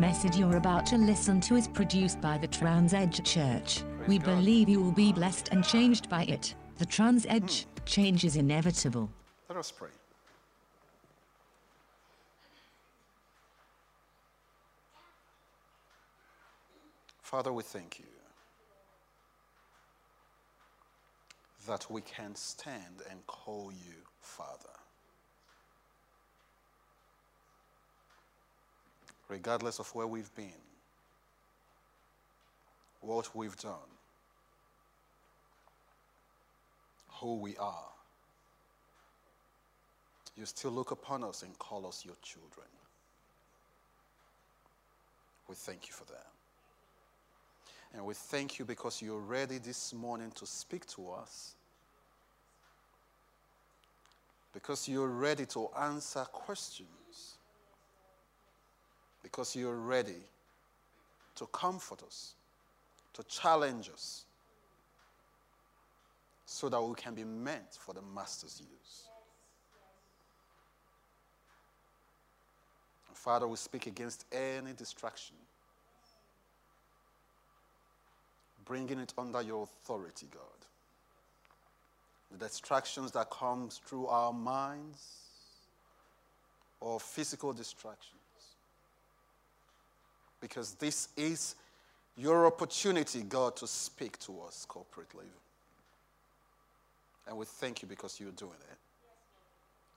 message 0.00 0.38
you're 0.38 0.56
about 0.56 0.86
to 0.86 0.96
listen 0.96 1.42
to 1.42 1.56
is 1.56 1.68
produced 1.68 2.22
by 2.22 2.38
the 2.38 2.46
Trans 2.46 2.94
Edge 2.94 3.22
Church. 3.22 3.82
we 4.08 4.18
believe 4.18 4.66
you 4.66 4.80
will 4.82 4.92
be 4.92 5.12
blessed 5.12 5.50
and 5.52 5.62
changed 5.62 6.08
by 6.08 6.22
it. 6.24 6.54
The 6.78 6.86
Trans 6.86 7.26
Edge 7.26 7.66
change 7.84 8.24
is 8.24 8.36
inevitable. 8.36 9.10
Let 9.50 9.58
us 9.58 9.70
pray. 9.70 9.90
Father, 17.20 17.52
we 17.52 17.62
thank 17.62 17.98
you 17.98 18.06
that 21.68 21.90
we 21.90 22.00
can 22.00 22.34
stand 22.34 23.02
and 23.10 23.24
call 23.26 23.70
you 23.70 23.96
Father. 24.22 24.79
Regardless 29.30 29.78
of 29.78 29.88
where 29.94 30.08
we've 30.08 30.34
been, 30.34 30.60
what 33.00 33.34
we've 33.34 33.56
done, 33.56 33.74
who 37.20 37.36
we 37.36 37.56
are, 37.56 37.88
you 40.36 40.44
still 40.44 40.72
look 40.72 40.90
upon 40.90 41.22
us 41.22 41.44
and 41.44 41.56
call 41.60 41.86
us 41.86 42.04
your 42.04 42.16
children. 42.22 42.66
We 45.48 45.54
thank 45.54 45.86
you 45.86 45.92
for 45.92 46.04
that. 46.06 46.26
And 47.94 48.04
we 48.04 48.14
thank 48.14 48.58
you 48.58 48.64
because 48.64 49.00
you're 49.00 49.20
ready 49.20 49.58
this 49.58 49.94
morning 49.94 50.32
to 50.36 50.46
speak 50.46 50.86
to 50.88 51.10
us. 51.10 51.54
Because 54.52 54.88
you're 54.88 55.06
ready 55.06 55.46
to 55.46 55.68
answer 55.78 56.24
questions. 56.24 56.99
Because 59.22 59.54
you're 59.54 59.76
ready 59.76 60.22
to 61.36 61.46
comfort 61.46 62.02
us, 62.02 62.34
to 63.14 63.22
challenge 63.24 63.90
us, 63.92 64.24
so 66.46 66.68
that 66.68 66.82
we 66.82 66.94
can 66.94 67.14
be 67.14 67.24
meant 67.24 67.78
for 67.78 67.94
the 67.94 68.02
Master's 68.14 68.60
use. 68.60 69.08
Father, 73.14 73.46
we 73.46 73.56
speak 73.56 73.86
against 73.86 74.24
any 74.32 74.72
distraction, 74.72 75.36
bringing 78.64 78.98
it 78.98 79.12
under 79.18 79.42
your 79.42 79.64
authority, 79.64 80.26
God. 80.32 80.40
The 82.32 82.46
distractions 82.46 83.12
that 83.12 83.28
comes 83.30 83.78
through 83.84 84.06
our 84.06 84.32
minds 84.32 85.04
or 86.80 86.98
physical 86.98 87.52
distractions. 87.52 88.19
Because 90.50 90.74
this 90.74 91.08
is 91.16 91.54
your 92.16 92.44
opportunity, 92.44 93.22
God, 93.22 93.56
to 93.58 93.68
speak 93.68 94.18
to 94.18 94.40
us 94.40 94.66
corporately. 94.68 95.28
And 97.28 97.38
we 97.38 97.46
thank 97.46 97.82
you 97.82 97.88
because 97.88 98.18
you're 98.18 98.32
doing 98.32 98.50
it. 98.52 98.78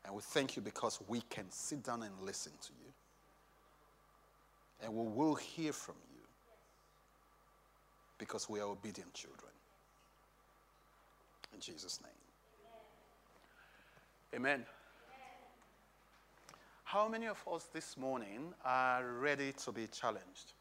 And 0.06 0.14
we 0.14 0.22
thank 0.22 0.56
you 0.56 0.62
because 0.62 1.00
we 1.08 1.22
can 1.22 1.46
sit 1.50 1.84
down 1.84 2.04
and 2.04 2.12
listen 2.22 2.52
to 2.62 2.72
you. 2.86 2.94
And 4.84 4.94
we 4.94 5.08
will 5.12 5.34
hear 5.34 5.74
from 5.74 5.96
you 6.14 6.22
because 8.20 8.48
we 8.48 8.60
are 8.60 8.68
obedient 8.68 9.12
children. 9.16 9.52
In 11.52 11.60
Jesus' 11.60 12.00
name. 12.00 12.12
Amen. 14.36 14.66
How 16.94 17.08
many 17.08 17.26
of 17.26 17.44
us 17.52 17.68
this 17.74 17.98
morning 17.98 18.54
are 18.64 19.04
ready 19.20 19.52
to 19.66 19.72
be 19.72 19.88
challenged? 19.88 20.54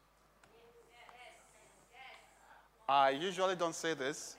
I 2.89 3.11
usually 3.11 3.55
don't 3.55 3.75
say 3.75 3.93
this. 3.93 4.35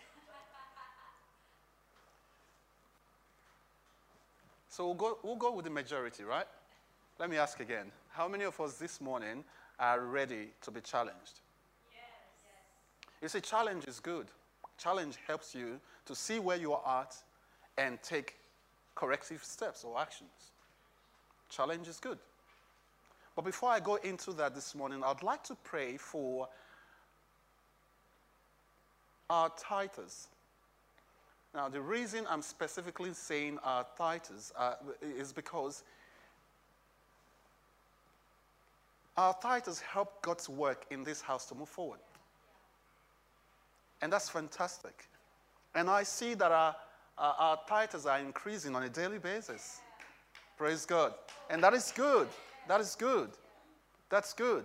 So 4.69 4.87
we'll 4.87 4.95
go, 4.97 5.19
we'll 5.23 5.37
go 5.37 5.55
with 5.55 5.67
the 5.67 5.71
majority, 5.71 6.25
right? 6.25 6.49
Let 7.21 7.31
me 7.31 7.37
ask 7.37 7.61
again. 7.61 7.93
How 8.09 8.27
many 8.27 8.43
of 8.43 8.61
us 8.61 8.75
this 8.75 9.01
morning 9.01 9.45
are 9.79 10.01
ready 10.01 10.49
to 10.63 10.73
be 10.73 10.81
challenged? 10.81 11.43
You 13.23 13.29
see, 13.29 13.41
challenge 13.41 13.85
is 13.85 14.01
good. 14.01 14.27
Challenge 14.79 15.17
helps 15.29 15.55
you 15.55 15.79
to 16.07 16.17
see 16.17 16.41
where 16.41 16.57
you 16.57 16.73
are 16.73 17.03
at 17.03 17.15
and 17.79 18.03
take 18.03 18.35
corrective 18.97 19.45
steps 19.45 19.85
or 19.85 20.01
actions. 20.01 20.54
Challenge 21.55 21.87
is 21.87 22.01
good. 22.01 22.19
But 23.37 23.45
before 23.45 23.71
I 23.71 23.81
go 23.81 23.97
into 23.97 24.33
that 24.33 24.55
this 24.55 24.75
morning, 24.75 25.03
I'd 25.05 25.23
like 25.23 25.45
to 25.45 25.57
pray 25.63 25.97
for 25.97 26.49
our 29.31 29.51
titles. 29.59 30.29
Now, 31.55 31.69
the 31.69 31.81
reason 31.81 32.27
I'm 32.29 32.43
specifically 32.43 33.13
saying 33.15 33.59
our 33.63 33.87
titles 33.97 34.53
uh, 34.59 34.75
is 35.17 35.33
because 35.33 35.85
our 39.17 39.37
titles 39.41 39.81
help 39.81 40.23
God's 40.23 40.49
work 40.49 40.87
in 40.91 41.05
this 41.05 41.21
house 41.21 41.47
to 41.47 41.55
move 41.55 41.69
forward. 41.69 42.01
And 44.03 44.13
that's 44.13 44.29
fantastic. 44.29 45.05
And 45.77 45.89
I 45.89 46.03
see 46.03 46.35
that 46.35 46.51
our, 46.51 46.75
our, 47.17 47.35
our 47.39 47.61
titles 47.69 48.07
are 48.07 48.19
increasing 48.19 48.75
on 48.75 48.83
a 48.83 48.89
daily 48.89 49.19
basis. 49.19 49.81
Praise 50.57 50.87
God. 50.87 51.15
And 51.51 51.63
that 51.63 51.75
is 51.75 51.93
good. 51.95 52.29
That 52.69 52.81
is 52.81 52.95
good. 52.95 53.31
That's 54.11 54.33
good. 54.33 54.65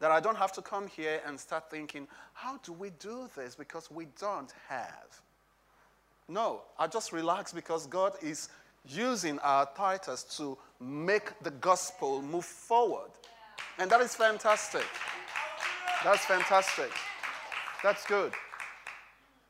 That 0.00 0.10
I 0.10 0.20
don't 0.20 0.36
have 0.36 0.52
to 0.52 0.62
come 0.62 0.86
here 0.86 1.20
and 1.26 1.38
start 1.38 1.70
thinking, 1.70 2.06
how 2.32 2.58
do 2.58 2.72
we 2.72 2.90
do 2.98 3.28
this? 3.36 3.54
Because 3.54 3.90
we 3.90 4.06
don't 4.20 4.52
have. 4.68 5.20
No, 6.28 6.62
I 6.78 6.86
just 6.86 7.12
relax 7.12 7.52
because 7.52 7.86
God 7.86 8.12
is 8.22 8.48
using 8.86 9.38
our 9.40 9.68
titles 9.76 10.24
to 10.36 10.56
make 10.80 11.32
the 11.42 11.50
gospel 11.50 12.22
move 12.22 12.44
forward. 12.44 13.10
And 13.78 13.90
that 13.90 14.00
is 14.00 14.14
fantastic. 14.14 14.84
That's 16.04 16.24
fantastic. 16.24 16.90
That's 17.82 18.06
good. 18.06 18.32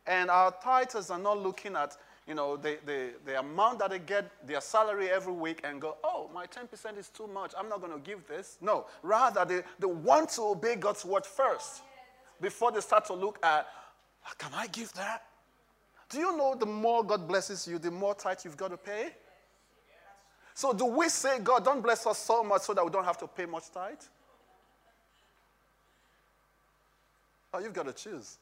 And 0.06 0.30
our 0.30 0.54
titles 0.62 1.10
are 1.10 1.18
not 1.18 1.38
looking 1.38 1.76
at, 1.76 1.96
you 2.28 2.34
know, 2.34 2.58
the, 2.58 2.78
the, 2.84 3.12
the 3.24 3.38
amount 3.38 3.78
that 3.78 3.90
they 3.90 3.98
get, 3.98 4.30
their 4.46 4.60
salary 4.60 5.08
every 5.08 5.32
week, 5.32 5.62
and 5.64 5.80
go, 5.80 5.96
oh, 6.04 6.30
my 6.34 6.46
10% 6.46 6.98
is 6.98 7.08
too 7.08 7.26
much. 7.26 7.54
I'm 7.58 7.70
not 7.70 7.80
going 7.80 7.92
to 7.92 7.98
give 7.98 8.26
this. 8.28 8.58
No. 8.60 8.84
Rather, 9.02 9.46
they, 9.46 9.62
they 9.78 9.86
want 9.86 10.28
to 10.30 10.42
obey 10.42 10.76
God's 10.76 11.06
word 11.06 11.24
first 11.24 11.82
before 12.38 12.70
they 12.70 12.80
start 12.80 13.06
to 13.06 13.14
look 13.14 13.38
at, 13.42 13.66
"Ah, 14.26 14.34
can 14.36 14.52
I 14.54 14.66
give 14.66 14.92
that? 14.92 15.24
Do 16.10 16.18
you 16.18 16.36
know 16.36 16.54
the 16.54 16.66
more 16.66 17.02
God 17.02 17.26
blesses 17.26 17.66
you, 17.66 17.78
the 17.78 17.90
more 17.90 18.14
tithe 18.14 18.38
you've 18.44 18.56
got 18.56 18.72
to 18.72 18.76
pay? 18.76 19.08
So, 20.54 20.72
do 20.72 20.84
we 20.84 21.08
say, 21.08 21.38
God, 21.38 21.64
don't 21.64 21.80
bless 21.80 22.06
us 22.06 22.18
so 22.18 22.42
much 22.44 22.62
so 22.62 22.74
that 22.74 22.84
we 22.84 22.90
don't 22.90 23.04
have 23.04 23.18
to 23.18 23.26
pay 23.26 23.46
much 23.46 23.70
tithe? 23.72 23.96
Oh, 27.54 27.58
you've 27.60 27.72
got 27.72 27.86
to 27.86 27.92
choose. 27.92 28.36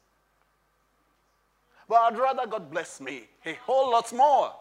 But 1.89 1.95
I'd 1.97 2.19
rather 2.19 2.47
God 2.47 2.71
bless 2.71 3.01
me 3.01 3.25
a 3.45 3.55
whole 3.65 3.91
lot 3.91 4.13
more. 4.13 4.53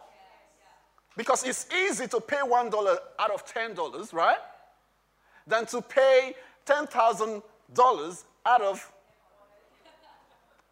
Because 1.17 1.45
it's 1.45 1.67
easy 1.73 2.07
to 2.07 2.19
pay 2.19 2.37
$1 2.37 2.97
out 3.19 3.31
of 3.31 3.45
$10, 3.45 4.13
right? 4.13 4.37
Than 5.47 5.65
to 5.67 5.81
pay 5.81 6.35
$10,000 6.65 8.23
out 8.45 8.61
of 8.61 8.91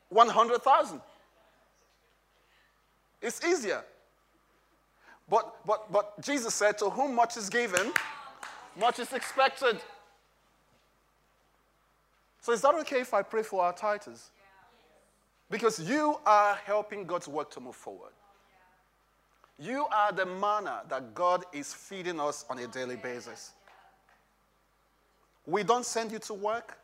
100,000. 0.09 1.02
It's 3.22 3.44
easier. 3.46 3.84
But, 5.30 5.56
but, 5.66 5.91
but 5.91 6.22
Jesus 6.22 6.53
said, 6.53 6.78
To 6.80 6.90
whom 6.90 7.16
much 7.16 7.38
is 7.38 7.50
given, 7.50 7.94
much 8.78 9.00
is 9.00 9.14
expected. 9.14 9.78
So 12.41 12.52
is 12.52 12.61
that 12.61 12.76
okay 12.76 12.99
if 12.99 13.14
I 13.14 13.22
pray 13.22 13.44
for 13.44 13.64
our 13.64 13.72
titles? 13.72 14.29
Because 15.53 15.79
you 15.79 16.17
are 16.26 16.55
helping 16.66 17.05
God's 17.05 17.28
work 17.28 17.52
to 17.52 17.59
move 17.59 17.76
forward. 17.76 18.09
You 19.59 19.85
are 19.94 20.11
the 20.11 20.26
manna 20.26 20.82
that 20.90 21.14
God 21.14 21.46
is 21.53 21.72
feeding 21.72 22.20
us 22.20 22.44
on 22.50 22.58
a 22.58 22.66
daily 22.66 22.96
basis. 22.96 23.52
We 25.46 25.61
don't 25.61 25.85
send 25.85 26.11
you 26.11 26.17
to 26.17 26.34
work, 26.34 26.79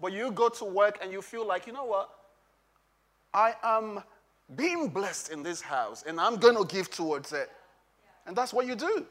but 0.00 0.14
you 0.14 0.30
go 0.30 0.48
to 0.48 0.64
work 0.64 1.00
and 1.02 1.12
you 1.12 1.20
feel 1.20 1.46
like, 1.46 1.66
you 1.66 1.74
know 1.74 1.84
what? 1.84 2.08
I 3.34 3.56
am 3.62 4.02
being 4.56 4.88
blessed 4.88 5.30
in 5.30 5.42
this 5.42 5.60
house 5.60 6.02
and 6.06 6.18
I'm 6.18 6.36
going 6.36 6.56
to 6.56 6.64
give 6.64 6.90
towards 6.90 7.34
it. 7.34 7.50
And 8.26 8.34
that's 8.34 8.54
what 8.54 8.66
you 8.66 8.74
do. 8.74 9.04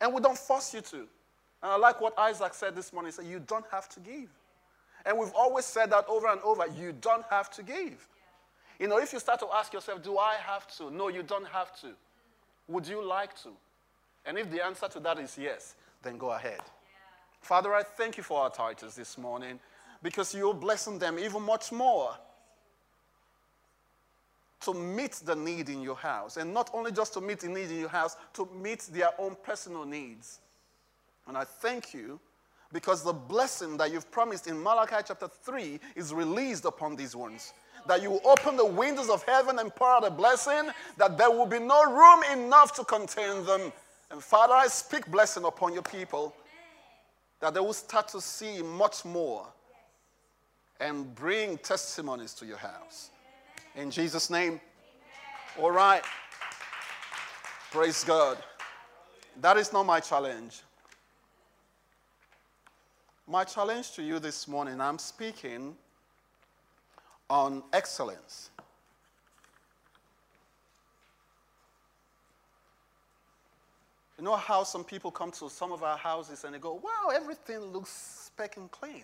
And 0.00 0.14
we 0.14 0.22
don't 0.22 0.38
force 0.38 0.72
you 0.72 0.80
to. 0.80 0.96
And 0.96 1.06
I 1.70 1.76
like 1.76 2.00
what 2.00 2.18
Isaac 2.18 2.54
said 2.54 2.76
this 2.76 2.94
morning. 2.94 3.12
He 3.12 3.16
said, 3.16 3.26
You 3.26 3.40
don't 3.40 3.66
have 3.70 3.90
to 3.90 4.00
give. 4.00 4.30
And 5.06 5.16
we've 5.16 5.32
always 5.34 5.64
said 5.64 5.90
that 5.90 6.04
over 6.08 6.26
and 6.26 6.40
over. 6.42 6.66
You 6.66 6.92
don't 6.92 7.24
have 7.30 7.48
to 7.52 7.62
give. 7.62 8.08
You 8.78 8.88
know, 8.88 8.98
if 8.98 9.12
you 9.12 9.20
start 9.20 9.38
to 9.40 9.46
ask 9.54 9.72
yourself, 9.72 10.02
Do 10.02 10.18
I 10.18 10.34
have 10.34 10.66
to? 10.76 10.90
No, 10.90 11.08
you 11.08 11.22
don't 11.22 11.46
have 11.46 11.80
to. 11.80 11.88
Would 12.68 12.86
you 12.88 13.02
like 13.02 13.40
to? 13.44 13.50
And 14.26 14.36
if 14.36 14.50
the 14.50 14.64
answer 14.64 14.88
to 14.88 15.00
that 15.00 15.18
is 15.20 15.38
yes, 15.40 15.76
then 16.02 16.18
go 16.18 16.32
ahead. 16.32 16.60
Father, 17.40 17.72
I 17.72 17.84
thank 17.84 18.16
you 18.16 18.24
for 18.24 18.40
our 18.40 18.50
titles 18.50 18.96
this 18.96 19.16
morning 19.16 19.60
because 20.02 20.34
you're 20.34 20.52
blessing 20.52 20.98
them 20.98 21.18
even 21.18 21.42
much 21.42 21.70
more 21.70 22.10
to 24.62 24.74
meet 24.74 25.12
the 25.24 25.36
need 25.36 25.68
in 25.68 25.80
your 25.80 25.94
house. 25.94 26.36
And 26.36 26.52
not 26.52 26.70
only 26.74 26.90
just 26.90 27.12
to 27.14 27.20
meet 27.20 27.40
the 27.40 27.48
need 27.48 27.70
in 27.70 27.78
your 27.78 27.88
house, 27.88 28.16
to 28.34 28.48
meet 28.60 28.80
their 28.92 29.10
own 29.18 29.36
personal 29.44 29.84
needs. 29.84 30.40
And 31.28 31.36
I 31.36 31.44
thank 31.44 31.94
you 31.94 32.18
because 32.72 33.02
the 33.02 33.12
blessing 33.12 33.76
that 33.76 33.92
you've 33.92 34.10
promised 34.10 34.46
in 34.46 34.62
Malachi 34.62 34.96
chapter 35.06 35.28
3 35.28 35.78
is 35.94 36.12
released 36.12 36.64
upon 36.64 36.96
these 36.96 37.14
ones. 37.14 37.52
That 37.86 38.02
you 38.02 38.10
will 38.10 38.22
open 38.24 38.56
the 38.56 38.66
windows 38.66 39.08
of 39.08 39.22
heaven 39.24 39.58
and 39.58 39.74
pour 39.74 39.88
out 39.88 40.06
a 40.06 40.10
blessing, 40.10 40.70
that 40.96 41.16
there 41.16 41.30
will 41.30 41.46
be 41.46 41.60
no 41.60 41.84
room 41.84 42.22
enough 42.32 42.74
to 42.74 42.84
contain 42.84 43.44
them. 43.44 43.72
And 44.10 44.22
Father, 44.22 44.54
I 44.54 44.66
speak 44.66 45.06
blessing 45.10 45.44
upon 45.44 45.72
your 45.72 45.82
people, 45.82 46.34
that 47.40 47.54
they 47.54 47.60
will 47.60 47.72
start 47.72 48.08
to 48.08 48.20
see 48.20 48.62
much 48.62 49.04
more 49.04 49.46
and 50.80 51.14
bring 51.14 51.58
testimonies 51.58 52.34
to 52.34 52.46
your 52.46 52.58
house. 52.58 53.10
In 53.74 53.90
Jesus' 53.90 54.30
name. 54.30 54.60
All 55.60 55.70
right. 55.70 56.02
Praise 57.70 58.04
God. 58.04 58.38
That 59.40 59.56
is 59.56 59.72
not 59.72 59.86
my 59.86 60.00
challenge. 60.00 60.62
My 63.28 63.42
challenge 63.42 63.90
to 63.92 64.04
you 64.04 64.20
this 64.20 64.46
morning, 64.46 64.80
I'm 64.80 64.98
speaking 64.98 65.74
on 67.28 67.64
excellence. 67.72 68.50
You 74.16 74.24
know 74.24 74.36
how 74.36 74.62
some 74.62 74.84
people 74.84 75.10
come 75.10 75.32
to 75.32 75.50
some 75.50 75.72
of 75.72 75.82
our 75.82 75.98
houses 75.98 76.44
and 76.44 76.54
they 76.54 76.60
go, 76.60 76.74
wow, 76.74 77.10
everything 77.12 77.58
looks 77.72 77.90
speck 77.90 78.56
and 78.58 78.70
clean. 78.70 79.02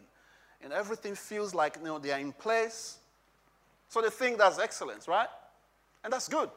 And 0.63 0.73
everything 0.73 1.17
feels 1.17 1.53
like 1.53 1.77
you 1.81 1.85
know, 1.85 1.99
they 1.99 2.13
are 2.13 2.21
in 2.21 2.31
place. 2.33 2.99
So 3.89 4.01
they 4.01 4.09
think 4.09 4.39
that's 4.39 4.61
excellence, 4.61 5.09
right? 5.09 5.29
And 6.05 6.13
that's 6.13 6.29
good. 6.29 6.49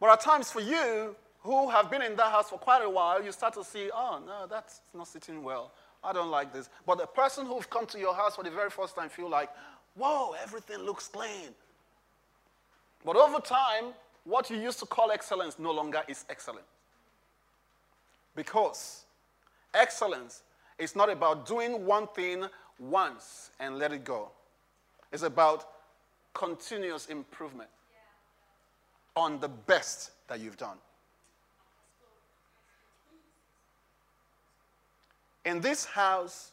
But 0.00 0.10
at 0.10 0.20
times 0.22 0.50
for 0.50 0.60
you, 0.60 1.14
who 1.42 1.68
have 1.70 1.90
been 1.90 2.02
in 2.02 2.14
that 2.16 2.30
house 2.30 2.50
for 2.50 2.58
quite 2.58 2.82
a 2.82 2.88
while, 2.88 3.22
you 3.22 3.32
start 3.32 3.54
to 3.54 3.64
see, 3.64 3.90
oh, 3.92 4.20
no, 4.24 4.46
that's 4.48 4.80
not 4.94 5.08
sitting 5.08 5.42
well. 5.42 5.72
I 6.04 6.12
don't 6.12 6.30
like 6.30 6.52
this. 6.52 6.68
But 6.86 6.98
the 6.98 7.06
person 7.06 7.46
who've 7.46 7.68
come 7.68 7.86
to 7.86 7.98
your 7.98 8.14
house 8.14 8.36
for 8.36 8.44
the 8.44 8.50
very 8.50 8.70
first 8.70 8.96
time 8.96 9.08
feel 9.08 9.28
like, 9.28 9.50
whoa, 9.96 10.34
everything 10.42 10.78
looks 10.78 11.08
clean. 11.08 11.48
But 13.04 13.16
over 13.16 13.40
time, 13.40 13.92
what 14.24 14.50
you 14.50 14.56
used 14.56 14.78
to 14.80 14.86
call 14.86 15.10
excellence 15.10 15.58
no 15.58 15.72
longer 15.72 16.02
is 16.06 16.24
excellent. 16.30 16.64
Because 18.36 19.04
excellence 19.74 20.42
is 20.78 20.94
not 20.94 21.10
about 21.10 21.46
doing 21.46 21.84
one 21.84 22.06
thing 22.08 22.46
once 22.78 23.50
and 23.58 23.78
let 23.78 23.92
it 23.92 24.04
go. 24.04 24.30
It's 25.12 25.22
about 25.22 25.68
continuous 26.34 27.06
improvement 27.06 27.68
on 29.14 29.40
the 29.40 29.48
best 29.48 30.12
that 30.28 30.40
you've 30.40 30.56
done. 30.56 30.78
In 35.44 35.60
this 35.60 35.84
house, 35.84 36.52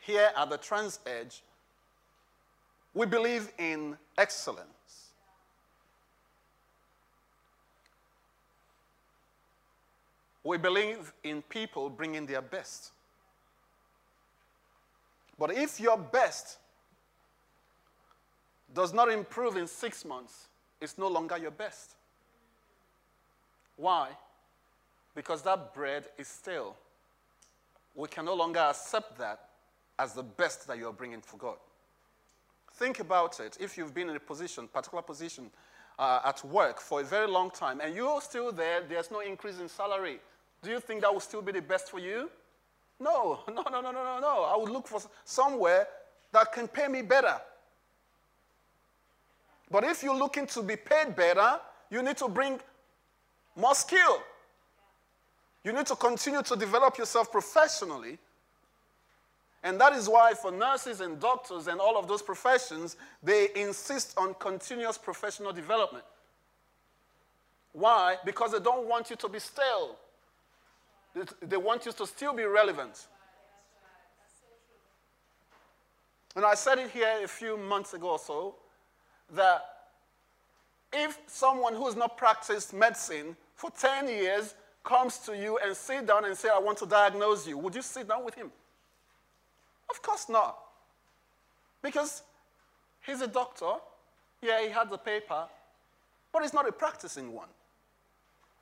here 0.00 0.30
at 0.36 0.50
the 0.50 0.56
Trans 0.56 1.00
Edge, 1.06 1.42
we 2.94 3.06
believe 3.06 3.50
in 3.58 3.96
excellence. 4.18 4.68
We 10.44 10.58
believe 10.58 11.12
in 11.22 11.42
people 11.42 11.88
bringing 11.88 12.26
their 12.26 12.42
best. 12.42 12.90
But 15.38 15.52
if 15.52 15.78
your 15.78 15.96
best 15.96 16.58
does 18.74 18.92
not 18.92 19.10
improve 19.10 19.56
in 19.56 19.66
six 19.66 20.04
months, 20.04 20.48
it's 20.80 20.98
no 20.98 21.06
longer 21.06 21.38
your 21.38 21.50
best. 21.50 21.94
Why? 23.76 24.08
Because 25.14 25.42
that 25.42 25.74
bread 25.74 26.06
is 26.18 26.26
stale 26.26 26.76
we 27.94 28.08
can 28.08 28.24
no 28.24 28.34
longer 28.34 28.60
accept 28.60 29.18
that 29.18 29.48
as 29.98 30.14
the 30.14 30.22
best 30.22 30.66
that 30.66 30.78
you're 30.78 30.92
bringing 30.92 31.20
for 31.20 31.36
God. 31.36 31.56
Think 32.74 33.00
about 33.00 33.38
it. 33.40 33.58
If 33.60 33.76
you've 33.76 33.94
been 33.94 34.08
in 34.08 34.16
a 34.16 34.20
position, 34.20 34.66
particular 34.66 35.02
position 35.02 35.50
uh, 35.98 36.20
at 36.24 36.42
work 36.44 36.80
for 36.80 37.00
a 37.00 37.04
very 37.04 37.28
long 37.28 37.50
time, 37.50 37.80
and 37.80 37.94
you're 37.94 38.20
still 38.20 38.50
there, 38.50 38.82
there's 38.88 39.10
no 39.10 39.20
increase 39.20 39.60
in 39.60 39.68
salary. 39.68 40.18
Do 40.62 40.70
you 40.70 40.80
think 40.80 41.02
that 41.02 41.12
will 41.12 41.20
still 41.20 41.42
be 41.42 41.52
the 41.52 41.62
best 41.62 41.90
for 41.90 41.98
you? 41.98 42.30
No, 42.98 43.40
no, 43.48 43.62
no, 43.70 43.80
no, 43.80 43.92
no, 43.92 44.04
no, 44.04 44.18
no. 44.20 44.42
I 44.44 44.56
would 44.56 44.70
look 44.70 44.86
for 44.86 45.00
somewhere 45.24 45.86
that 46.32 46.52
can 46.52 46.66
pay 46.66 46.88
me 46.88 47.02
better. 47.02 47.36
But 49.70 49.84
if 49.84 50.02
you're 50.02 50.16
looking 50.16 50.46
to 50.48 50.62
be 50.62 50.76
paid 50.76 51.14
better, 51.16 51.58
you 51.90 52.02
need 52.02 52.16
to 52.18 52.28
bring 52.28 52.60
more 53.56 53.74
skill. 53.74 54.22
You 55.64 55.72
need 55.72 55.86
to 55.86 55.96
continue 55.96 56.42
to 56.42 56.56
develop 56.56 56.98
yourself 56.98 57.30
professionally. 57.30 58.18
And 59.62 59.80
that 59.80 59.92
is 59.92 60.08
why, 60.08 60.34
for 60.34 60.50
nurses 60.50 61.00
and 61.00 61.20
doctors 61.20 61.68
and 61.68 61.80
all 61.80 61.96
of 61.96 62.08
those 62.08 62.20
professions, 62.20 62.96
they 63.22 63.48
insist 63.54 64.14
on 64.16 64.34
continuous 64.34 64.98
professional 64.98 65.52
development. 65.52 66.04
Why? 67.72 68.16
Because 68.24 68.52
they 68.52 68.58
don't 68.58 68.88
want 68.88 69.08
you 69.08 69.16
to 69.16 69.28
be 69.28 69.38
stale, 69.38 69.96
they 71.40 71.56
want 71.56 71.86
you 71.86 71.92
to 71.92 72.06
still 72.06 72.34
be 72.34 72.44
relevant. 72.44 73.06
And 76.34 76.44
I 76.44 76.54
said 76.54 76.78
it 76.78 76.90
here 76.90 77.20
a 77.22 77.28
few 77.28 77.56
months 77.56 77.94
ago 77.94 78.10
or 78.12 78.18
so 78.18 78.54
that 79.34 79.62
if 80.92 81.18
someone 81.26 81.74
who 81.74 81.86
has 81.86 81.96
not 81.96 82.16
practiced 82.16 82.72
medicine 82.72 83.36
for 83.54 83.70
10 83.70 84.08
years 84.08 84.54
comes 84.84 85.18
to 85.18 85.36
you 85.36 85.58
and 85.64 85.76
sit 85.76 86.06
down 86.06 86.24
and 86.24 86.36
say, 86.36 86.48
I 86.48 86.58
want 86.58 86.78
to 86.78 86.86
diagnose 86.86 87.46
you, 87.46 87.58
would 87.58 87.74
you 87.74 87.82
sit 87.82 88.08
down 88.08 88.24
with 88.24 88.34
him? 88.34 88.50
Of 89.90 90.02
course 90.02 90.28
not. 90.28 90.58
Because 91.82 92.22
he's 93.04 93.20
a 93.20 93.26
doctor. 93.26 93.72
Yeah, 94.40 94.62
he 94.62 94.70
had 94.70 94.90
the 94.90 94.98
paper, 94.98 95.44
but 96.32 96.42
he's 96.42 96.52
not 96.52 96.68
a 96.68 96.72
practicing 96.72 97.32
one. 97.32 97.48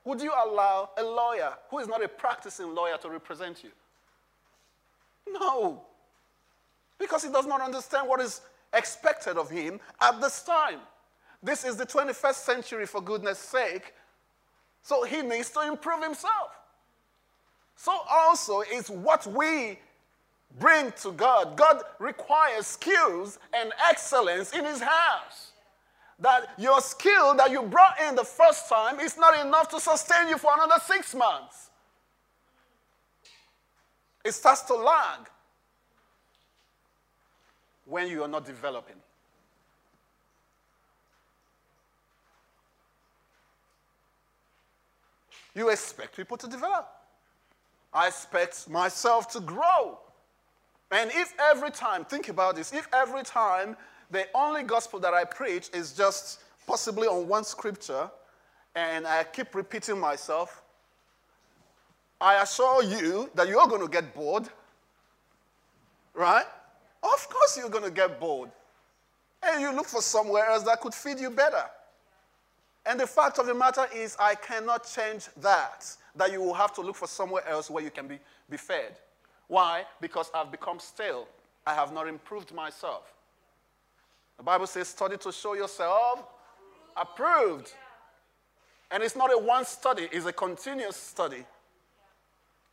Would 0.03 0.21
you 0.21 0.31
allow 0.31 0.89
a 0.97 1.03
lawyer 1.03 1.53
who 1.69 1.79
is 1.79 1.87
not 1.87 2.03
a 2.03 2.07
practicing 2.07 2.73
lawyer 2.73 2.97
to 2.97 3.09
represent 3.09 3.63
you? 3.63 3.71
No. 5.27 5.83
Because 6.99 7.23
he 7.23 7.31
does 7.31 7.45
not 7.45 7.61
understand 7.61 8.07
what 8.07 8.19
is 8.19 8.41
expected 8.73 9.37
of 9.37 9.49
him 9.49 9.79
at 10.01 10.19
this 10.21 10.43
time. 10.43 10.79
This 11.43 11.63
is 11.63 11.75
the 11.75 11.85
21st 11.85 12.35
century, 12.35 12.85
for 12.85 13.01
goodness 13.01 13.39
sake, 13.39 13.93
so 14.81 15.03
he 15.03 15.21
needs 15.21 15.49
to 15.51 15.61
improve 15.61 16.03
himself. 16.03 16.51
So 17.75 17.97
also 18.09 18.61
is 18.61 18.89
what 18.89 19.25
we 19.27 19.79
bring 20.59 20.91
to 21.01 21.11
God. 21.11 21.55
God 21.55 21.81
requires 21.99 22.67
skills 22.67 23.39
and 23.53 23.71
excellence 23.89 24.53
in 24.53 24.65
his 24.65 24.81
house. 24.81 25.51
That 26.19 26.53
your 26.57 26.81
skill 26.81 27.35
that 27.35 27.51
you 27.51 27.63
brought 27.63 27.99
in 28.07 28.15
the 28.15 28.23
first 28.23 28.69
time 28.69 28.99
is 28.99 29.17
not 29.17 29.43
enough 29.43 29.69
to 29.69 29.79
sustain 29.79 30.27
you 30.27 30.37
for 30.37 30.51
another 30.53 30.79
six 30.85 31.15
months. 31.15 31.69
It 34.23 34.33
starts 34.33 34.61
to 34.63 34.75
lag 34.75 35.27
when 37.85 38.07
you 38.07 38.23
are 38.23 38.27
not 38.27 38.45
developing. 38.45 38.97
You 45.53 45.69
expect 45.69 46.15
people 46.15 46.37
to 46.37 46.47
develop. 46.47 46.87
I 47.93 48.07
expect 48.07 48.69
myself 48.69 49.29
to 49.33 49.39
grow. 49.41 49.99
And 50.91 51.09
if 51.13 51.33
every 51.39 51.71
time, 51.71 52.05
think 52.05 52.29
about 52.29 52.55
this, 52.55 52.73
if 52.73 52.87
every 52.93 53.23
time 53.23 53.75
the 54.09 54.27
only 54.33 54.63
gospel 54.63 54.99
that 54.99 55.13
I 55.13 55.23
preach 55.23 55.69
is 55.73 55.93
just 55.93 56.41
possibly 56.67 57.07
on 57.07 57.27
one 57.27 57.43
scripture, 57.43 58.09
and 58.75 59.05
I 59.05 59.23
keep 59.23 59.53
repeating 59.55 59.99
myself, 59.99 60.63
I 62.19 62.41
assure 62.41 62.83
you 62.83 63.29
that 63.35 63.47
you're 63.47 63.67
going 63.67 63.81
to 63.81 63.87
get 63.87 64.13
bored. 64.13 64.47
Right? 66.13 66.45
Of 67.03 67.29
course, 67.29 67.57
you're 67.57 67.69
going 67.69 67.83
to 67.83 67.91
get 67.91 68.19
bored. 68.19 68.51
And 69.43 69.61
you 69.61 69.73
look 69.73 69.87
for 69.87 70.01
somewhere 70.01 70.45
else 70.45 70.63
that 70.63 70.81
could 70.81 70.93
feed 70.93 71.19
you 71.19 71.31
better. 71.31 71.63
And 72.85 72.99
the 72.99 73.07
fact 73.07 73.37
of 73.39 73.45
the 73.45 73.53
matter 73.53 73.85
is, 73.95 74.15
I 74.19 74.35
cannot 74.35 74.89
change 74.91 75.27
that. 75.37 75.95
That 76.15 76.31
you 76.31 76.41
will 76.41 76.53
have 76.53 76.73
to 76.73 76.81
look 76.81 76.95
for 76.95 77.07
somewhere 77.07 77.47
else 77.47 77.69
where 77.69 77.83
you 77.83 77.91
can 77.91 78.07
be, 78.07 78.19
be 78.49 78.57
fed. 78.57 78.97
Why? 79.47 79.85
Because 80.01 80.31
I've 80.33 80.51
become 80.51 80.79
stale. 80.79 81.27
I 81.65 81.73
have 81.73 81.93
not 81.93 82.07
improved 82.07 82.53
myself. 82.53 83.13
The 84.37 84.43
Bible 84.43 84.67
says, 84.67 84.87
study 84.87 85.17
to 85.17 85.31
show 85.31 85.53
yourself 85.53 86.25
approved. 86.97 87.71
And 88.89 89.03
it's 89.03 89.15
not 89.15 89.31
a 89.31 89.37
one 89.37 89.63
study, 89.65 90.09
it's 90.11 90.25
a 90.25 90.33
continuous 90.33 90.97
study. 90.97 91.45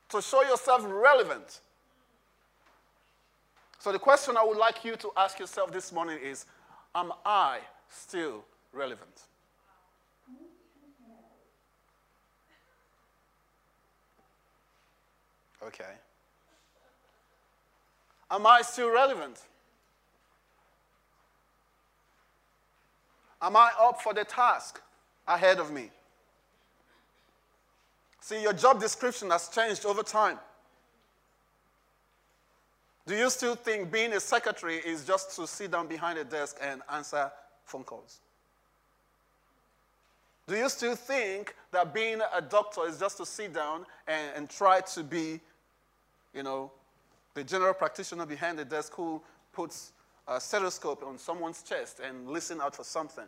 to 0.09 0.23
show 0.23 0.43
yourself 0.43 0.85
relevant. 0.89 1.61
So, 3.79 3.93
the 3.93 3.99
question 3.99 4.37
I 4.37 4.45
would 4.45 4.57
like 4.57 4.85
you 4.85 4.97
to 4.97 5.11
ask 5.17 5.39
yourself 5.39 5.73
this 5.73 5.93
morning 5.93 6.19
is 6.23 6.47
Am 6.95 7.13
I 7.25 7.59
still 7.89 8.45
relevant? 8.73 9.23
Okay. 15.67 15.85
Am 18.31 18.47
I 18.47 18.63
still 18.63 18.91
relevant? 18.91 19.41
Am 23.41 23.57
I 23.57 23.71
up 23.81 24.03
for 24.03 24.13
the 24.13 24.25
task 24.25 24.81
ahead 25.27 25.59
of 25.59 25.71
me? 25.71 25.91
See, 28.21 28.43
your 28.43 28.53
job 28.53 28.81
description 28.81 29.31
has 29.31 29.49
changed 29.49 29.87
over 29.87 30.03
time. 30.03 30.39
Do 33.07 33.17
you 33.17 33.31
still 33.31 33.55
think 33.55 33.91
being 33.91 34.13
a 34.13 34.21
secretary 34.21 34.77
is 34.77 35.07
just 35.07 35.35
to 35.37 35.47
sit 35.47 35.71
down 35.71 35.87
behind 35.87 36.19
a 36.19 36.25
desk 36.25 36.59
and 36.61 36.83
answer 36.93 37.31
phone 37.65 37.85
calls? 37.85 38.21
Do 40.49 40.57
you 40.57 40.71
still 40.71 40.97
think 40.97 41.55
that 41.73 41.93
being 41.93 42.23
a 42.35 42.41
doctor 42.41 42.87
is 42.89 42.99
just 42.99 43.19
to 43.19 43.27
sit 43.27 43.53
down 43.53 43.85
and, 44.07 44.31
and 44.35 44.49
try 44.49 44.81
to 44.81 45.05
be, 45.05 45.41
you 46.35 46.43
know, 46.43 46.73
the 47.35 47.45
general 47.45 47.75
practitioner 47.75 48.25
behind 48.25 48.59
the 48.59 48.65
desk 48.65 48.95
who 48.95 49.21
puts 49.53 49.93
a 50.27 50.41
stethoscope 50.41 51.05
on 51.07 51.19
someone's 51.19 51.63
chest 51.63 52.01
and 52.01 52.27
listen 52.27 52.63
out 52.63 52.75
for 52.75 52.83
something? 52.83 53.27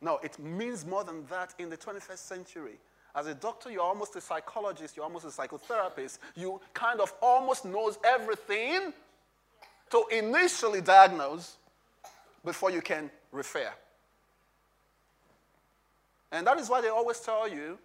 No, 0.00 0.18
it 0.22 0.38
means 0.38 0.86
more 0.86 1.02
than 1.02 1.26
that 1.26 1.54
in 1.58 1.70
the 1.70 1.76
21st 1.76 2.18
century. 2.18 2.78
As 3.16 3.26
a 3.26 3.34
doctor, 3.34 3.68
you're 3.68 3.82
almost 3.82 4.14
a 4.14 4.20
psychologist, 4.20 4.96
you're 4.96 5.04
almost 5.04 5.24
a 5.24 5.28
psychotherapist. 5.30 6.18
You 6.36 6.60
kind 6.72 7.00
of 7.00 7.12
almost 7.20 7.64
knows 7.64 7.98
everything 8.04 8.92
to 9.90 10.04
initially 10.12 10.82
diagnose 10.82 11.56
before 12.44 12.70
you 12.70 12.80
can 12.80 13.10
refer. 13.32 13.72
And 16.30 16.46
that 16.46 16.58
is 16.58 16.68
why 16.68 16.80
they 16.80 16.88
always 16.88 17.20
tell 17.20 17.48
you 17.48 17.78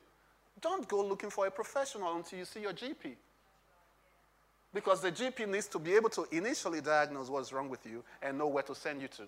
don't 0.62 0.88
go 0.88 1.03
looking 1.03 1.29
for 1.29 1.47
a 1.47 1.51
professional 1.51 2.15
until 2.15 2.39
you 2.39 2.45
see 2.45 2.62
your 2.62 2.73
GP. 2.73 3.15
Because 4.73 5.01
the 5.01 5.12
GP 5.12 5.47
needs 5.47 5.67
to 5.67 5.79
be 5.79 5.93
able 5.93 6.09
to 6.12 6.25
initially 6.31 6.81
diagnose 6.81 7.29
what's 7.29 7.53
wrong 7.53 7.69
with 7.69 7.85
you 7.85 8.03
and 8.21 8.38
know 8.38 8.47
where 8.47 8.63
to 8.63 8.73
send 8.73 9.01
you 9.01 9.07
to 9.09 9.23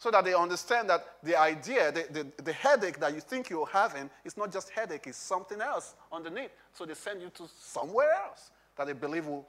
so 0.00 0.10
that 0.10 0.24
they 0.24 0.32
understand 0.32 0.88
that 0.88 1.04
the 1.22 1.38
idea, 1.38 1.92
the, 1.92 2.06
the, 2.10 2.42
the, 2.42 2.52
headache 2.54 2.98
that 2.98 3.14
you 3.14 3.20
think 3.20 3.50
you're 3.50 3.66
having 3.66 4.08
is 4.24 4.34
not 4.34 4.50
just 4.50 4.70
headache, 4.70 5.06
it's 5.06 5.18
something 5.18 5.60
else 5.60 5.94
underneath. 6.10 6.52
So 6.72 6.86
they 6.86 6.94
send 6.94 7.20
you 7.20 7.28
to 7.34 7.44
somewhere 7.60 8.10
else 8.26 8.50
that 8.76 8.86
they 8.86 8.94
believe 8.94 9.26
will 9.26 9.46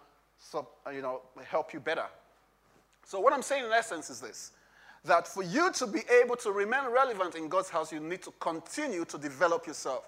you 0.93 1.01
know, 1.01 1.21
help 1.45 1.73
you 1.73 1.79
better. 1.79 2.03
So 3.05 3.21
what 3.21 3.31
I'm 3.31 3.41
saying 3.41 3.63
in 3.63 3.71
essence 3.71 4.09
is 4.09 4.19
this, 4.19 4.51
that 5.05 5.27
for 5.27 5.43
you 5.43 5.71
to 5.73 5.87
be 5.87 6.01
able 6.21 6.35
to 6.37 6.51
remain 6.51 6.85
relevant 6.91 7.35
in 7.35 7.49
God's 7.49 7.69
house, 7.69 7.91
you 7.91 7.99
need 7.99 8.21
to 8.23 8.31
continue 8.39 9.05
to 9.05 9.17
develop 9.17 9.65
yourself. 9.65 10.07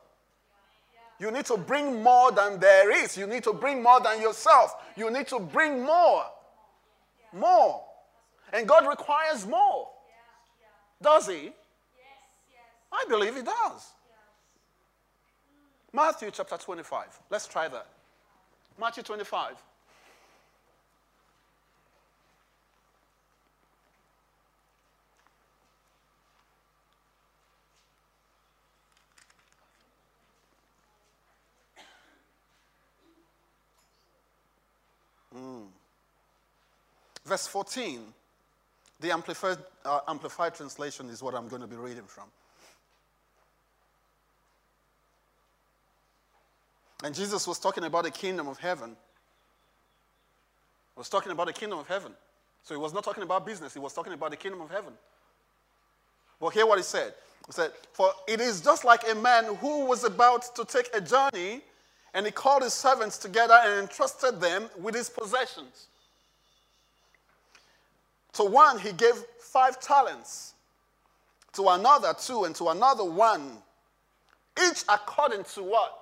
You 1.19 1.31
need 1.31 1.45
to 1.45 1.57
bring 1.57 2.03
more 2.03 2.31
than 2.31 2.59
there 2.59 2.91
is. 3.03 3.17
You 3.17 3.27
need 3.27 3.43
to 3.43 3.53
bring 3.53 3.81
more 3.81 3.99
than 4.01 4.21
yourself. 4.21 4.75
You 4.95 5.09
need 5.09 5.27
to 5.27 5.39
bring 5.39 5.83
more. 5.83 6.25
More. 7.31 7.83
And 8.51 8.67
God 8.67 8.87
requires 8.87 9.47
more. 9.47 9.89
Does 11.01 11.27
he? 11.27 11.33
Yes, 11.33 11.51
yes. 12.51 12.61
I 12.91 13.05
believe 13.09 13.35
he 13.35 13.41
does. 13.41 13.93
Matthew 15.91 16.31
chapter 16.31 16.57
25. 16.57 17.19
Let's 17.29 17.47
try 17.47 17.67
that. 17.67 17.87
Matthew 18.79 19.03
25. 19.03 19.55
Mm. 35.35 35.65
Verse 37.25 37.47
14. 37.47 38.01
The 38.99 39.11
Amplified, 39.11 39.57
uh, 39.83 39.99
Amplified 40.07 40.55
translation 40.55 41.09
is 41.09 41.21
what 41.21 41.35
I'm 41.35 41.47
going 41.47 41.61
to 41.61 41.67
be 41.67 41.75
reading 41.75 42.05
from. 42.05 42.25
And 47.03 47.13
Jesus 47.13 47.45
was 47.45 47.59
talking 47.59 47.83
about 47.83 48.05
the 48.05 48.11
kingdom 48.11 48.47
of 48.47 48.57
heaven. 48.59 48.91
He 50.95 50.99
was 50.99 51.09
talking 51.09 51.31
about 51.31 51.47
the 51.47 51.53
kingdom 51.53 51.79
of 51.79 51.87
heaven. 51.87 52.13
So 52.63 52.73
he 52.73 52.79
was 52.79 52.93
not 52.93 53.03
talking 53.03 53.23
about 53.23 53.45
business, 53.45 53.73
he 53.73 53.79
was 53.79 53.93
talking 53.93 54.13
about 54.13 54.31
the 54.31 54.37
kingdom 54.37 54.61
of 54.61 54.69
heaven. 54.69 54.93
But 56.39 56.51
hear 56.51 56.65
what 56.65 56.77
he 56.77 56.83
said. 56.83 57.13
He 57.45 57.51
said, 57.51 57.71
For 57.91 58.11
it 58.27 58.39
is 58.39 58.61
just 58.61 58.85
like 58.85 59.01
a 59.11 59.15
man 59.15 59.55
who 59.55 59.85
was 59.85 60.05
about 60.05 60.55
to 60.55 60.63
take 60.63 60.89
a 60.93 61.01
journey, 61.01 61.61
and 62.13 62.25
he 62.25 62.31
called 62.31 62.63
his 62.63 62.73
servants 62.73 63.17
together 63.17 63.59
and 63.63 63.81
entrusted 63.81 64.39
them 64.39 64.69
with 64.79 64.95
his 64.95 65.09
possessions. 65.09 65.87
To 68.33 68.43
one, 68.43 68.79
he 68.79 68.91
gave 68.91 69.13
five 69.39 69.79
talents, 69.79 70.53
to 71.53 71.69
another, 71.69 72.13
two, 72.19 72.45
and 72.45 72.55
to 72.55 72.69
another, 72.69 73.03
one. 73.03 73.57
Each 74.59 74.83
according 74.89 75.43
to 75.55 75.63
what? 75.63 75.99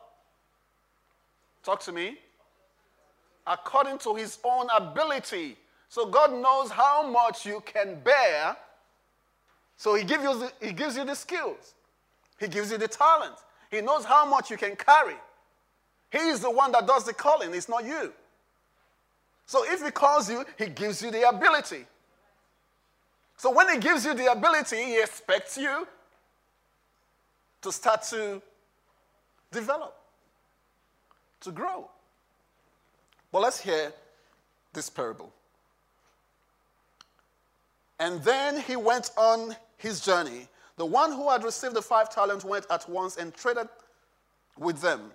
Talk 1.64 1.82
to 1.82 1.92
me. 1.92 2.18
According 3.46 3.98
to 4.00 4.16
his 4.16 4.40
own 4.44 4.68
ability. 4.76 5.58
So 5.90 6.06
God 6.06 6.32
knows 6.32 6.72
how 6.72 7.10
much 7.10 7.46
you 7.46 7.62
can 7.66 8.00
bear. 8.00 8.56
So 9.76 9.96
he, 9.96 10.04
give 10.06 10.22
you 10.22 10.40
the, 10.40 10.52
he 10.66 10.74
gives 10.74 10.96
you 10.96 11.04
the 11.04 11.16
skills, 11.16 11.74
He 12.40 12.48
gives 12.48 12.72
you 12.72 12.78
the 12.78 12.88
talent. 12.88 13.36
He 13.70 13.82
knows 13.82 14.06
how 14.06 14.26
much 14.26 14.50
you 14.50 14.58
can 14.58 14.76
carry. 14.76 15.16
He 16.12 16.20
is 16.20 16.42
the 16.42 16.52
one 16.52 16.72
that 16.74 16.86
does 16.86 17.06
the 17.06 17.14
calling, 17.14 17.54
it's 17.54 17.70
not 17.70 17.86
you. 17.86 18.14
So 19.46 19.64
if 19.66 19.84
He 19.84 19.92
calls 19.92 20.30
you, 20.30 20.46
He 20.58 20.68
gives 20.68 21.02
you 21.02 21.12
the 21.12 21.28
ability. 21.28 21.86
So 23.38 23.52
when 23.52 23.70
He 23.70 23.80
gives 23.80 24.06
you 24.06 24.14
the 24.14 24.32
ability, 24.32 24.78
He 24.78 25.00
expects 25.00 25.58
you 25.58 25.88
to 27.62 27.72
start 27.72 28.04
to 28.04 28.42
develop, 29.52 29.96
to 31.42 31.52
grow. 31.52 31.90
But 33.32 33.42
let's 33.42 33.60
hear 33.60 33.94
this 34.74 34.90
parable. 34.90 35.32
And 38.00 38.22
then 38.24 38.60
he 38.60 38.76
went 38.76 39.12
on 39.16 39.56
his 39.78 40.02
journey. 40.02 40.48
The 40.78 40.86
one 40.86 41.12
who 41.12 41.30
had 41.30 41.44
received 41.44 41.76
the 41.76 41.82
five 41.82 42.10
talents 42.10 42.44
went 42.44 42.66
at 42.72 42.90
once 42.90 43.18
and 43.18 43.34
traded 43.34 43.70
with 44.58 44.82
them. 44.82 45.12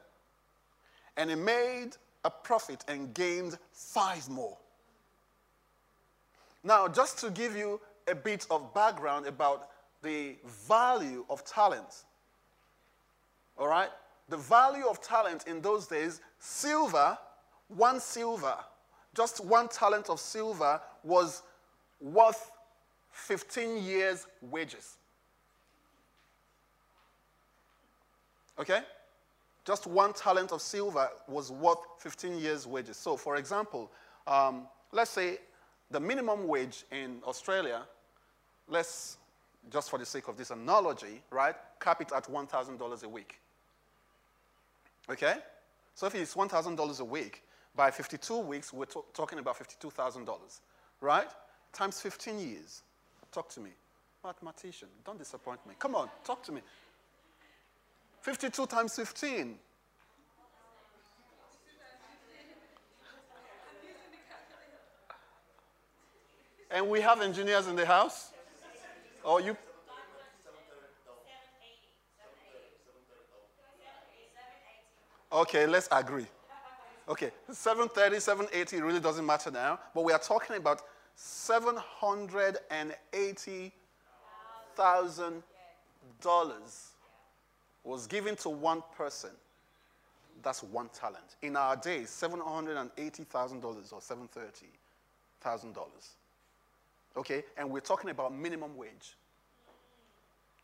And 1.16 1.30
he 1.30 1.36
made 1.36 1.90
a 2.24 2.30
profit 2.30 2.84
and 2.88 3.14
gained 3.14 3.58
five 3.72 4.28
more. 4.28 4.56
Now, 6.62 6.88
just 6.88 7.18
to 7.18 7.30
give 7.30 7.56
you 7.56 7.80
a 8.08 8.14
bit 8.14 8.46
of 8.50 8.74
background 8.74 9.26
about 9.26 9.68
the 10.02 10.36
value 10.68 11.24
of 11.30 11.44
talent. 11.44 12.04
All 13.56 13.68
right? 13.68 13.90
The 14.28 14.36
value 14.36 14.86
of 14.86 15.00
talent 15.00 15.46
in 15.46 15.60
those 15.60 15.86
days, 15.86 16.20
silver, 16.38 17.16
one 17.68 18.00
silver, 18.00 18.56
just 19.14 19.44
one 19.44 19.68
talent 19.68 20.10
of 20.10 20.20
silver 20.20 20.80
was 21.02 21.42
worth 22.00 22.50
15 23.12 23.82
years' 23.82 24.26
wages. 24.42 24.96
Okay? 28.58 28.80
Just 29.66 29.86
one 29.86 30.12
talent 30.12 30.52
of 30.52 30.62
silver 30.62 31.08
was 31.26 31.50
worth 31.50 31.78
15 31.98 32.38
years' 32.38 32.66
wages. 32.66 32.96
So, 32.96 33.16
for 33.16 33.36
example, 33.36 33.90
um, 34.26 34.68
let's 34.92 35.10
say 35.10 35.38
the 35.90 36.00
minimum 36.00 36.46
wage 36.46 36.84
in 36.92 37.20
Australia 37.26 37.82
let's, 38.68 39.18
just 39.70 39.90
for 39.90 39.98
the 39.98 40.06
sake 40.06 40.28
of 40.28 40.36
this 40.36 40.50
analogy, 40.50 41.22
right, 41.30 41.54
cap 41.80 42.00
it 42.00 42.12
at 42.14 42.24
$1,000 42.24 43.02
a 43.02 43.08
week. 43.08 43.40
Okay? 45.08 45.34
So 45.94 46.06
if 46.06 46.14
it's 46.14 46.34
$1,000 46.34 47.00
a 47.00 47.04
week, 47.04 47.42
by 47.74 47.90
52 47.90 48.38
weeks, 48.38 48.72
we're 48.72 48.86
talking 49.12 49.38
about 49.38 49.58
$52,000, 49.58 50.28
right? 51.00 51.28
Times 51.72 52.00
15 52.00 52.38
years. 52.38 52.82
Talk 53.30 53.50
to 53.50 53.60
me. 53.60 53.70
Mathematician, 54.24 54.88
don't 55.04 55.18
disappoint 55.18 55.64
me. 55.66 55.74
Come 55.78 55.94
on, 55.94 56.08
talk 56.24 56.42
to 56.44 56.52
me. 56.52 56.60
52 58.26 58.66
times 58.66 58.94
15. 58.96 59.54
And 66.72 66.90
we 66.90 67.00
have 67.02 67.22
engineers 67.22 67.68
in 67.68 67.76
the 67.76 67.86
house. 67.86 68.32
Oh, 69.24 69.38
you. 69.38 69.56
Okay, 75.30 75.68
let's 75.68 75.86
agree. 75.92 76.26
Okay, 77.08 77.30
730, 77.52 78.18
780 78.18 78.82
really 78.82 78.98
doesn't 78.98 79.24
matter 79.24 79.52
now, 79.52 79.78
but 79.94 80.02
we 80.02 80.12
are 80.12 80.18
talking 80.18 80.56
about 80.56 80.82
$780,000 81.16 83.72
was 87.86 88.06
given 88.06 88.36
to 88.36 88.48
one 88.48 88.82
person. 88.96 89.30
That's 90.42 90.62
one 90.62 90.88
talent. 90.90 91.36
In 91.42 91.56
our 91.56 91.76
days, 91.76 92.08
$780,000 92.08 93.64
or 93.64 94.00
$730,000. 94.00 95.76
Okay? 97.16 97.44
And 97.56 97.70
we're 97.70 97.80
talking 97.80 98.10
about 98.10 98.34
minimum 98.34 98.76
wage. 98.76 99.16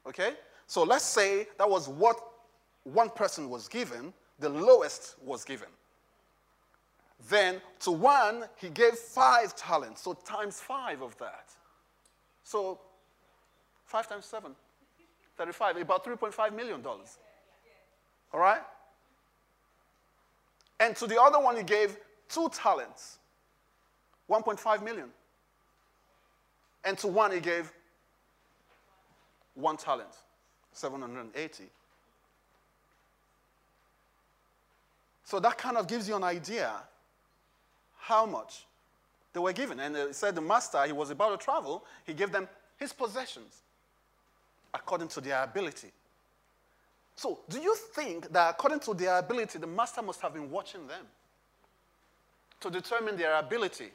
Okay? 0.07 0.35
So 0.67 0.83
let's 0.83 1.05
say 1.05 1.47
that 1.59 1.69
was 1.69 1.89
what 1.89 2.17
one 2.85 3.09
person 3.11 3.49
was 3.49 3.69
given, 3.69 4.13
the 4.39 4.49
lowest 4.49 5.15
was 5.25 5.45
given. 5.45 5.69
Then 7.31 7.61
to 7.81 7.93
one, 7.93 8.45
he 8.57 8.69
gave 8.69 8.95
five 8.95 9.55
talents. 9.55 10.03
So 10.03 10.15
times 10.15 10.61
five 10.61 11.03
of 11.03 11.17
that. 11.19 11.53
So 12.43 12.81
five 13.85 14.09
times 14.09 14.25
seven, 14.25 14.57
35, 15.37 15.77
about 15.79 16.05
$3.5 16.05 16.55
million. 16.55 16.85
All 16.85 18.41
right? 18.41 18.63
And 20.81 20.97
to 20.97 21.07
the 21.07 21.21
other 21.21 21.39
one, 21.39 21.57
he 21.57 21.63
gave 21.63 21.97
two 22.29 22.49
talents, 22.51 23.19
1.5 24.29 24.83
million. 24.83 25.09
And 26.85 26.99
to 26.99 27.07
one, 27.07 27.33
he 27.33 27.41
gave 27.41 27.73
one 29.55 29.77
talent, 29.77 30.11
780. 30.73 31.65
So 35.25 35.41
that 35.41 35.57
kind 35.57 35.77
of 35.77 35.87
gives 35.87 36.09
you 36.09 36.17
an 36.17 36.25
idea 36.25 36.73
how 37.97 38.27
much 38.27 38.67
they 39.33 39.41
were 39.41 39.53
given. 39.53 39.81
And 39.81 39.97
uh, 39.97 40.09
it 40.09 40.15
said 40.15 40.35
the 40.35 40.41
master, 40.41 40.85
he 40.85 40.93
was 40.93 41.11
about 41.11 41.39
to 41.39 41.43
travel, 41.43 41.85
he 42.05 42.13
gave 42.13 42.33
them 42.33 42.49
his 42.77 42.93
possessions 42.93 43.63
according 44.75 45.09
to 45.09 45.21
their 45.21 45.43
ability. 45.43 45.89
So, 47.15 47.41
do 47.49 47.61
you 47.61 47.75
think 47.95 48.33
that 48.33 48.51
according 48.51 48.81
to 48.81 48.95
their 48.95 49.19
ability, 49.19 49.59
the 49.59 49.67
master 49.67 50.03
must 50.03 50.21
have 50.23 50.33
been 50.33 50.51
watching 50.51 50.87
them 50.87 51.07
to 52.61 52.71
determine 52.71 53.17
their 53.17 53.39
ability? 53.39 53.91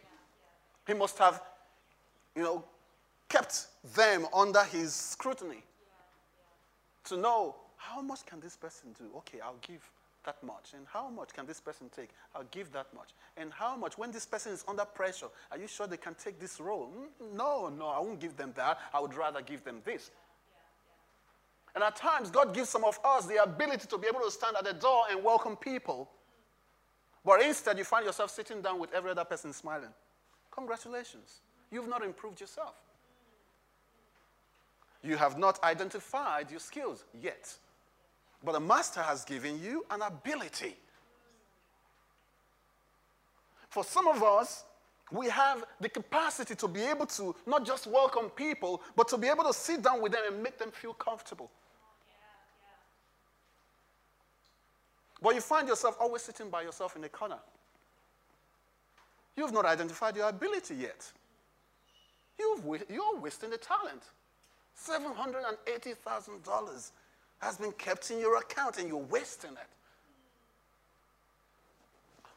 He 0.86 0.94
must 0.94 1.18
have, 1.18 1.42
you 2.36 2.44
know, 2.44 2.64
kept 3.28 3.68
them 3.96 4.28
under 4.34 4.64
his 4.64 4.94
scrutiny 4.94 5.64
to 7.06 7.18
know 7.18 7.56
how 7.76 8.02
much 8.02 8.26
can 8.26 8.40
this 8.40 8.56
person 8.56 8.94
do? 8.98 9.06
Okay, 9.18 9.40
I'll 9.40 9.60
give 9.62 9.82
that 10.26 10.42
much. 10.44 10.74
And 10.76 10.86
how 10.92 11.10
much 11.10 11.34
can 11.34 11.46
this 11.46 11.60
person 11.60 11.90
take? 11.96 12.10
I'll 12.36 12.48
give 12.52 12.72
that 12.74 12.88
much. 12.94 13.10
And 13.38 13.52
how 13.52 13.76
much? 13.76 13.98
When 13.98 14.12
this 14.12 14.26
person 14.26 14.52
is 14.52 14.64
under 14.68 14.86
pressure, 14.86 15.28
are 15.52 15.58
you 15.58 15.68
sure 15.68 15.88
they 15.88 15.98
can 15.98 16.16
take 16.16 16.40
this 16.40 16.60
role? 16.60 16.92
Mm, 16.96 17.36
no, 17.36 17.70
no, 17.70 17.88
I 17.88 18.00
won't 18.00 18.20
give 18.20 18.36
them 18.38 18.54
that. 18.56 18.78
I 18.94 19.00
would 19.00 19.14
rather 19.16 19.42
give 19.42 19.64
them 19.64 19.82
this. 19.86 20.12
And 21.78 21.84
at 21.84 21.96
times, 21.96 22.32
God 22.32 22.56
gives 22.56 22.70
some 22.70 22.84
of 22.84 23.00
us 23.06 23.28
the 23.28 23.44
ability 23.44 23.86
to 23.90 24.00
be 24.00 24.08
able 24.08 24.22
to 24.22 24.32
stand 24.32 24.58
at 24.58 24.66
the 24.66 24.74
door 24.74 25.04
and 25.12 25.24
welcome 25.24 25.56
people. 25.56 26.10
But 27.24 27.44
instead, 27.44 27.78
you 27.78 27.84
find 27.84 28.04
yourself 28.04 28.32
sitting 28.32 28.64
down 28.64 28.80
with 28.80 28.92
every 28.96 29.12
other 29.12 29.24
person 29.24 29.54
smiling. 29.54 29.92
Congratulations. 30.50 31.42
You've 31.70 31.88
not 31.88 32.04
improved 32.04 32.42
yourself. 32.42 32.74
You 35.04 35.18
have 35.18 35.38
not 35.38 35.64
identified 35.64 36.50
your 36.50 36.62
skills 36.62 37.06
yet. 37.22 37.54
But 38.44 38.54
the 38.54 38.60
master 38.60 39.04
has 39.04 39.24
given 39.24 39.62
you 39.62 39.86
an 39.92 40.02
ability. 40.02 40.78
For 43.70 43.84
some 43.84 44.08
of 44.08 44.24
us, 44.24 44.64
we 45.12 45.30
have 45.30 45.64
the 45.80 45.90
capacity 45.90 46.56
to 46.56 46.68
be 46.68 46.82
able 46.82 47.06
to 47.06 47.36
not 47.46 47.68
just 47.68 47.86
welcome 47.86 48.32
people, 48.32 48.82
but 48.96 49.08
to 49.10 49.18
be 49.20 49.28
able 49.28 49.44
to 49.44 49.54
sit 49.54 49.84
down 49.84 50.02
with 50.02 50.14
them 50.14 50.24
and 50.28 50.42
make 50.42 50.58
them 50.58 50.72
feel 50.72 50.94
comfortable. 50.94 51.52
But 55.22 55.36
you 55.36 55.42
find 55.42 55.68
yourself 55.68 55.98
always 56.00 56.22
sitting 56.22 56.50
by 56.50 56.62
yourself 56.62 56.96
in 56.96 57.04
a 57.04 57.10
corner. 57.10 57.40
You've 59.36 59.54
not 59.54 59.66
identified 59.66 60.16
your 60.16 60.30
ability 60.30 60.76
yet. 60.76 61.12
You've, 62.40 62.64
you're 62.90 63.20
wasting 63.20 63.50
the 63.50 63.58
talent. 63.58 64.04
$780,000 64.78 66.92
has 67.40 67.58
been 67.58 67.72
kept 67.74 68.10
in 68.12 68.20
your 68.20 68.38
account 68.38 68.78
and 68.78 68.88
you're 68.88 68.98
wasting 68.98 69.52
it. 69.52 69.68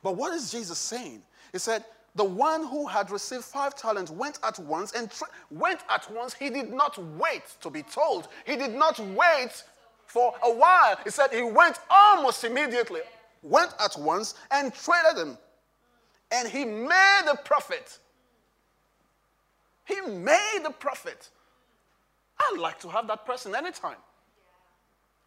But 0.02 0.16
what 0.16 0.34
is 0.34 0.50
Jesus 0.50 0.78
saying? 0.78 1.22
He 1.52 1.58
said, 1.58 1.84
the 2.16 2.24
one 2.24 2.66
who 2.66 2.86
had 2.86 3.10
received 3.10 3.44
five 3.44 3.76
talents 3.76 4.10
went 4.10 4.38
at 4.42 4.58
once 4.58 4.92
and 4.92 5.10
tra- 5.10 5.28
went 5.50 5.80
at 5.88 6.10
once. 6.10 6.34
He 6.34 6.50
did 6.50 6.72
not 6.72 6.98
wait 7.16 7.42
to 7.60 7.70
be 7.70 7.82
told. 7.82 8.28
He 8.46 8.56
did 8.56 8.74
not 8.74 8.98
wait 8.98 9.64
for 10.10 10.34
a 10.42 10.52
while. 10.52 10.98
He 11.04 11.10
said 11.10 11.30
he 11.32 11.42
went 11.42 11.78
almost 11.88 12.42
immediately, 12.42 13.02
went 13.42 13.72
at 13.78 13.96
once 13.96 14.34
and 14.50 14.74
traded 14.74 15.16
them. 15.16 15.38
And 16.32 16.48
he 16.48 16.64
made 16.64 17.26
a 17.30 17.36
profit. 17.36 17.98
He 19.84 20.00
made 20.00 20.62
a 20.66 20.70
profit. 20.70 21.30
I'd 22.40 22.58
like 22.58 22.80
to 22.80 22.88
have 22.88 23.06
that 23.06 23.24
person 23.24 23.54
anytime 23.54 23.96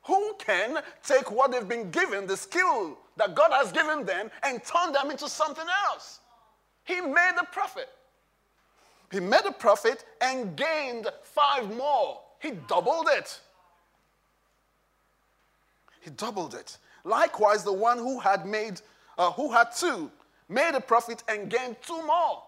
who 0.04 0.34
can 0.38 0.80
take 1.02 1.32
what 1.32 1.52
they've 1.52 1.68
been 1.68 1.90
given, 1.90 2.28
the 2.28 2.36
skill 2.36 2.98
that 3.16 3.36
God 3.36 3.52
has 3.54 3.72
given 3.72 4.06
them, 4.06 4.30
and 4.44 4.62
turn 4.66 4.92
them 4.92 5.12
into 5.12 5.30
something 5.30 5.66
else. 5.88 6.20
He 6.84 7.00
made 7.00 7.36
a 7.40 7.46
profit. 7.46 7.88
He 9.12 9.22
made 9.22 9.46
a 9.46 9.52
profit 9.54 10.04
and 10.20 10.58
gained 10.58 11.08
five 11.24 11.74
more. 11.74 12.20
He 12.42 12.52
doubled 12.68 13.08
it. 13.12 13.40
He 16.04 16.10
doubled 16.12 16.54
it. 16.54 16.78
Likewise, 17.06 17.64
the 17.64 17.74
one 17.74 17.98
who 17.98 18.20
had 18.20 18.46
made, 18.46 18.82
uh, 19.18 19.32
who 19.32 19.52
had 19.52 19.72
two, 19.76 20.12
made 20.50 20.76
a 20.76 20.82
profit 20.82 21.24
and 21.30 21.50
gained 21.50 21.78
two 21.82 22.06
more. 22.06 22.44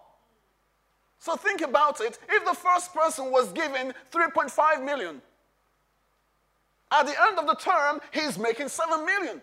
So 1.18 1.36
think 1.36 1.62
about 1.62 2.00
it. 2.00 2.18
If 2.28 2.44
the 2.44 2.54
first 2.54 2.94
person 2.94 3.30
was 3.30 3.52
given 3.52 3.94
3.5 4.12 4.84
million, 4.84 5.22
at 6.92 7.06
the 7.06 7.14
end 7.28 7.38
of 7.38 7.46
the 7.46 7.54
term, 7.54 8.00
he's 8.12 8.38
making 8.38 8.68
7 8.68 9.04
million. 9.04 9.40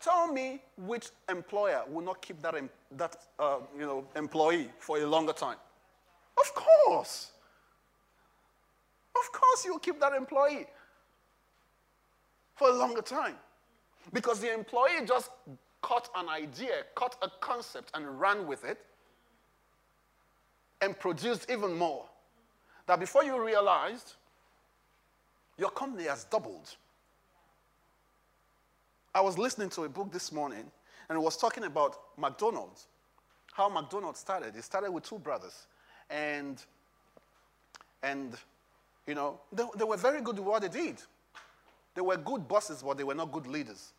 Tell 0.00 0.32
me 0.32 0.60
which 0.76 1.08
employer 1.28 1.82
will 1.88 2.04
not 2.04 2.22
keep 2.22 2.40
that, 2.42 2.54
that 2.92 3.16
uh, 3.38 3.58
you 3.76 3.84
know, 3.84 4.04
employee 4.14 4.70
for 4.78 4.98
a 4.98 5.06
longer 5.06 5.32
time? 5.32 5.56
Of 6.38 6.54
course. 6.54 7.32
Of 9.16 9.32
course, 9.32 9.64
you'll 9.64 9.80
keep 9.80 9.98
that 9.98 10.14
employee 10.14 10.66
for 12.58 12.68
a 12.68 12.72
longer 12.72 13.02
time. 13.02 13.36
Because 14.12 14.40
the 14.40 14.52
employee 14.52 15.06
just 15.06 15.30
caught 15.80 16.08
an 16.16 16.28
idea, 16.28 16.82
caught 16.94 17.16
a 17.22 17.28
concept, 17.40 17.90
and 17.94 18.20
ran 18.20 18.46
with 18.46 18.64
it 18.64 18.84
and 20.80 20.98
produced 20.98 21.50
even 21.50 21.76
more. 21.76 22.04
That 22.86 23.00
before 23.00 23.24
you 23.24 23.42
realized, 23.42 24.14
your 25.56 25.70
company 25.70 26.04
has 26.04 26.24
doubled. 26.24 26.76
I 29.14 29.20
was 29.20 29.38
listening 29.38 29.68
to 29.70 29.84
a 29.84 29.88
book 29.88 30.12
this 30.12 30.32
morning, 30.32 30.70
and 31.08 31.16
it 31.16 31.20
was 31.20 31.36
talking 31.36 31.64
about 31.64 31.98
McDonald's, 32.16 32.86
how 33.52 33.68
McDonald's 33.68 34.20
started. 34.20 34.56
It 34.56 34.64
started 34.64 34.90
with 34.90 35.04
two 35.04 35.18
brothers, 35.18 35.66
and, 36.08 36.62
and 38.02 38.34
you 39.06 39.14
know, 39.14 39.40
they, 39.52 39.64
they 39.76 39.84
were 39.84 39.96
very 39.96 40.20
good 40.22 40.38
at 40.38 40.44
what 40.44 40.62
they 40.62 40.68
did. 40.68 41.02
They 41.98 42.02
were 42.02 42.16
good 42.16 42.46
bosses, 42.46 42.84
but 42.84 42.96
they 42.96 43.02
were 43.02 43.16
not 43.16 43.32
good 43.32 43.48
leaders. 43.48 43.92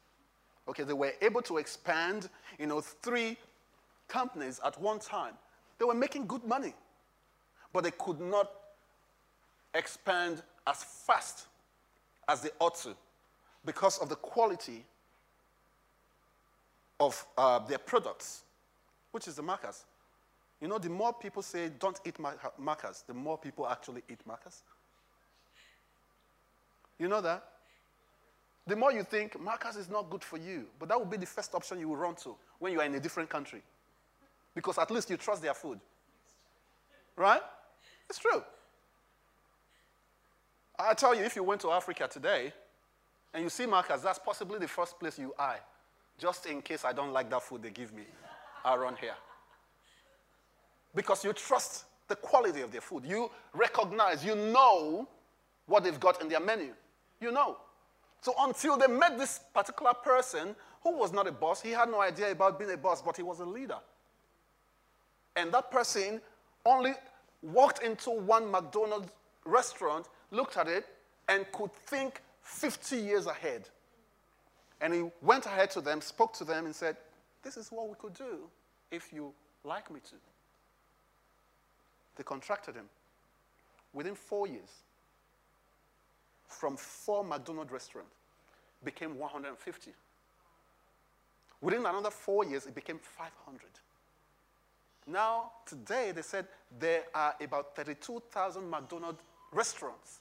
Okay, 0.69 0.83
they 0.83 0.93
were 0.93 1.11
able 1.21 1.41
to 1.41 1.57
expand, 1.57 2.29
you 2.57 2.65
know, 2.65 2.79
three 2.79 3.35
companies 4.07 4.61
at 4.65 4.79
one 4.79 4.99
time. 4.99 5.33
They 5.77 5.83
were 5.83 5.93
making 5.93 6.25
good 6.25 6.45
money, 6.45 6.73
but 7.73 7.83
they 7.83 7.91
could 7.91 8.21
not 8.21 8.51
expand 9.73 10.43
as 10.65 10.81
fast 10.81 11.47
as 12.29 12.39
they 12.39 12.51
ought 12.59 12.75
to 12.83 12.95
because 13.65 13.97
of 13.97 14.07
the 14.07 14.15
quality 14.15 14.85
of 17.01 17.27
uh, 17.37 17.59
their 17.59 17.79
products, 17.79 18.43
which 19.11 19.27
is 19.27 19.35
the 19.35 19.43
Macca's. 19.43 19.83
You 20.61 20.69
know, 20.69 20.77
the 20.77 20.89
more 20.89 21.11
people 21.11 21.41
say 21.41 21.69
don't 21.77 21.99
eat 22.05 22.15
Macca's, 22.17 23.03
the 23.05 23.13
more 23.13 23.37
people 23.37 23.67
actually 23.67 24.03
eat 24.09 24.25
Macca's. 24.25 24.63
You 26.97 27.09
know 27.09 27.19
that? 27.19 27.43
The 28.69 28.75
more 28.75 28.91
you 28.91 29.01
think 29.01 29.33
Macca's 29.43 29.77
is 29.77 29.89
not 29.89 30.11
good 30.11 30.23
for 30.23 30.37
you, 30.37 30.67
but 30.77 30.89
that 30.89 30.99
would 30.99 31.09
be 31.09 31.17
the 31.17 31.25
first 31.25 31.55
option 31.55 31.79
you 31.79 31.89
will 31.89 31.95
run 31.95 32.13
to 32.17 32.35
when 32.59 32.71
you 32.71 32.79
are 32.79 32.85
in 32.85 32.93
a 32.93 32.99
different 32.99 33.27
country. 33.27 33.63
Because 34.53 34.77
at 34.77 34.91
least 34.91 35.09
you 35.09 35.17
trust 35.17 35.41
their 35.41 35.55
food. 35.55 35.79
Right? 37.15 37.41
It's 38.07 38.19
true. 38.19 38.43
I 40.77 40.93
tell 40.93 41.15
you, 41.15 41.23
if 41.23 41.35
you 41.35 41.41
went 41.41 41.61
to 41.61 41.71
Africa 41.71 42.07
today 42.07 42.53
and 43.33 43.43
you 43.43 43.49
see 43.49 43.65
Macca's, 43.65 44.03
that's 44.03 44.19
possibly 44.19 44.59
the 44.59 44.67
first 44.67 44.99
place 44.99 45.17
you 45.17 45.33
eye. 45.39 45.57
just 46.19 46.45
in 46.45 46.61
case 46.61 46.85
I 46.85 46.93
don't 46.93 47.11
like 47.11 47.27
that 47.31 47.41
food 47.41 47.63
they 47.63 47.71
give 47.71 47.91
me 47.91 48.03
around 48.65 48.97
here. 48.99 49.15
Because 50.93 51.25
you 51.25 51.33
trust 51.33 51.85
the 52.07 52.15
quality 52.15 52.61
of 52.61 52.71
their 52.71 52.81
food. 52.81 53.03
You 53.03 53.31
recognize, 53.51 54.23
you 54.23 54.35
know 54.35 55.07
what 55.65 55.83
they've 55.83 55.99
got 55.99 56.21
in 56.21 56.29
their 56.29 56.39
menu. 56.39 56.75
You 57.19 57.31
know. 57.31 57.57
So 58.21 58.33
until 58.39 58.77
they 58.77 58.87
met 58.87 59.17
this 59.17 59.39
particular 59.53 59.93
person 59.93 60.55
who 60.83 60.97
was 60.97 61.13
not 61.13 61.27
a 61.27 61.31
boss, 61.31 61.61
he 61.61 61.71
had 61.71 61.89
no 61.89 62.01
idea 62.01 62.31
about 62.31 62.59
being 62.59 62.71
a 62.71 62.77
boss, 62.77 63.01
but 63.01 63.15
he 63.15 63.23
was 63.23 63.39
a 63.39 63.45
leader. 63.45 63.77
And 65.35 65.51
that 65.53 65.71
person 65.71 66.21
only 66.65 66.93
walked 67.41 67.81
into 67.83 68.09
one 68.09 68.51
McDonald's 68.51 69.11
restaurant, 69.45 70.07
looked 70.31 70.57
at 70.57 70.67
it, 70.67 70.85
and 71.27 71.49
could 71.51 71.73
think 71.73 72.21
50 72.41 72.97
years 72.97 73.25
ahead. 73.25 73.69
And 74.81 74.93
he 74.93 75.03
went 75.21 75.45
ahead 75.45 75.71
to 75.71 75.81
them, 75.81 76.01
spoke 76.01 76.33
to 76.33 76.43
them, 76.43 76.65
and 76.65 76.75
said, 76.75 76.97
This 77.43 77.57
is 77.57 77.69
what 77.71 77.87
we 77.89 77.95
could 77.99 78.13
do 78.13 78.49
if 78.91 79.13
you 79.13 79.33
like 79.63 79.91
me 79.91 79.99
to. 80.09 80.15
They 82.15 82.23
contracted 82.23 82.75
him. 82.75 82.85
Within 83.93 84.15
four 84.15 84.47
years, 84.47 84.69
from 86.49 86.75
four 86.75 87.23
McDonald's 87.23 87.71
restaurants, 87.71 88.11
became 88.83 89.17
150. 89.17 89.91
Within 91.61 91.85
another 91.85 92.09
four 92.09 92.45
years, 92.45 92.65
it 92.65 92.75
became 92.75 92.99
500. 92.99 93.61
Now, 95.07 95.51
today, 95.65 96.11
they 96.13 96.21
said 96.21 96.45
there 96.79 97.03
are 97.13 97.35
about 97.41 97.75
32,000 97.75 98.69
McDonald's 98.69 99.21
restaurants 99.51 100.19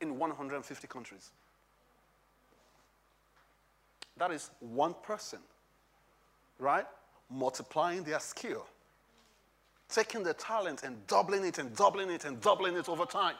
in 0.00 0.18
150 0.18 0.86
countries. 0.86 1.30
That 4.16 4.30
is 4.32 4.50
one 4.60 4.94
person, 5.02 5.38
right? 6.58 6.86
Multiplying 7.30 8.02
their 8.02 8.20
skill, 8.20 8.66
taking 9.88 10.22
their 10.22 10.34
talent 10.34 10.82
and 10.82 11.06
doubling 11.06 11.44
it 11.44 11.58
and 11.58 11.74
doubling 11.74 12.10
it 12.10 12.24
and 12.24 12.40
doubling 12.40 12.76
it 12.76 12.88
over 12.88 13.06
time. 13.06 13.36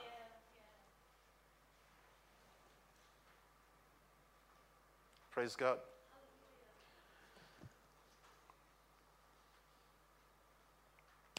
Praise 5.38 5.55
God. 5.55 5.79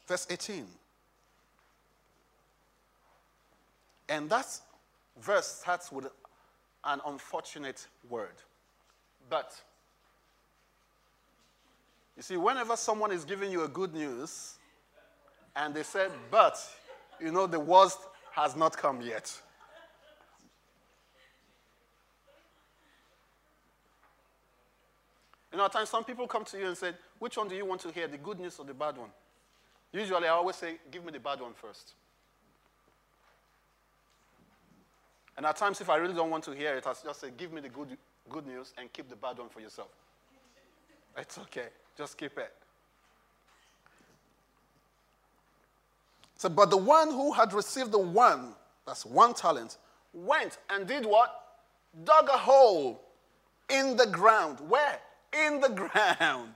Verse 0.07 0.25
18. 0.29 0.65
And 4.07 4.29
that 4.29 4.45
verse 5.21 5.47
starts 5.47 5.91
with 5.91 6.07
an 6.85 7.01
unfortunate 7.05 7.85
word. 8.09 8.35
But. 9.29 9.53
You 12.15 12.23
see, 12.23 12.37
whenever 12.37 12.77
someone 12.77 13.11
is 13.11 13.25
giving 13.25 13.51
you 13.51 13.65
a 13.65 13.67
good 13.67 13.93
news 13.93 14.59
and 15.57 15.75
they 15.75 15.83
say, 15.83 16.07
but, 16.31 16.57
you 17.19 17.33
know, 17.33 17.47
the 17.47 17.59
worst 17.59 17.99
has 18.31 18.55
not 18.55 18.77
come 18.77 19.01
yet. 19.01 19.29
You 25.51 25.57
know, 25.57 25.65
at 25.65 25.71
times 25.71 25.89
some 25.89 26.03
people 26.03 26.27
come 26.27 26.45
to 26.45 26.57
you 26.57 26.67
and 26.67 26.77
say, 26.77 26.91
which 27.17 27.37
one 27.37 27.47
do 27.47 27.55
you 27.55 27.65
want 27.65 27.81
to 27.81 27.91
hear, 27.91 28.07
the 28.07 28.17
good 28.17 28.39
news 28.39 28.59
or 28.59 28.65
the 28.65 28.73
bad 28.73 28.97
one? 28.97 29.09
Usually 29.91 30.27
I 30.27 30.31
always 30.31 30.55
say, 30.55 30.75
give 30.91 31.03
me 31.03 31.11
the 31.11 31.19
bad 31.19 31.41
one 31.41 31.53
first. 31.53 31.93
And 35.35 35.45
at 35.45 35.55
times, 35.55 35.79
if 35.79 35.89
I 35.89 35.95
really 35.95 36.13
don't 36.13 36.29
want 36.29 36.43
to 36.43 36.51
hear 36.51 36.75
it, 36.75 36.85
I 36.85 36.93
just 37.03 37.21
say, 37.21 37.29
give 37.35 37.53
me 37.53 37.61
the 37.61 37.69
good, 37.69 37.97
good 38.29 38.45
news 38.45 38.73
and 38.77 38.91
keep 38.91 39.09
the 39.09 39.15
bad 39.15 39.37
one 39.37 39.49
for 39.49 39.61
yourself. 39.61 39.87
It's 41.17 41.37
okay. 41.37 41.67
Just 41.97 42.17
keep 42.17 42.37
it. 42.37 42.53
So, 46.35 46.49
but 46.49 46.69
the 46.69 46.77
one 46.77 47.09
who 47.09 47.31
had 47.31 47.53
received 47.53 47.91
the 47.91 47.99
one, 47.99 48.53
that's 48.85 49.05
one 49.05 49.33
talent, 49.33 49.77
went 50.13 50.57
and 50.69 50.85
did 50.85 51.05
what? 51.05 51.33
Dug 52.03 52.29
a 52.29 52.37
hole 52.37 53.01
in 53.69 53.97
the 53.97 54.07
ground. 54.07 54.59
Where? 54.67 54.99
In 55.33 55.61
the 55.61 55.69
ground. 55.69 56.53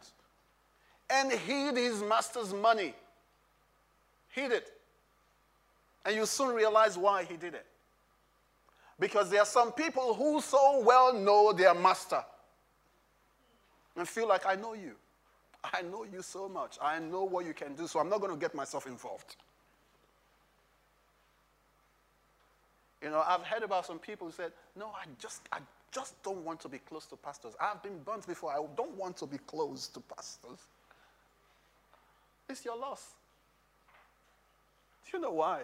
And 1.09 1.31
hid 1.31 1.77
his 1.77 2.01
master's 2.01 2.53
money. 2.53 2.93
Hid 4.29 4.51
it. 4.51 4.73
And 6.05 6.15
you 6.15 6.25
soon 6.25 6.55
realize 6.55 6.97
why 6.97 7.23
he 7.23 7.37
did 7.37 7.53
it. 7.53 7.65
Because 8.99 9.29
there 9.29 9.41
are 9.41 9.45
some 9.45 9.71
people 9.71 10.13
who 10.13 10.41
so 10.41 10.81
well 10.81 11.13
know 11.13 11.53
their 11.53 11.73
master 11.73 12.23
and 13.95 14.07
feel 14.07 14.27
like, 14.27 14.45
I 14.45 14.55
know 14.55 14.73
you. 14.73 14.93
I 15.63 15.81
know 15.81 16.03
you 16.03 16.21
so 16.21 16.49
much. 16.49 16.77
I 16.81 16.99
know 16.99 17.23
what 17.23 17.45
you 17.45 17.53
can 17.53 17.75
do, 17.75 17.87
so 17.87 17.99
I'm 17.99 18.09
not 18.09 18.19
going 18.19 18.33
to 18.33 18.39
get 18.39 18.53
myself 18.53 18.85
involved. 18.87 19.35
You 23.01 23.09
know, 23.09 23.23
I've 23.25 23.43
heard 23.43 23.63
about 23.63 23.85
some 23.85 23.99
people 23.99 24.27
who 24.27 24.33
said, 24.33 24.51
No, 24.77 24.87
I 24.87 25.05
just, 25.19 25.41
I 25.51 25.59
just 25.93 26.21
don't 26.23 26.43
want 26.43 26.59
to 26.61 26.67
be 26.67 26.79
close 26.79 27.05
to 27.07 27.15
pastors. 27.15 27.53
I've 27.59 27.81
been 27.83 27.99
burnt 27.99 28.25
before. 28.25 28.51
I 28.51 28.57
don't 28.75 28.97
want 28.97 29.17
to 29.17 29.27
be 29.27 29.37
close 29.37 29.87
to 29.89 29.99
pastors. 29.99 30.59
It's 32.49 32.65
your 32.65 32.77
loss. 32.77 33.13
Do 35.05 35.17
you 35.17 35.21
know 35.21 35.31
why? 35.31 35.61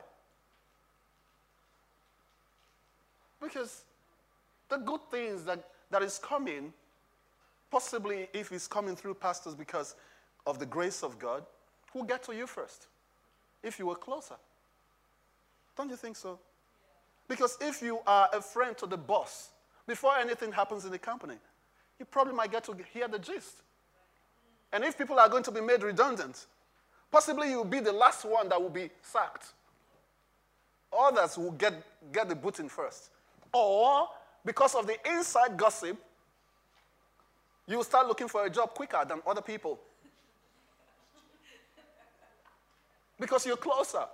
Because 3.41 3.83
the 4.69 4.77
good 4.77 5.01
things 5.09 5.43
that, 5.45 5.63
that 5.89 6.03
is 6.03 6.19
coming, 6.19 6.73
possibly 7.71 8.27
if 8.33 8.51
it's 8.51 8.67
coming 8.67 8.95
through 8.95 9.15
pastors 9.15 9.55
because 9.55 9.95
of 10.45 10.59
the 10.59 10.65
grace 10.65 11.03
of 11.03 11.17
God, 11.17 11.43
will 11.93 12.03
get 12.03 12.23
to 12.23 12.35
you 12.35 12.45
first 12.45 12.87
if 13.63 13.79
you 13.79 13.87
were 13.87 13.95
closer. 13.95 14.35
Don't 15.75 15.89
you 15.89 15.95
think 15.95 16.15
so? 16.15 16.37
Because 17.27 17.57
if 17.61 17.81
you 17.81 17.99
are 18.05 18.29
a 18.33 18.41
friend 18.41 18.77
to 18.77 18.85
the 18.85 18.97
boss, 18.97 19.49
before 19.89 20.15
anything 20.17 20.51
happens 20.51 20.85
in 20.85 20.91
the 20.91 20.99
company, 20.99 21.35
you 21.99 22.05
probably 22.05 22.33
might 22.33 22.51
get 22.51 22.63
to 22.65 22.75
hear 22.93 23.07
the 23.07 23.19
gist. 23.19 23.63
And 24.71 24.83
if 24.83 24.97
people 24.97 25.19
are 25.19 25.27
going 25.27 25.43
to 25.43 25.51
be 25.51 25.59
made 25.59 25.83
redundant, 25.83 26.45
possibly 27.11 27.49
you'll 27.49 27.65
be 27.65 27.79
the 27.79 27.91
last 27.91 28.23
one 28.23 28.47
that 28.49 28.61
will 28.61 28.69
be 28.69 28.89
sacked. 29.01 29.47
Others 30.97 31.37
will 31.37 31.51
get, 31.51 31.73
get 32.11 32.29
the 32.29 32.35
boot 32.35 32.59
in 32.59 32.69
first. 32.69 33.09
Or 33.53 34.07
because 34.45 34.75
of 34.75 34.87
the 34.87 34.95
inside 35.09 35.57
gossip, 35.57 35.97
you'll 37.67 37.83
start 37.83 38.07
looking 38.07 38.27
for 38.27 38.45
a 38.45 38.49
job 38.49 38.73
quicker 38.73 39.03
than 39.05 39.21
other 39.27 39.41
people. 39.41 39.79
because 43.19 43.45
you're 43.45 43.57
closer. 43.57 44.05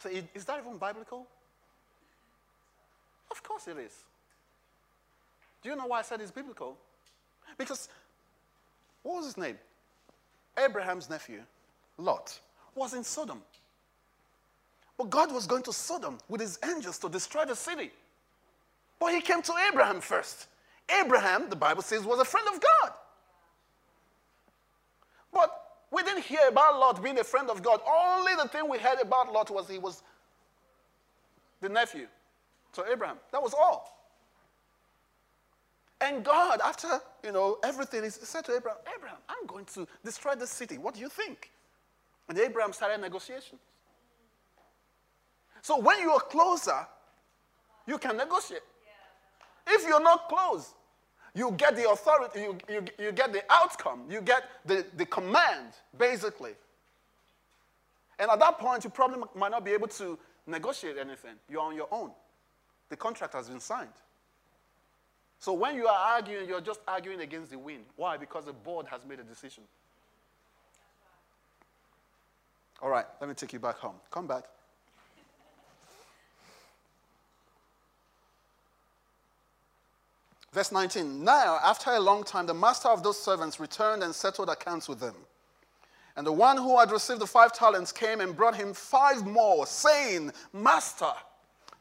So, 0.00 0.10
is 0.34 0.44
that 0.44 0.58
even 0.58 0.76
biblical? 0.76 1.26
Of 3.34 3.42
course 3.42 3.66
it 3.66 3.76
is. 3.78 3.92
Do 5.60 5.68
you 5.68 5.74
know 5.74 5.86
why 5.86 5.98
I 5.98 6.02
said 6.02 6.20
it's 6.20 6.30
biblical? 6.30 6.78
Because, 7.58 7.88
what 9.02 9.16
was 9.16 9.24
his 9.24 9.36
name? 9.36 9.58
Abraham's 10.56 11.10
nephew, 11.10 11.40
Lot, 11.98 12.38
was 12.76 12.94
in 12.94 13.02
Sodom. 13.02 13.42
But 14.96 15.10
God 15.10 15.34
was 15.34 15.48
going 15.48 15.64
to 15.64 15.72
Sodom 15.72 16.18
with 16.28 16.40
his 16.40 16.60
angels 16.64 16.96
to 17.00 17.08
destroy 17.08 17.44
the 17.44 17.56
city. 17.56 17.90
But 19.00 19.12
he 19.12 19.20
came 19.20 19.42
to 19.42 19.52
Abraham 19.68 20.00
first. 20.00 20.46
Abraham, 20.88 21.50
the 21.50 21.56
Bible 21.56 21.82
says, 21.82 22.04
was 22.04 22.20
a 22.20 22.24
friend 22.24 22.46
of 22.54 22.60
God. 22.60 22.92
But 25.32 25.60
we 25.90 26.04
didn't 26.04 26.22
hear 26.22 26.46
about 26.46 26.78
Lot 26.78 27.02
being 27.02 27.18
a 27.18 27.24
friend 27.24 27.50
of 27.50 27.64
God. 27.64 27.80
Only 27.84 28.36
the 28.36 28.46
thing 28.46 28.68
we 28.68 28.78
heard 28.78 29.00
about 29.02 29.32
Lot 29.32 29.50
was 29.50 29.68
he 29.68 29.78
was 29.78 30.04
the 31.60 31.68
nephew 31.68 32.06
to 32.74 32.84
Abraham. 32.90 33.16
That 33.32 33.42
was 33.42 33.54
all. 33.54 33.90
And 36.00 36.24
God, 36.24 36.60
after 36.62 37.00
you 37.22 37.32
know 37.32 37.58
everything, 37.64 38.04
he 38.04 38.10
said 38.10 38.44
to 38.44 38.56
Abraham, 38.56 38.78
Abraham, 38.94 39.18
I'm 39.28 39.46
going 39.46 39.64
to 39.66 39.86
destroy 40.04 40.34
the 40.34 40.46
city. 40.46 40.76
What 40.76 40.94
do 40.94 41.00
you 41.00 41.08
think? 41.08 41.50
And 42.28 42.38
Abraham 42.38 42.72
started 42.72 43.00
negotiations. 43.00 43.60
So 45.62 45.78
when 45.78 45.98
you 46.00 46.10
are 46.10 46.20
closer, 46.20 46.86
you 47.86 47.98
can 47.98 48.16
negotiate. 48.16 48.62
If 49.66 49.86
you're 49.86 50.02
not 50.02 50.28
close, 50.28 50.74
you 51.34 51.52
get 51.52 51.74
the 51.74 51.88
authority, 51.90 52.40
you, 52.40 52.58
you, 52.68 52.84
you 52.98 53.12
get 53.12 53.32
the 53.32 53.42
outcome, 53.50 54.02
you 54.10 54.20
get 54.20 54.44
the, 54.64 54.84
the 54.96 55.06
command, 55.06 55.72
basically. 55.96 56.52
And 58.18 58.30
at 58.30 58.38
that 58.40 58.58
point, 58.58 58.84
you 58.84 58.90
probably 58.90 59.22
might 59.34 59.50
not 59.50 59.64
be 59.64 59.72
able 59.72 59.88
to 59.88 60.18
negotiate 60.46 60.96
anything. 60.98 61.34
You're 61.48 61.62
on 61.62 61.74
your 61.74 61.88
own. 61.90 62.10
The 62.88 62.96
contract 62.96 63.34
has 63.34 63.48
been 63.48 63.60
signed. 63.60 63.88
So 65.38 65.52
when 65.52 65.74
you 65.76 65.86
are 65.86 66.14
arguing, 66.14 66.48
you're 66.48 66.60
just 66.60 66.80
arguing 66.88 67.20
against 67.20 67.50
the 67.50 67.58
wind. 67.58 67.84
Why? 67.96 68.16
Because 68.16 68.44
the 68.44 68.52
board 68.52 68.86
has 68.86 69.00
made 69.06 69.20
a 69.20 69.24
decision. 69.24 69.64
All 72.80 72.88
right, 72.88 73.06
let 73.20 73.28
me 73.28 73.34
take 73.34 73.52
you 73.52 73.58
back 73.58 73.76
home. 73.76 73.96
Come 74.10 74.26
back. 74.26 74.44
Verse 80.54 80.70
19 80.70 81.24
Now, 81.24 81.58
after 81.64 81.90
a 81.90 82.00
long 82.00 82.22
time, 82.22 82.46
the 82.46 82.54
master 82.54 82.88
of 82.88 83.02
those 83.02 83.20
servants 83.20 83.58
returned 83.58 84.02
and 84.02 84.14
settled 84.14 84.48
accounts 84.48 84.88
with 84.88 85.00
them. 85.00 85.16
And 86.16 86.24
the 86.24 86.32
one 86.32 86.56
who 86.56 86.78
had 86.78 86.92
received 86.92 87.20
the 87.20 87.26
five 87.26 87.52
talents 87.52 87.90
came 87.90 88.20
and 88.20 88.36
brought 88.36 88.54
him 88.54 88.72
five 88.72 89.26
more, 89.26 89.66
saying, 89.66 90.32
Master, 90.52 91.12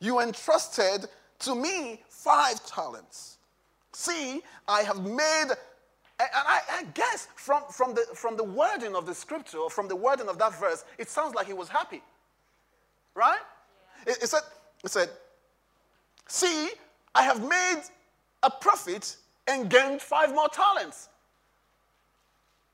you 0.03 0.19
entrusted 0.19 1.07
to 1.39 1.55
me 1.55 2.01
five 2.09 2.63
talents. 2.65 3.37
See, 3.93 4.41
I 4.67 4.81
have 4.81 5.05
made, 5.05 5.45
and 6.19 6.29
I, 6.33 6.59
I, 6.69 6.83
guess 6.93 7.29
from, 7.35 7.63
from, 7.71 7.93
the, 7.93 8.05
from 8.13 8.35
the 8.35 8.43
wording 8.43 8.95
of 8.95 9.05
the 9.05 9.15
scripture, 9.15 9.59
or 9.59 9.69
from 9.69 9.87
the 9.87 9.95
wording 9.95 10.27
of 10.27 10.37
that 10.39 10.59
verse, 10.59 10.83
it 10.97 11.09
sounds 11.09 11.35
like 11.35 11.47
he 11.47 11.53
was 11.53 11.69
happy. 11.69 12.01
Right? 13.15 13.39
Yeah. 14.05 14.13
It, 14.13 14.23
it, 14.23 14.29
said, 14.29 14.41
it 14.83 14.91
said, 14.91 15.09
See, 16.27 16.71
I 17.15 17.23
have 17.23 17.41
made 17.41 17.83
a 18.41 18.49
profit 18.49 19.15
and 19.47 19.69
gained 19.69 20.01
five 20.01 20.33
more 20.35 20.49
talents. 20.49 21.07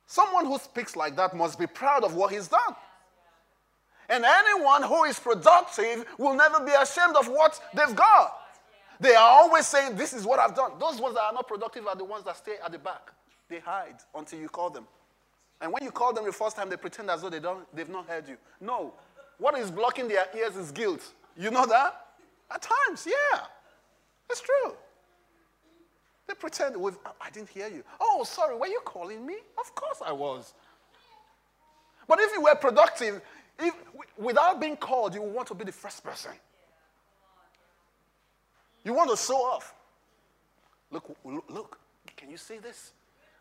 Someone 0.07 0.47
who 0.47 0.57
speaks 0.57 0.95
like 0.95 1.15
that 1.17 1.35
must 1.35 1.59
be 1.59 1.67
proud 1.67 2.03
of 2.03 2.15
what 2.15 2.31
he's 2.31 2.47
done. 2.47 2.75
And 4.09 4.25
anyone 4.25 4.83
who 4.83 5.03
is 5.03 5.19
productive 5.19 6.05
will 6.17 6.33
never 6.33 6.65
be 6.65 6.71
ashamed 6.71 7.15
of 7.15 7.27
what 7.27 7.61
they've 7.73 7.95
got. 7.95 8.35
They 8.99 9.15
are 9.15 9.29
always 9.29 9.67
saying, 9.67 9.95
This 9.95 10.13
is 10.13 10.25
what 10.25 10.39
I've 10.39 10.55
done. 10.55 10.71
Those 10.79 10.99
ones 10.99 11.15
that 11.15 11.23
are 11.23 11.33
not 11.33 11.47
productive 11.47 11.87
are 11.87 11.95
the 11.95 12.03
ones 12.03 12.25
that 12.25 12.37
stay 12.37 12.55
at 12.63 12.71
the 12.71 12.79
back. 12.79 13.11
They 13.47 13.59
hide 13.59 13.95
until 14.15 14.39
you 14.39 14.49
call 14.49 14.69
them. 14.69 14.85
And 15.61 15.71
when 15.71 15.83
you 15.83 15.91
call 15.91 16.13
them 16.13 16.25
the 16.25 16.31
first 16.31 16.55
time, 16.55 16.69
they 16.69 16.77
pretend 16.77 17.09
as 17.09 17.21
though 17.21 17.29
they 17.29 17.39
don't, 17.39 17.63
they've 17.75 17.89
not 17.89 18.07
heard 18.07 18.27
you. 18.27 18.37
No. 18.59 18.93
What 19.37 19.57
is 19.57 19.71
blocking 19.71 20.07
their 20.07 20.25
ears 20.35 20.55
is 20.55 20.71
guilt. 20.71 21.13
You 21.37 21.51
know 21.51 21.65
that? 21.65 22.05
At 22.51 22.61
times, 22.61 23.07
yeah. 23.07 23.41
It's 24.29 24.41
true. 24.41 24.73
They 26.27 26.33
pretend, 26.35 26.75
oh, 26.77 26.93
I 27.19 27.29
didn't 27.31 27.49
hear 27.49 27.67
you. 27.67 27.83
Oh, 27.99 28.23
sorry, 28.23 28.55
were 28.55 28.67
you 28.67 28.81
calling 28.85 29.25
me? 29.25 29.35
Of 29.57 29.73
course 29.75 29.99
I 30.05 30.11
was. 30.11 30.53
But 32.07 32.19
if 32.19 32.31
you 32.33 32.41
were 32.41 32.55
productive, 32.55 33.21
if, 33.59 33.73
without 34.17 34.59
being 34.59 34.77
called, 34.77 35.13
you 35.13 35.21
want 35.21 35.47
to 35.49 35.53
be 35.53 35.65
the 35.65 35.71
first 35.71 36.03
person. 36.03 36.31
You 38.83 38.93
want 38.93 39.09
to 39.09 39.17
show 39.17 39.37
off. 39.37 39.73
Look, 40.91 41.15
look, 41.23 41.79
can 42.15 42.29
you 42.29 42.37
see 42.37 42.57
this? 42.57 42.93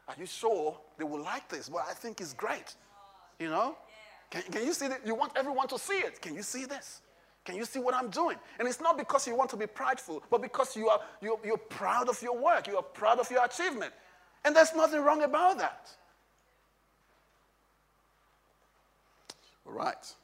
Are 0.09 0.15
you 0.19 0.27
sure 0.27 0.79
they 0.99 1.05
will 1.05 1.23
like 1.23 1.49
this? 1.49 1.71
Well, 1.71 1.85
I 1.89 1.95
think 1.95 2.21
it's 2.21 2.35
great. 2.35 2.75
You 3.39 3.51
know? 3.51 3.77
Can, 4.31 4.43
can 4.43 4.67
you 4.67 4.73
see 4.73 4.87
it? 4.87 5.01
You 5.05 5.15
want 5.15 5.33
everyone 5.37 5.69
to 5.69 5.79
see 5.79 5.99
it. 5.99 6.21
Can 6.21 6.35
you 6.35 6.43
see 6.43 6.65
this? 6.65 7.01
Can 7.45 7.57
you 7.57 7.65
see 7.65 7.79
what 7.79 7.95
I'm 7.95 8.11
doing? 8.11 8.37
And 8.59 8.69
it's 8.69 8.81
not 8.81 8.99
because 8.99 9.27
you 9.27 9.35
want 9.35 9.49
to 9.51 9.57
be 9.57 9.67
prideful, 9.67 10.23
but 10.31 10.43
because 10.43 10.77
you 10.77 10.89
are, 10.89 11.01
you're, 11.23 11.39
you're 11.45 11.57
proud 11.57 12.09
of 12.09 12.21
your 12.21 12.37
work, 12.37 12.67
you 12.67 12.77
are 12.77 12.83
proud 12.83 13.19
of 13.19 13.31
your 13.31 13.45
achievement. 13.45 13.93
And 14.45 14.55
there's 14.55 14.75
nothing 14.75 15.01
wrong 15.01 15.23
about 15.23 15.59
that. 15.59 15.91
All 19.69 19.75
right. 19.75 20.15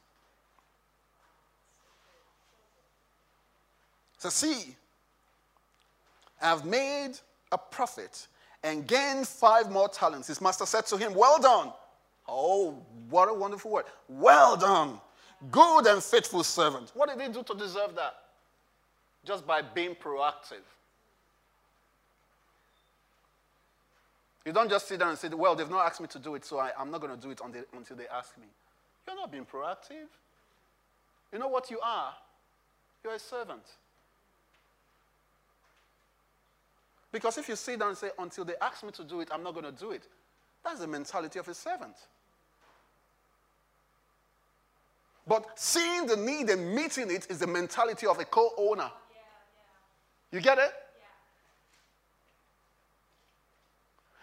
So, 4.17 4.29
see, 4.29 4.75
I've 6.41 6.65
made 6.65 7.11
a 7.51 7.57
profit 7.57 8.27
and 8.63 8.87
gained 8.87 9.27
five 9.27 9.71
more 9.71 9.87
talents. 9.87 10.27
His 10.27 10.41
master 10.41 10.65
said 10.65 10.85
to 10.87 10.97
him, 10.97 11.13
Well 11.13 11.39
done. 11.39 11.71
Oh, 12.27 12.71
what 13.09 13.29
a 13.29 13.33
wonderful 13.33 13.69
word. 13.69 13.85
Well 14.07 14.57
done, 14.57 14.99
Good 15.51 15.85
and 15.85 16.03
faithful 16.03 16.43
servant. 16.43 16.91
What 16.95 17.09
did 17.09 17.21
he 17.21 17.31
do 17.31 17.43
to 17.43 17.53
deserve 17.53 17.95
that? 17.95 18.15
Just 19.23 19.45
by 19.45 19.61
being 19.61 19.93
proactive. 19.95 20.63
You 24.45 24.53
don't 24.53 24.69
just 24.69 24.87
sit 24.87 24.99
there 24.99 25.09
and 25.09 25.17
say, 25.17 25.29
Well, 25.29 25.55
they've 25.55 25.69
not 25.69 25.85
asked 25.85 26.01
me 26.01 26.07
to 26.07 26.19
do 26.19 26.35
it, 26.35 26.45
so 26.45 26.57
I, 26.57 26.71
am 26.79 26.89
not 26.89 27.01
going 27.01 27.15
to 27.15 27.21
do 27.21 27.29
it 27.31 27.41
until 27.73 27.97
they 27.97 28.07
ask 28.07 28.35
me. 28.37 28.47
You're 29.07 29.15
not 29.15 29.31
being 29.31 29.45
proactive. 29.45 30.07
You 31.31 31.39
know 31.39 31.47
what 31.47 31.69
you 31.69 31.79
are? 31.83 32.13
You're 33.03 33.13
a 33.13 33.19
servant. 33.19 33.63
Because 37.11 37.37
if 37.37 37.47
you 37.47 37.55
sit 37.55 37.79
down 37.79 37.89
and 37.89 37.97
say, 37.97 38.09
Until 38.17 38.45
they 38.45 38.55
ask 38.61 38.83
me 38.83 38.91
to 38.91 39.03
do 39.03 39.21
it, 39.21 39.29
I'm 39.31 39.43
not 39.43 39.53
going 39.53 39.65
to 39.65 39.71
do 39.71 39.91
it, 39.91 40.07
that's 40.63 40.79
the 40.79 40.87
mentality 40.87 41.39
of 41.39 41.47
a 41.47 41.53
servant. 41.53 41.95
But 45.27 45.59
seeing 45.59 46.05
the 46.05 46.17
need 46.17 46.49
and 46.49 46.75
meeting 46.75 47.09
it 47.09 47.27
is 47.29 47.39
the 47.39 47.47
mentality 47.47 48.05
of 48.05 48.19
a 48.19 48.25
co 48.25 48.51
owner. 48.57 48.91
You 50.31 50.41
get 50.41 50.57
it? 50.57 50.71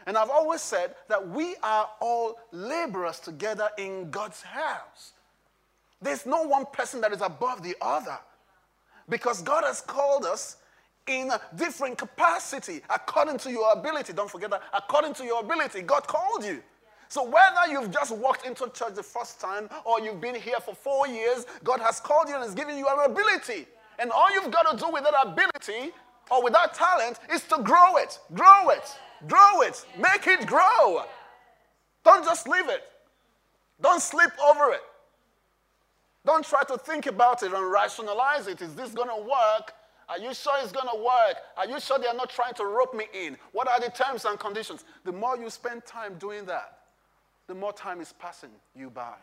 And 0.07 0.17
I've 0.17 0.31
always 0.31 0.61
said 0.61 0.95
that 1.09 1.29
we 1.29 1.55
are 1.63 1.89
all 2.01 2.39
laborers 2.51 3.21
together 3.21 3.69
in 3.79 4.11
God's 4.11 4.43
house. 4.43 5.13
There's 6.01 6.27
no 6.27 6.43
one 6.43 6.67
person 6.73 7.01
that 7.03 7.13
is 7.13 7.21
above 7.21 7.63
the 7.63 7.77
other 7.81 8.19
because 9.09 9.43
God 9.43 9.65
has 9.65 9.81
called 9.81 10.25
us 10.25 10.57
in 11.07 11.31
a 11.31 11.41
different 11.57 11.99
capacity 11.99 12.81
according 12.91 13.39
to 13.39 13.51
your 13.51 13.73
ability. 13.73 14.13
Don't 14.13 14.31
forget 14.31 14.51
that. 14.51 14.63
According 14.73 15.15
to 15.15 15.25
your 15.25 15.41
ability, 15.41 15.83
God 15.83 16.07
called 16.07 16.45
you. 16.45 16.63
So 17.09 17.25
whether 17.25 17.71
you've 17.71 17.91
just 17.91 18.11
walked 18.17 18.47
into 18.47 18.71
church 18.71 18.95
the 18.95 19.03
first 19.03 19.41
time 19.41 19.69
or 19.85 20.01
you've 20.01 20.21
been 20.21 20.35
here 20.35 20.59
for 20.65 20.75
four 20.75 21.07
years, 21.07 21.45
God 21.63 21.81
has 21.81 22.01
called 22.01 22.29
you 22.29 22.35
and 22.35 22.43
has 22.43 22.55
given 22.55 22.79
you 22.79 22.87
an 22.89 23.11
ability. 23.11 23.67
And 23.99 24.11
all 24.11 24.33
you've 24.33 24.51
got 24.51 24.71
to 24.71 24.83
do 24.83 24.91
with 24.91 25.05
that 25.05 25.15
ability 25.27 25.93
or 26.31 26.43
with 26.43 26.55
that 26.55 26.73
talent 26.73 27.19
is 27.31 27.43
to 27.45 27.63
grow 27.63 27.97
it, 27.99 28.19
grow 28.33 28.71
it, 28.71 28.97
grow 29.29 29.63
it, 29.63 29.85
make 29.99 30.27
it 30.27 30.47
grow. 30.47 31.05
Don't 32.05 32.25
just 32.25 32.49
leave 32.49 32.69
it. 32.69 32.83
Don't 33.81 34.01
sleep 34.01 34.31
over 34.43 34.73
it. 34.73 34.83
Don't 36.25 36.45
try 36.45 36.63
to 36.65 36.79
think 36.79 37.07
about 37.07 37.43
it 37.43 37.53
and 37.53 37.71
rationalize 37.71 38.47
it. 38.47 38.63
Is 38.63 38.75
this 38.75 38.93
going 38.93 39.09
to 39.09 39.23
work? 39.23 39.75
Are 40.09 40.19
you 40.19 40.35
sure 40.35 40.53
it's 40.63 40.73
going 40.73 40.89
to 40.89 40.97
work? 41.03 41.37
Are 41.57 41.67
you 41.67 41.81
sure 41.81 41.99
they're 41.99 42.15
not 42.15 42.31
trying 42.31 42.55
to 42.55 42.67
rope 42.67 42.95
me 42.95 43.07
in? 43.13 43.37
What 43.53 43.69
are 43.69 43.81
the 43.81 43.91
terms 43.91 44.25
and 44.25 44.39
conditions? 44.39 44.85
The 45.05 45.13
more 45.13 45.37
you 45.37 45.51
spend 45.51 45.85
time 45.85 46.15
doing 46.19 46.45
that, 46.47 46.79
the 47.49 47.55
more 47.55 47.73
time 47.73 48.01
is 48.01 48.13
passing 48.13 48.51
you 48.77 48.91
by. 48.91 49.15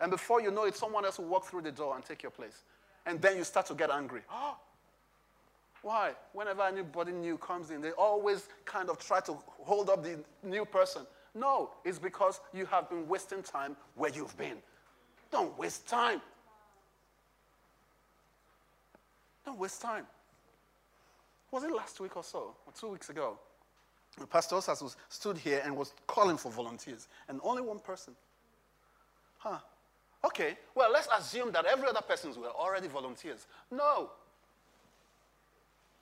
And 0.00 0.10
before 0.10 0.40
you 0.40 0.50
know 0.50 0.64
it, 0.64 0.76
someone 0.76 1.04
else 1.04 1.18
will 1.18 1.26
walk 1.26 1.46
through 1.46 1.62
the 1.62 1.72
door 1.72 1.94
and 1.96 2.04
take 2.04 2.22
your 2.22 2.30
place. 2.30 2.62
And 3.06 3.20
then 3.20 3.36
you 3.36 3.44
start 3.44 3.66
to 3.66 3.74
get 3.74 3.90
angry. 3.90 4.20
Oh, 4.32 4.56
why? 5.86 6.14
Whenever 6.32 6.62
anybody 6.62 7.12
new 7.12 7.38
comes 7.38 7.70
in, 7.70 7.80
they 7.80 7.92
always 7.92 8.48
kind 8.64 8.90
of 8.90 8.98
try 8.98 9.20
to 9.20 9.36
hold 9.62 9.88
up 9.88 10.02
the 10.02 10.18
new 10.42 10.64
person. 10.64 11.02
No, 11.32 11.70
it's 11.84 12.00
because 12.00 12.40
you 12.52 12.66
have 12.66 12.90
been 12.90 13.06
wasting 13.06 13.40
time 13.40 13.76
where 13.94 14.10
you've 14.10 14.36
been. 14.36 14.56
Don't 15.30 15.56
waste 15.56 15.86
time. 15.86 16.20
Don't 19.44 19.60
waste 19.60 19.80
time. 19.80 20.04
Was 21.52 21.62
it 21.62 21.70
last 21.70 22.00
week 22.00 22.16
or 22.16 22.24
so, 22.24 22.56
or 22.66 22.72
two 22.76 22.88
weeks 22.88 23.08
ago? 23.08 23.38
The 24.18 24.26
pastor 24.26 24.56
Osas 24.56 24.82
was, 24.82 24.96
stood 25.08 25.38
here 25.38 25.62
and 25.64 25.76
was 25.76 25.92
calling 26.08 26.36
for 26.36 26.50
volunteers, 26.50 27.06
and 27.28 27.38
only 27.44 27.62
one 27.62 27.78
person. 27.78 28.16
Huh. 29.38 29.58
Okay, 30.24 30.58
well, 30.74 30.90
let's 30.92 31.06
assume 31.16 31.52
that 31.52 31.64
every 31.64 31.86
other 31.86 32.00
persons 32.00 32.36
were 32.36 32.48
already 32.48 32.88
volunteers. 32.88 33.46
No. 33.70 34.10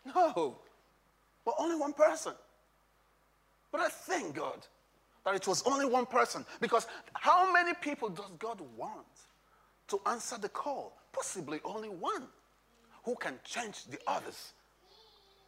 No. 0.04 0.58
but 1.44 1.54
only 1.58 1.76
one 1.76 1.92
person. 1.92 2.32
But 3.72 3.80
I 3.80 3.88
thank 3.88 4.34
God 4.34 4.66
that 5.24 5.34
it 5.34 5.46
was 5.46 5.62
only 5.66 5.86
one 5.86 6.06
person. 6.06 6.44
Because 6.60 6.86
how 7.14 7.52
many 7.52 7.72
people 7.74 8.08
does 8.08 8.30
God 8.38 8.60
want 8.76 9.06
to 9.88 10.00
answer 10.06 10.38
the 10.38 10.48
call? 10.48 10.96
Possibly 11.12 11.60
only 11.64 11.88
one 11.88 12.24
who 13.04 13.14
can 13.16 13.38
change 13.44 13.84
the 13.86 13.98
others. 14.06 14.52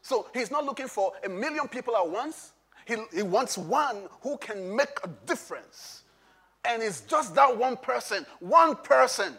So 0.03 0.29
he's 0.33 0.51
not 0.51 0.65
looking 0.65 0.89
for 0.89 1.13
a 1.25 1.29
million 1.29 1.69
people 1.69 1.97
at 1.97 2.09
once. 2.09 2.53
He, 2.87 2.97
he 3.13 3.23
wants 3.23 3.59
one 3.59 4.09
who 4.23 4.37
can 4.39 4.75
make 4.75 5.01
a 5.03 5.09
difference. 5.27 6.03
And 6.65 6.83
it's 6.83 7.03
just 7.03 7.35
that 7.35 7.57
one 7.57 7.77
person, 7.77 8.27
one 8.41 8.77
person. 8.77 9.35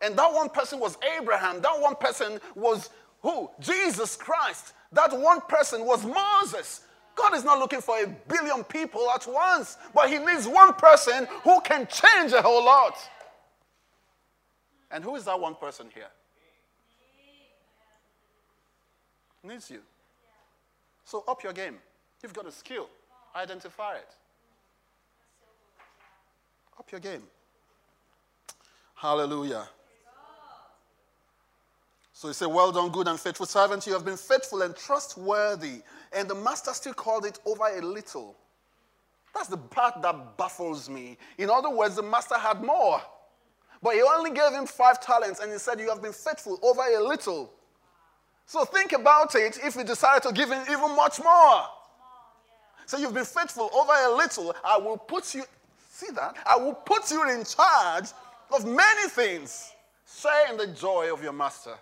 And 0.00 0.16
that 0.16 0.32
one 0.32 0.48
person 0.48 0.78
was 0.78 0.96
Abraham. 1.18 1.60
That 1.60 1.80
one 1.80 1.96
person 1.96 2.40
was 2.54 2.90
who? 3.20 3.50
Jesus 3.60 4.16
Christ. 4.16 4.72
That 4.92 5.18
one 5.18 5.40
person 5.42 5.84
was 5.84 6.04
Moses. 6.04 6.82
God 7.14 7.34
is 7.34 7.44
not 7.44 7.58
looking 7.58 7.80
for 7.80 7.98
a 7.98 8.06
billion 8.06 8.62
people 8.64 9.10
at 9.10 9.26
once, 9.26 9.76
but 9.92 10.08
He 10.08 10.18
needs 10.18 10.46
one 10.46 10.72
person 10.74 11.26
who 11.42 11.60
can 11.60 11.86
change 11.88 12.32
a 12.32 12.40
whole 12.40 12.64
lot. 12.64 12.96
And 14.90 15.04
who 15.04 15.16
is 15.16 15.24
that 15.24 15.38
one 15.38 15.54
person 15.54 15.88
here? 15.92 16.08
Needs 19.42 19.70
you. 19.70 19.80
So 21.04 21.24
up 21.26 21.42
your 21.42 21.52
game. 21.52 21.76
You've 22.22 22.34
got 22.34 22.46
a 22.46 22.52
skill. 22.52 22.88
Identify 23.34 23.96
it. 23.96 24.10
Up 26.78 26.90
your 26.90 27.00
game. 27.00 27.22
Hallelujah. 28.94 29.68
So 32.18 32.26
he 32.26 32.34
said, 32.34 32.48
Well 32.48 32.72
done, 32.72 32.90
good 32.90 33.06
and 33.06 33.20
faithful 33.20 33.46
servant. 33.46 33.86
You 33.86 33.92
have 33.92 34.04
been 34.04 34.16
faithful 34.16 34.62
and 34.62 34.74
trustworthy. 34.74 35.82
And 36.12 36.28
the 36.28 36.34
master 36.34 36.72
still 36.72 36.92
called 36.92 37.24
it 37.24 37.38
over 37.46 37.64
a 37.64 37.80
little. 37.80 38.36
That's 39.32 39.46
the 39.46 39.56
part 39.56 40.02
that 40.02 40.36
baffles 40.36 40.90
me. 40.90 41.16
In 41.38 41.48
other 41.48 41.70
words, 41.70 41.94
the 41.94 42.02
master 42.02 42.36
had 42.36 42.60
more. 42.60 43.00
But 43.80 43.94
he 43.94 44.02
only 44.02 44.32
gave 44.32 44.50
him 44.50 44.66
five 44.66 45.00
talents 45.00 45.38
and 45.38 45.52
he 45.52 45.58
said, 45.58 45.78
You 45.78 45.90
have 45.90 46.02
been 46.02 46.12
faithful 46.12 46.58
over 46.60 46.80
a 46.80 47.00
little. 47.00 47.52
So 48.46 48.64
think 48.64 48.94
about 48.94 49.36
it 49.36 49.60
if 49.62 49.76
he 49.76 49.84
decided 49.84 50.24
to 50.24 50.34
give 50.34 50.50
him 50.50 50.62
even 50.62 50.96
much 50.96 51.20
more. 51.22 51.66
So 52.86 52.98
you've 52.98 53.14
been 53.14 53.26
faithful 53.26 53.70
over 53.72 53.92
a 53.92 54.16
little. 54.16 54.56
I 54.64 54.76
will 54.76 54.96
put 54.96 55.36
you, 55.36 55.44
see 55.88 56.10
that? 56.16 56.34
I 56.44 56.56
will 56.56 56.74
put 56.74 57.12
you 57.12 57.30
in 57.30 57.44
charge 57.44 58.06
of 58.52 58.64
many 58.64 59.08
things. 59.08 59.70
Share 60.20 60.50
in 60.50 60.56
the 60.56 60.66
joy 60.66 61.12
of 61.12 61.22
your 61.22 61.32
master. 61.32 61.74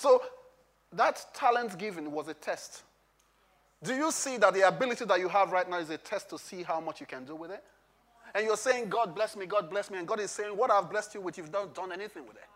So 0.00 0.22
that 0.92 1.26
talent 1.34 1.76
given 1.76 2.10
was 2.10 2.26
a 2.28 2.32
test. 2.32 2.84
Do 3.82 3.94
you 3.94 4.10
see 4.10 4.38
that 4.38 4.54
the 4.54 4.66
ability 4.66 5.04
that 5.04 5.20
you 5.20 5.28
have 5.28 5.52
right 5.52 5.68
now 5.68 5.76
is 5.76 5.90
a 5.90 5.98
test 5.98 6.30
to 6.30 6.38
see 6.38 6.62
how 6.62 6.80
much 6.80 7.00
you 7.00 7.06
can 7.06 7.26
do 7.26 7.34
with 7.34 7.50
it? 7.50 7.62
And 8.34 8.46
you're 8.46 8.56
saying, 8.56 8.88
God 8.88 9.14
bless 9.14 9.36
me, 9.36 9.44
God 9.44 9.68
bless 9.68 9.90
me. 9.90 9.98
And 9.98 10.08
God 10.08 10.20
is 10.20 10.30
saying, 10.30 10.56
What 10.56 10.70
I've 10.70 10.88
blessed 10.88 11.14
you 11.14 11.20
with, 11.20 11.36
you've 11.36 11.52
not 11.52 11.74
done 11.74 11.92
anything 11.92 12.26
with 12.26 12.36
it. 12.36 12.48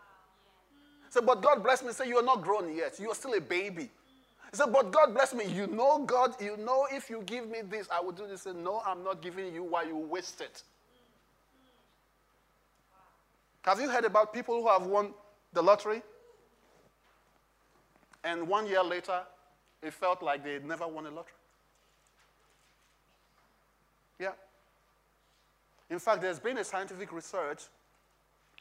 Say, 1.11 1.19
but 1.23 1.43
God 1.43 1.61
bless 1.61 1.83
me. 1.83 1.91
Say, 1.91 2.07
you 2.07 2.17
are 2.17 2.23
not 2.23 2.41
grown 2.41 2.75
yet. 2.75 2.99
You 2.99 3.11
are 3.11 3.15
still 3.15 3.35
a 3.35 3.41
baby. 3.41 3.83
He 3.83 4.57
said, 4.57 4.73
but 4.73 4.91
God 4.91 5.13
bless 5.13 5.31
me. 5.31 5.45
You 5.45 5.67
know 5.67 5.99
God, 5.99 6.33
you 6.41 6.57
know 6.57 6.87
if 6.91 7.11
you 7.11 7.21
give 7.27 7.47
me 7.47 7.59
this, 7.61 7.87
I 7.91 8.01
will 8.01 8.11
do 8.11 8.25
this. 8.25 8.41
Say, 8.41 8.53
no, 8.53 8.81
I'm 8.83 9.03
not 9.03 9.21
giving 9.21 9.53
you 9.53 9.63
while 9.63 9.85
you 9.85 9.97
waste 9.97 10.41
it. 10.41 10.63
Have 13.61 13.79
you 13.79 13.87
heard 13.87 14.05
about 14.05 14.33
people 14.33 14.61
who 14.63 14.67
have 14.67 14.87
won 14.87 15.13
the 15.53 15.61
lottery? 15.61 16.01
And 18.25 18.47
one 18.47 18.65
year 18.65 18.83
later, 18.83 19.21
it 19.83 19.93
felt 19.93 20.23
like 20.23 20.43
they 20.43 20.53
had 20.53 20.65
never 20.65 20.87
won 20.87 21.05
a 21.05 21.11
lottery. 21.11 21.31
Yeah. 24.19 24.31
In 25.91 25.99
fact, 25.99 26.23
there's 26.23 26.39
been 26.39 26.57
a 26.57 26.63
scientific 26.63 27.13
research 27.13 27.61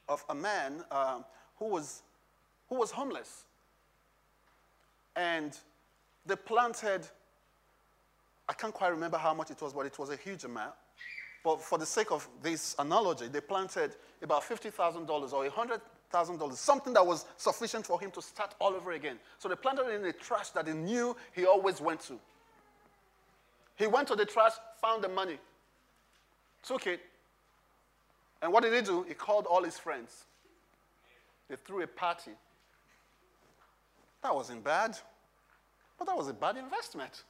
of 0.07 0.23
a 0.29 0.35
man 0.35 0.85
um, 0.91 1.25
who, 1.57 1.69
was, 1.69 2.03
who 2.69 2.77
was 2.77 2.91
homeless. 2.91 3.45
And 5.17 5.57
they 6.27 6.37
planted, 6.37 7.07
I 8.47 8.53
can't 8.53 8.75
quite 8.75 8.89
remember 8.89 9.17
how 9.17 9.33
much 9.33 9.51
it 9.51 9.63
was, 9.63 9.73
but 9.73 9.87
it 9.87 9.99
was 9.99 10.11
a 10.11 10.17
huge 10.17 10.45
amount. 10.45 10.75
But 11.43 11.63
for 11.63 11.79
the 11.79 11.87
sake 11.87 12.13
of 12.13 12.29
this 12.43 12.77
analogy, 12.79 13.29
they 13.29 13.41
planted 13.41 13.97
about 14.21 14.43
$50,000 14.43 15.33
or 15.33 15.47
$100,000, 16.15 16.53
something 16.55 16.93
that 16.95 17.07
was 17.07 17.25
sufficient 17.37 17.87
for 17.87 18.01
him 18.01 18.11
to 18.13 18.23
start 18.23 18.55
all 18.61 18.75
over 18.75 18.93
again. 18.93 19.19
So 19.39 19.49
they 19.49 19.57
planted 19.57 19.89
it 19.89 20.01
in 20.01 20.05
a 20.05 20.13
trash 20.13 20.51
that 20.51 20.67
he 20.67 20.73
knew 20.73 21.17
he 21.33 21.45
always 21.45 21.81
went 21.81 22.01
to. 22.03 22.19
He 23.77 23.87
went 23.87 24.09
to 24.09 24.17
the 24.17 24.25
trash, 24.25 24.53
found 24.81 25.03
the 25.03 25.09
money, 25.09 25.39
took 26.63 26.87
it, 26.87 27.01
and 28.41 28.53
what 28.53 28.63
did 28.63 28.75
he 28.75 28.83
do? 28.83 29.05
He 29.09 29.15
called 29.15 29.47
all 29.47 29.63
his 29.63 29.79
friends. 29.79 30.25
They 31.49 31.57
threw 31.57 31.83
a 31.83 31.87
party. 31.87 32.33
That 34.23 34.35
wasn't 34.35 34.63
bad, 34.63 34.99
but 35.99 36.07
that 36.07 36.17
was 36.17 36.29
a 36.29 36.33
bad 36.33 36.57
investment. 36.57 37.25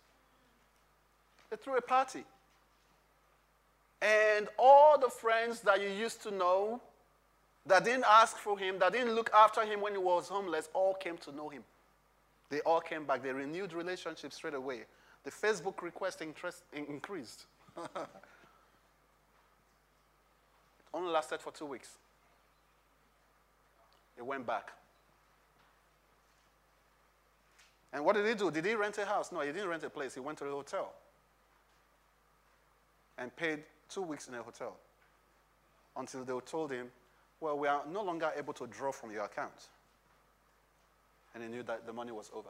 They 1.50 1.56
threw 1.56 1.76
a 1.76 1.80
party. 1.80 2.24
And 4.02 4.48
all 4.58 4.98
the 4.98 5.08
friends 5.08 5.60
that 5.60 5.80
you 5.80 5.88
used 5.88 6.22
to 6.24 6.30
know 6.30 6.80
that 7.66 7.84
didn't 7.84 8.04
ask 8.08 8.36
for 8.36 8.58
him, 8.58 8.78
that 8.78 8.92
didn't 8.92 9.14
look 9.14 9.30
after 9.34 9.62
him 9.62 9.80
when 9.80 9.92
he 9.92 9.98
was 9.98 10.28
homeless, 10.28 10.68
all 10.74 10.94
came 10.94 11.16
to 11.18 11.32
know 11.32 11.48
him. 11.48 11.62
They 12.50 12.60
all 12.60 12.80
came 12.80 13.04
back. 13.04 13.22
They 13.22 13.32
renewed 13.32 13.72
relationships 13.72 14.36
straight 14.36 14.54
away. 14.54 14.82
The 15.24 15.30
Facebook 15.30 15.80
request 15.82 16.20
interest 16.20 16.62
increased. 16.72 17.46
only 20.94 21.10
lasted 21.10 21.40
for 21.40 21.50
two 21.50 21.66
weeks. 21.66 21.98
He 24.14 24.22
went 24.22 24.46
back. 24.46 24.72
And 27.92 28.04
what 28.04 28.14
did 28.14 28.26
he 28.26 28.34
do? 28.34 28.50
Did 28.50 28.64
he 28.64 28.74
rent 28.74 28.98
a 28.98 29.04
house? 29.04 29.32
No, 29.32 29.40
he 29.40 29.52
didn't 29.52 29.68
rent 29.68 29.84
a 29.84 29.90
place. 29.90 30.14
He 30.14 30.20
went 30.20 30.38
to 30.38 30.44
a 30.46 30.50
hotel 30.50 30.92
and 33.18 33.34
paid 33.36 33.60
two 33.88 34.02
weeks 34.02 34.28
in 34.28 34.34
a 34.34 34.42
hotel 34.42 34.76
until 35.96 36.24
they 36.24 36.38
told 36.46 36.72
him, 36.72 36.88
Well, 37.44 37.58
we 37.58 37.68
are 37.68 37.82
no 37.92 38.02
longer 38.02 38.32
able 38.38 38.54
to 38.54 38.66
draw 38.66 38.90
from 38.90 39.10
your 39.10 39.24
account. 39.24 39.68
And 41.34 41.42
he 41.42 41.48
knew 41.50 41.62
that 41.64 41.86
the 41.86 41.92
money 41.92 42.10
was 42.10 42.30
over. 42.34 42.48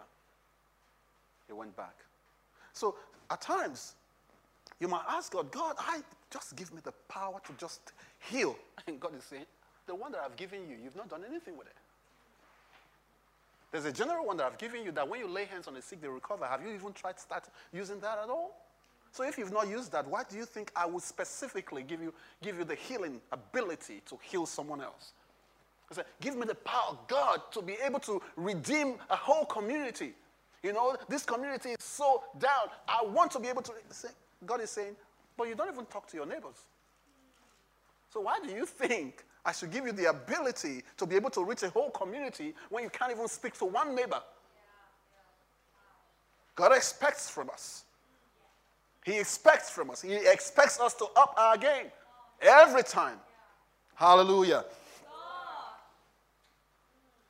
He 1.49 1.53
went 1.53 1.77
back. 1.77 1.97
So 2.73 2.95
at 3.29 3.41
times, 3.41 3.95
you 4.79 4.87
might 4.87 5.03
ask 5.09 5.33
God, 5.33 5.51
God, 5.51 5.75
I 5.81 6.01
just 6.31 6.55
give 6.55 6.73
me 6.73 6.81
the 6.85 6.93
power 7.09 7.41
to 7.45 7.53
just 7.55 7.93
heal. 8.21 8.55
And 8.87 9.01
God 9.01 9.17
is 9.17 9.25
saying, 9.25 9.47
The 9.89 9.97
one 9.97 10.13
that 10.13 10.21
I've 10.25 10.37
given 10.37 10.61
you, 10.69 10.77
you've 10.81 10.95
not 10.95 11.09
done 11.09 11.25
anything 11.29 11.57
with 11.59 11.67
it. 11.67 11.77
There's 13.73 13.87
a 13.87 13.93
general 13.93 14.25
one 14.25 14.37
that 14.37 14.47
I've 14.47 14.59
given 14.59 14.85
you 14.85 14.93
that 14.93 15.09
when 15.09 15.19
you 15.19 15.27
lay 15.27 15.47
hands 15.47 15.67
on 15.67 15.75
the 15.75 15.83
sick, 15.83 16.03
they 16.03 16.07
recover. 16.07 16.47
Have 16.47 16.63
you 16.63 16.73
even 16.73 16.93
tried 16.93 17.17
to 17.17 17.21
start 17.21 17.49
using 17.73 17.99
that 17.99 18.19
at 18.23 18.31
all? 18.31 18.65
So 19.15 19.23
if 19.23 19.39
you've 19.39 19.53
not 19.53 19.69
used 19.69 19.93
that, 19.93 20.09
why 20.09 20.25
do 20.29 20.37
you 20.37 20.45
think 20.45 20.73
I 20.75 20.87
would 20.87 21.05
specifically 21.05 21.85
give 21.85 22.03
you, 22.03 22.13
give 22.43 22.59
you 22.59 22.65
the 22.65 22.75
healing 22.75 23.21
ability 23.31 24.03
to 24.07 24.19
heal 24.21 24.45
someone 24.45 24.81
else? 24.81 25.13
I 25.89 25.95
said, 25.95 26.07
give 26.21 26.37
me 26.37 26.47
the 26.47 26.57
power 26.57 26.89
of 26.91 27.07
God 27.07 27.41
to 27.53 27.63
be 27.63 27.77
able 27.87 28.01
to 28.01 28.21
redeem 28.35 28.97
a 29.09 29.15
whole 29.15 29.45
community. 29.45 30.15
You 30.65 30.73
know, 30.73 30.97
this 31.09 31.23
community 31.23 31.71
is 31.71 31.77
so 31.85 32.25
down. 32.41 32.71
I 32.89 33.05
want 33.05 33.31
to 33.31 33.39
be 33.39 33.47
able 33.47 33.63
to 33.63 33.73
God 34.45 34.61
is 34.61 34.71
saying, 34.71 34.97
but 35.37 35.47
you 35.47 35.55
don't 35.55 35.73
even 35.73 35.87
talk 35.87 36.09
to 36.09 36.17
your 36.17 36.27
neighbors. 36.27 36.67
So 38.13 38.21
why 38.21 38.41
do 38.45 38.51
you 38.51 38.67
think 38.67 39.25
I 39.47 39.53
should 39.53 39.71
give 39.71 39.87
you 39.87 39.93
the 39.93 40.11
ability 40.11 40.83
to 40.97 41.07
be 41.07 41.15
able 41.15 41.31
to 41.31 41.45
reach 41.45 41.63
a 41.63 41.71
whole 41.71 41.91
community 41.91 42.53
when 42.69 42.83
you 42.83 42.91
can't 42.91 43.13
even 43.13 43.29
speak 43.29 43.57
to 43.59 43.65
one 43.65 43.95
neighbor? 43.95 44.21
God 46.57 46.75
expects 46.75 47.31
from 47.31 47.49
us 47.51 47.85
he 49.05 49.19
expects 49.19 49.71
from 49.71 49.91
us. 49.91 50.03
He 50.03 50.15
expects 50.15 50.81
us 50.81 50.95
to 50.95 51.07
up 51.15 51.35
our 51.37 51.57
game 51.57 51.87
every 52.41 52.83
time. 52.83 53.19
Hallelujah. 53.95 54.65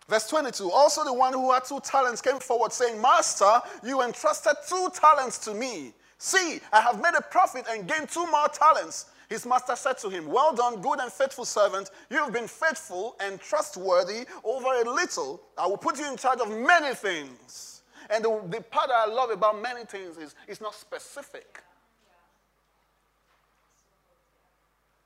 Verse 0.09 0.29
22 0.29 0.71
Also, 0.71 1.05
the 1.05 1.13
one 1.13 1.33
who 1.33 1.53
had 1.53 1.65
two 1.65 1.81
talents 1.81 2.21
came 2.21 2.39
forward, 2.39 2.73
saying, 2.73 3.01
Master, 3.01 3.61
you 3.83 4.03
entrusted 4.03 4.53
two 4.69 4.89
talents 4.95 5.39
to 5.39 5.55
me. 5.55 5.93
See, 6.19 6.61
I 6.73 6.81
have 6.81 7.03
made 7.03 7.15
a 7.19 7.23
profit 7.23 7.65
and 7.69 7.89
gained 7.89 8.09
two 8.09 8.27
more 8.31 8.49
talents. 8.49 9.07
His 9.29 9.45
master 9.47 9.75
said 9.75 9.99
to 9.99 10.11
him, 10.11 10.27
Well 10.27 10.55
done, 10.55 10.81
good 10.81 11.01
and 11.01 11.11
faithful 11.11 11.45
servant. 11.45 11.91
You 12.09 12.19
have 12.19 12.33
been 12.33 12.47
faithful 12.47 13.17
and 13.19 13.41
trustworthy 13.41 14.27
over 14.45 14.67
a 14.67 14.89
little. 14.89 15.43
I 15.59 15.67
will 15.67 15.79
put 15.79 15.99
you 15.99 16.09
in 16.09 16.17
charge 16.17 16.39
of 16.41 16.51
many 16.51 16.95
things. 16.95 17.83
And 18.11 18.25
the, 18.25 18.41
the 18.49 18.61
part 18.61 18.91
I 18.95 19.07
love 19.07 19.31
about 19.31 19.61
many 19.61 19.85
things 19.87 20.19
is 20.19 20.35
it's 20.47 20.61
not 20.61 20.75
specific. 20.75 21.64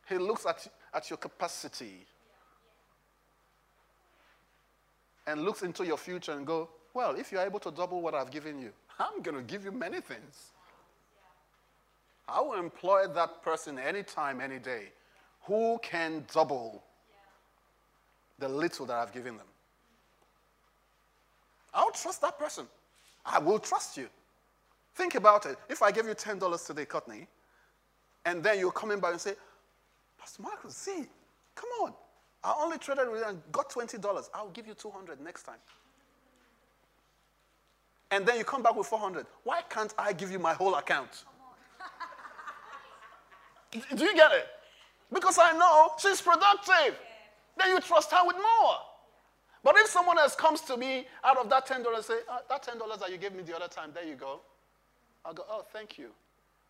He 0.08 0.16
looks 0.18 0.46
at, 0.46 0.66
at 0.94 1.10
your 1.10 1.16
capacity 1.18 2.06
and 5.26 5.42
looks 5.42 5.62
into 5.62 5.84
your 5.84 5.98
future 5.98 6.32
and 6.32 6.46
go, 6.46 6.68
well, 6.94 7.14
if 7.14 7.30
you're 7.30 7.42
able 7.42 7.60
to 7.60 7.70
double 7.70 8.00
what 8.00 8.14
I've 8.14 8.30
given 8.30 8.58
you, 8.58 8.72
I'm 8.98 9.20
going 9.22 9.36
to 9.36 9.42
give 9.42 9.64
you 9.64 9.72
many 9.72 10.00
things. 10.00 10.52
I 12.26 12.40
will 12.40 12.54
employ 12.54 13.06
that 13.08 13.42
person 13.42 13.78
anytime, 13.78 14.40
any 14.40 14.58
day 14.58 14.92
who 15.42 15.78
can 15.82 16.24
double 16.32 16.82
the 18.38 18.48
little 18.48 18.86
that 18.86 18.96
I've 18.96 19.12
given 19.12 19.36
them. 19.36 19.46
I'll 21.72 21.90
trust 21.90 22.20
that 22.22 22.38
person. 22.38 22.66
I 23.24 23.38
will 23.38 23.58
trust 23.58 23.96
you. 23.96 24.08
Think 24.94 25.14
about 25.14 25.46
it. 25.46 25.56
If 25.68 25.82
I 25.82 25.90
give 25.90 26.06
you 26.06 26.14
$10 26.14 26.66
today, 26.66 26.84
Courtney, 26.84 27.26
and 28.24 28.42
then 28.42 28.58
you're 28.58 28.72
coming 28.72 29.00
back 29.00 29.12
and 29.12 29.20
say, 29.20 29.34
Pastor 30.28 30.42
Marcus, 30.42 30.76
see, 30.76 31.06
come 31.54 31.70
on. 31.80 31.94
I 32.44 32.54
only 32.60 32.76
traded 32.76 33.10
with 33.10 33.20
you 33.20 33.26
and 33.28 33.40
got 33.50 33.70
$20. 33.70 34.28
I'll 34.34 34.50
give 34.50 34.66
you 34.66 34.74
200 34.74 35.22
next 35.22 35.44
time. 35.44 35.56
And 38.10 38.26
then 38.26 38.36
you 38.36 38.44
come 38.44 38.62
back 38.62 38.76
with 38.76 38.86
400. 38.88 39.24
Why 39.44 39.62
can't 39.70 39.94
I 39.96 40.12
give 40.12 40.30
you 40.30 40.38
my 40.38 40.52
whole 40.52 40.74
account? 40.74 41.24
Do 43.72 44.04
you 44.04 44.14
get 44.14 44.32
it? 44.32 44.46
Because 45.10 45.38
I 45.40 45.52
know 45.52 45.92
she's 45.96 46.20
productive. 46.20 46.98
Then 47.56 47.70
you 47.70 47.80
trust 47.80 48.12
her 48.12 48.26
with 48.26 48.36
more. 48.36 48.76
But 49.64 49.76
if 49.78 49.86
someone 49.86 50.18
else 50.18 50.36
comes 50.36 50.60
to 50.62 50.76
me 50.76 51.06
out 51.24 51.38
of 51.38 51.48
that 51.48 51.66
$10 51.66 51.86
and 51.94 52.04
say, 52.04 52.18
oh, 52.28 52.40
that 52.50 52.66
$10 52.66 53.00
that 53.00 53.10
you 53.10 53.16
gave 53.16 53.34
me 53.34 53.44
the 53.44 53.56
other 53.56 53.68
time, 53.68 53.92
there 53.94 54.04
you 54.04 54.14
go. 54.14 54.40
I'll 55.24 55.32
go, 55.32 55.44
oh, 55.48 55.64
thank 55.72 55.96
you. 55.96 56.10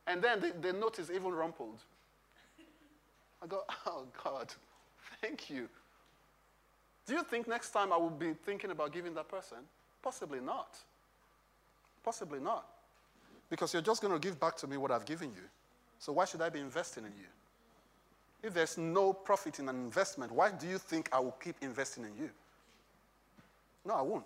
And 0.07 0.23
then 0.23 0.39
the, 0.39 0.53
the 0.61 0.73
note 0.73 1.01
is 1.01 1.11
even 1.11 1.33
rumpled. 1.33 1.81
I 3.43 3.47
go, 3.47 3.63
oh, 3.87 4.05
God, 4.23 4.53
thank 5.21 5.51
you. 5.51 5.69
Do 7.07 7.15
you 7.15 7.23
think 7.23 7.49
next 7.49 7.71
time 7.71 7.93
I 7.93 7.97
will 7.97 8.11
be 8.11 8.35
thinking 8.35 8.71
about 8.71 8.93
giving 8.93 9.15
that 9.15 9.29
person? 9.29 9.59
Possibly 10.03 10.41
not. 10.41 10.77
Possibly 12.05 12.39
not. 12.39 12.67
Because 13.51 13.73
you're 13.73 13.83
just 13.83 14.03
going 14.03 14.13
to 14.13 14.21
give 14.21 14.39
back 14.39 14.57
to 14.59 14.67
me 14.67 14.77
what 14.77 14.91
I've 14.91 15.07
given 15.07 15.31
you. 15.31 15.43
So 15.99 16.13
why 16.13 16.27
should 16.27 16.43
I 16.43 16.49
be 16.49 16.61
investing 16.61 17.05
in 17.05 17.13
you? 17.19 17.29
If 18.43 18.55
there's 18.55 18.79
no 18.79 19.13
profit 19.13 19.59
in 19.59 19.69
an 19.69 19.77
investment, 19.77 20.31
why 20.31 20.51
do 20.51 20.69
you 20.69 20.79
think 20.79 21.09
I 21.13 21.19
will 21.19 21.37
keep 21.43 21.57
investing 21.61 22.05
in 22.05 22.17
you? 22.17 22.31
No, 23.85 23.95
I 23.95 24.03
won't. 24.03 24.25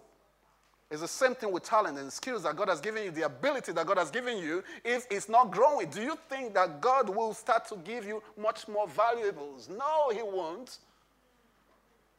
It's 0.92 1.00
the 1.00 1.08
same 1.08 1.34
thing 1.34 1.50
with 1.50 1.62
talent 1.62 1.98
and 1.98 2.12
skills 2.12 2.42
that 2.42 2.54
God 2.54 2.68
has 2.68 2.78
given 2.78 3.02
you, 3.02 3.10
the 3.10 3.22
ability 3.22 3.72
that 3.72 3.86
God 3.86 3.96
has 3.96 4.10
given 4.10 4.36
you. 4.36 4.62
If 4.84 5.06
it's 5.10 5.26
not 5.26 5.50
growing, 5.50 5.88
do 5.88 6.02
you 6.02 6.18
think 6.28 6.52
that 6.52 6.82
God 6.82 7.08
will 7.08 7.32
start 7.32 7.66
to 7.68 7.76
give 7.76 8.04
you 8.04 8.22
much 8.38 8.68
more 8.68 8.86
valuables? 8.86 9.70
No, 9.70 10.10
He 10.10 10.22
won't. 10.22 10.76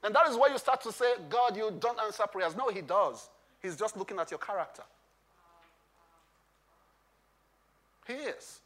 And 0.03 0.15
that 0.15 0.27
is 0.27 0.35
why 0.35 0.47
you 0.47 0.57
start 0.57 0.81
to 0.81 0.91
say, 0.91 1.05
God, 1.29 1.55
you 1.55 1.71
don't 1.79 1.99
answer 2.03 2.23
prayers. 2.25 2.55
No, 2.55 2.69
He 2.69 2.81
does. 2.81 3.29
He's 3.61 3.75
just 3.75 3.95
looking 3.95 4.17
at 4.17 4.31
your 4.31 4.39
character. 4.39 4.81
He 8.07 8.13
is. 8.13 8.59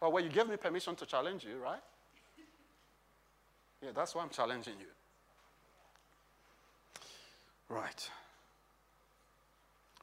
Oh, 0.00 0.08
well, 0.08 0.24
you 0.24 0.30
gave 0.30 0.48
me 0.48 0.56
permission 0.56 0.96
to 0.96 1.04
challenge 1.04 1.44
you, 1.44 1.58
right? 1.62 1.82
Yeah, 3.82 3.90
that's 3.94 4.14
why 4.14 4.22
I'm 4.22 4.30
challenging 4.30 4.76
you. 4.80 4.86
Right. 7.68 8.10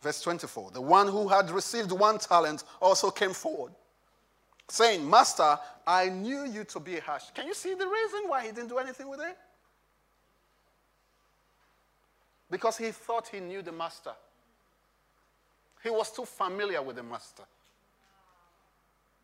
Verse 0.05 0.21
24 0.21 0.69
The 0.69 0.81
one 0.81 1.07
who 1.07 1.27
had 1.27 1.49
received 1.49 1.91
one 1.91 2.19
talent 2.19 2.63
also 2.79 3.09
came 3.09 3.33
forward, 3.33 3.71
saying, 4.69 5.09
Master, 5.09 5.57
I 5.87 6.09
knew 6.09 6.45
you 6.45 6.63
to 6.65 6.79
be 6.79 6.99
harsh. 6.99 7.23
Can 7.33 7.47
you 7.47 7.55
see 7.55 7.73
the 7.73 7.87
reason 7.87 8.19
why 8.27 8.45
he 8.45 8.49
didn't 8.51 8.67
do 8.67 8.77
anything 8.77 9.09
with 9.09 9.19
it? 9.19 9.35
Because 12.51 12.77
he 12.77 12.91
thought 12.91 13.27
he 13.29 13.39
knew 13.39 13.63
the 13.63 13.71
master. 13.71 14.11
He 15.81 15.89
was 15.89 16.11
too 16.11 16.25
familiar 16.25 16.83
with 16.83 16.97
the 16.97 17.03
master. 17.03 17.43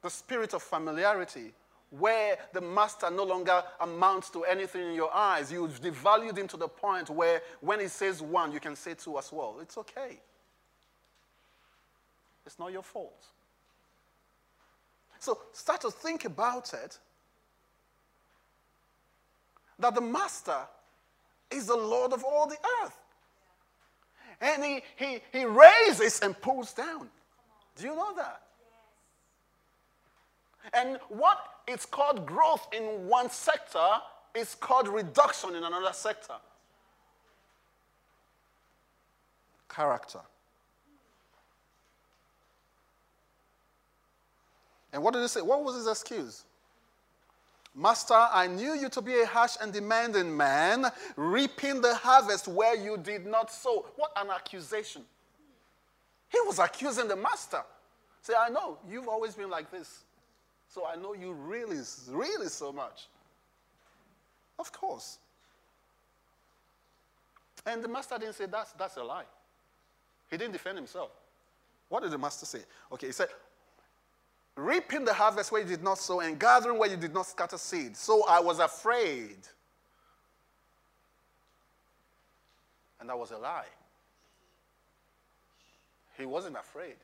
The 0.02 0.10
spirit 0.10 0.56
of 0.56 0.64
familiarity 0.64 1.54
where 1.92 2.38
the 2.54 2.62
master 2.62 3.12
no 3.12 3.24
longer 3.24 3.62
amounts 3.82 4.32
to 4.32 4.46
anything 4.46 4.88
in 4.88 4.96
your 4.96 5.14
eyes. 5.14 5.52
You've 5.52 5.80
devalued 5.80 6.40
him 6.40 6.48
to 6.48 6.58
the 6.58 6.68
point 6.68 7.12
where 7.12 7.44
when 7.60 7.80
he 7.80 7.88
says 7.88 8.20
one, 8.24 8.52
you 8.52 8.60
can 8.60 8.76
say 8.76 8.96
two 8.96 9.20
as 9.20 9.32
well. 9.32 9.58
It's 9.62 9.78
okay. 9.78 10.18
It's 12.46 12.58
not 12.60 12.72
your 12.72 12.84
fault. 12.84 13.26
So 15.20 15.38
start 15.54 15.82
to 15.82 15.92
think 15.92 16.26
about 16.26 16.74
it 16.74 16.98
that 19.78 19.96
the 19.96 20.02
master 20.02 20.58
is 21.52 21.68
the 21.68 21.76
Lord 21.76 22.14
of 22.14 22.24
all 22.24 22.48
the 22.48 22.58
earth. 22.84 22.98
And 24.40 24.64
he, 24.64 24.82
he, 24.96 25.20
he 25.32 25.46
raises 25.46 26.20
and 26.22 26.40
pulls 26.40 26.74
down. 26.74 27.10
Do 27.76 27.86
you 27.86 27.96
know 27.96 28.16
that? 28.16 28.42
And 30.74 31.00
what 31.10 31.38
is 31.68 31.86
called 31.86 32.26
growth 32.26 32.68
in 32.74 33.08
one 33.08 33.30
sector 33.30 33.88
is 34.34 34.56
called 34.56 34.88
reduction 34.88 35.56
in 35.56 35.64
another 35.64 35.94
sector. 35.94 36.36
Character. 39.70 40.20
And 44.94 45.02
what 45.04 45.14
did 45.14 45.22
he 45.22 45.28
say? 45.28 45.42
What 45.42 45.64
was 45.64 45.76
his 45.76 45.88
excuse? 45.88 46.44
Master, 47.74 48.14
I 48.14 48.48
knew 48.48 48.74
you 48.74 48.90
to 48.90 49.02
be 49.02 49.22
a 49.22 49.26
harsh 49.26 49.56
and 49.62 49.72
demanding 49.72 50.36
man, 50.36 50.88
reaping 51.16 51.80
the 51.80 51.96
harvest 51.96 52.48
where 52.48 52.76
you 52.76 52.98
did 52.98 53.26
not 53.26 53.52
sow. 53.52 53.86
What 53.96 54.12
an 54.18 54.30
accusation. 54.30 55.04
He 56.30 56.38
was 56.46 56.60
accusing 56.60 57.08
the 57.08 57.16
master. 57.16 57.62
Say, 58.22 58.34
I 58.38 58.50
know, 58.50 58.78
you've 58.90 59.08
always 59.08 59.36
been 59.36 59.50
like 59.50 59.72
this. 59.72 60.04
So 60.68 60.86
I 60.86 60.96
know 60.96 61.14
you 61.14 61.32
really, 61.32 61.80
really 62.10 62.48
so 62.48 62.72
much. 62.72 63.08
Of 64.60 64.72
course. 64.72 65.18
And 67.66 67.84
the 67.84 67.88
master 67.88 68.18
didn't 68.18 68.36
say 68.36 68.46
that's, 68.46 68.74
that's 68.74 68.98
a 68.98 69.04
lie. 69.04 69.26
He 70.30 70.38
didn't 70.38 70.54
defend 70.54 70.78
himself. 70.78 71.12
What 71.90 72.04
did 72.04 72.12
the 72.12 72.18
master 72.18 72.46
say? 72.46 72.60
Okay, 72.92 73.08
he 73.08 73.14
said, 73.14 73.28
reaping 74.56 75.06
the 75.06 75.14
harvest 75.14 75.52
where 75.52 75.62
you 75.62 75.68
did 75.68 75.84
not 75.84 75.98
sow 75.98 76.20
and 76.20 76.40
gathering 76.40 76.78
where 76.78 76.90
you 76.90 76.98
did 76.98 77.14
not 77.14 77.26
scatter 77.26 77.58
seed. 77.58 77.96
So 77.96 78.26
I 78.28 78.40
was 78.40 78.60
afraid. 78.60 79.38
And 83.00 83.10
that 83.10 83.18
was 83.18 83.32
a 83.32 83.38
lie. 83.38 83.66
He 86.18 86.26
wasn't 86.26 86.56
afraid. 86.56 86.96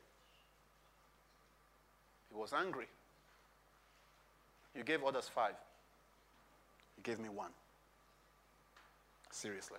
He 2.30 2.36
was 2.36 2.52
angry. 2.52 2.86
You 4.76 4.84
gave 4.84 5.02
others 5.02 5.28
five. 5.28 5.54
You 6.96 7.02
gave 7.02 7.18
me 7.18 7.28
one. 7.28 7.50
Seriously. 9.30 9.78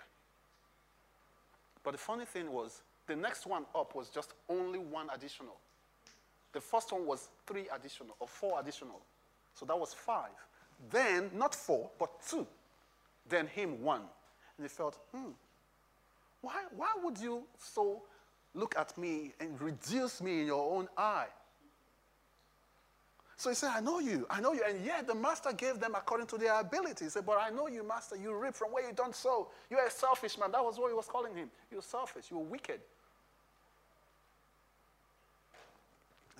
But 1.82 1.92
the 1.92 1.98
funny 1.98 2.26
thing 2.26 2.52
was, 2.52 2.82
the 3.06 3.16
next 3.16 3.46
one 3.46 3.64
up 3.74 3.94
was 3.94 4.10
just 4.10 4.34
only 4.48 4.78
one 4.78 5.06
additional. 5.14 5.56
The 6.52 6.60
first 6.60 6.92
one 6.92 7.06
was 7.06 7.28
three 7.46 7.66
additional 7.74 8.16
or 8.18 8.28
four 8.28 8.60
additional. 8.60 9.00
So 9.54 9.66
that 9.66 9.78
was 9.78 9.94
five. 9.94 10.30
Then, 10.90 11.30
not 11.34 11.54
four, 11.54 11.90
but 11.98 12.10
two. 12.28 12.46
Then 13.28 13.46
him 13.46 13.82
one. 13.82 14.02
And 14.56 14.64
he 14.64 14.68
felt, 14.68 14.98
hmm, 15.14 15.30
why, 16.40 16.64
why 16.74 16.92
would 17.02 17.18
you 17.18 17.42
so 17.58 18.02
look 18.54 18.74
at 18.76 18.96
me 18.96 19.32
and 19.40 19.60
reduce 19.60 20.20
me 20.20 20.40
in 20.40 20.46
your 20.46 20.76
own 20.76 20.88
eye? 20.96 21.26
So 23.36 23.48
he 23.48 23.56
said, 23.56 23.70
I 23.74 23.80
know 23.80 24.00
you, 24.00 24.26
I 24.28 24.38
know 24.40 24.52
you. 24.52 24.62
And 24.68 24.84
yet 24.84 25.06
the 25.06 25.14
master 25.14 25.50
gave 25.54 25.80
them 25.80 25.94
according 25.94 26.26
to 26.26 26.36
their 26.36 26.60
ability. 26.60 27.06
He 27.06 27.10
said, 27.10 27.24
But 27.24 27.38
I 27.40 27.48
know 27.48 27.68
you, 27.68 27.82
master. 27.82 28.14
You 28.14 28.34
reap 28.36 28.54
from 28.54 28.70
where 28.70 28.86
you 28.86 28.92
don't 28.92 29.16
sow. 29.16 29.48
You're 29.70 29.86
a 29.86 29.90
selfish 29.90 30.38
man. 30.38 30.52
That 30.52 30.62
was 30.62 30.78
what 30.78 30.88
he 30.88 30.94
was 30.94 31.06
calling 31.06 31.34
him. 31.34 31.50
You're 31.72 31.80
selfish. 31.80 32.26
You're 32.30 32.40
wicked. 32.40 32.80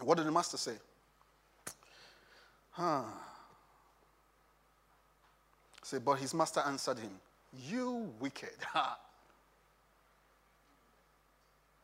And 0.00 0.08
what 0.08 0.16
did 0.16 0.26
the 0.26 0.32
master 0.32 0.56
say? 0.56 0.72
Huh. 2.70 3.02
Say, 5.82 5.98
but 5.98 6.14
his 6.14 6.32
master 6.32 6.60
answered 6.60 6.98
him, 6.98 7.10
You 7.68 8.10
wicked. 8.18 8.56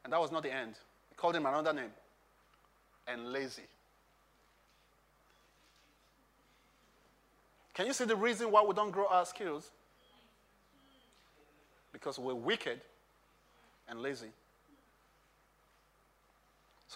and 0.03 0.13
that 0.13 0.19
was 0.19 0.33
not 0.33 0.43
the 0.43 0.53
end. 0.53 0.77
He 1.11 1.15
called 1.15 1.37
him 1.37 1.45
another 1.45 1.75
name. 1.75 1.91
And 3.07 3.33
lazy. 3.33 3.65
Can 7.75 7.87
you 7.87 7.93
see 7.93 8.07
the 8.07 8.17
reason 8.17 8.51
why 8.51 8.63
we 8.63 8.75
don't 8.75 8.91
grow 8.91 9.07
our 9.09 9.27
skills? 9.27 9.71
Because 11.93 12.19
we're 12.19 12.35
wicked 12.35 12.81
and 13.89 14.01
lazy. 14.01 14.29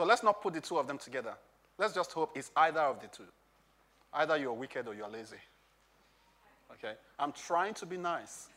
So 0.01 0.07
let's 0.07 0.23
not 0.23 0.41
put 0.41 0.55
the 0.55 0.63
two 0.63 0.79
of 0.79 0.87
them 0.87 0.97
together. 0.97 1.35
Let's 1.77 1.93
just 1.93 2.11
hope 2.13 2.33
it's 2.35 2.51
either 2.57 2.81
of 2.81 3.03
the 3.03 3.09
two. 3.09 3.27
Either 4.15 4.39
you're 4.39 4.55
wicked 4.55 4.89
or 4.89 4.95
you're 4.95 5.11
lazy. 5.11 5.37
Okay? 6.73 6.95
I'm 7.19 7.33
trying 7.33 7.75
to 7.75 7.85
be 7.85 7.99
nice. 7.99 8.49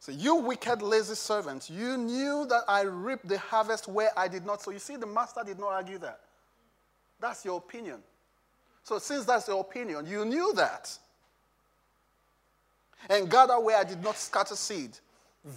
So, 0.00 0.12
you 0.12 0.34
wicked, 0.34 0.82
lazy 0.82 1.14
servant, 1.14 1.70
you 1.70 1.96
knew 1.96 2.44
that 2.50 2.64
I 2.68 2.82
reaped 2.82 3.26
the 3.26 3.38
harvest 3.38 3.88
where 3.88 4.10
I 4.18 4.28
did 4.28 4.44
not. 4.44 4.60
So, 4.60 4.70
you 4.70 4.78
see, 4.78 4.96
the 4.96 5.06
master 5.06 5.40
did 5.42 5.58
not 5.58 5.72
argue 5.72 5.96
that. 5.96 6.20
That's 7.18 7.42
your 7.42 7.56
opinion. 7.56 8.00
So, 8.82 8.98
since 8.98 9.24
that's 9.24 9.48
your 9.48 9.62
opinion, 9.62 10.06
you 10.06 10.26
knew 10.26 10.52
that. 10.56 10.98
And 13.08 13.30
gather 13.30 13.60
where 13.60 13.76
I 13.76 13.84
did 13.84 14.02
not 14.02 14.16
scatter 14.16 14.56
seed. 14.56 14.98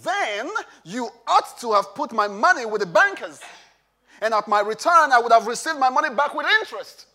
Then 0.02 0.50
you 0.84 1.08
ought 1.26 1.58
to 1.60 1.72
have 1.72 1.94
put 1.94 2.12
my 2.12 2.28
money 2.28 2.66
with 2.66 2.80
the 2.80 2.86
bankers. 2.86 3.40
And 4.20 4.34
at 4.34 4.48
my 4.48 4.60
return, 4.60 5.12
I 5.12 5.18
would 5.18 5.32
have 5.32 5.46
received 5.46 5.78
my 5.78 5.88
money 5.88 6.14
back 6.14 6.34
with 6.34 6.46
interest. 6.60 7.06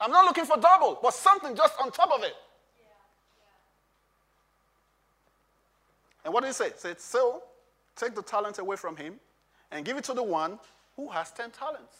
I'm 0.00 0.10
not 0.10 0.24
looking 0.24 0.44
for 0.44 0.56
double, 0.56 0.98
but 1.02 1.12
something 1.14 1.54
just 1.56 1.74
on 1.80 1.90
top 1.90 2.10
of 2.12 2.22
it. 2.22 2.34
And 6.24 6.32
what 6.32 6.42
did 6.42 6.48
he 6.48 6.52
say? 6.52 6.66
He 6.66 6.74
said, 6.76 7.00
So 7.00 7.42
take 7.96 8.14
the 8.14 8.22
talent 8.22 8.58
away 8.58 8.76
from 8.76 8.96
him 8.96 9.14
and 9.70 9.84
give 9.84 9.96
it 9.96 10.04
to 10.04 10.14
the 10.14 10.22
one 10.22 10.58
who 10.96 11.08
has 11.08 11.30
10 11.32 11.50
talents. 11.50 11.96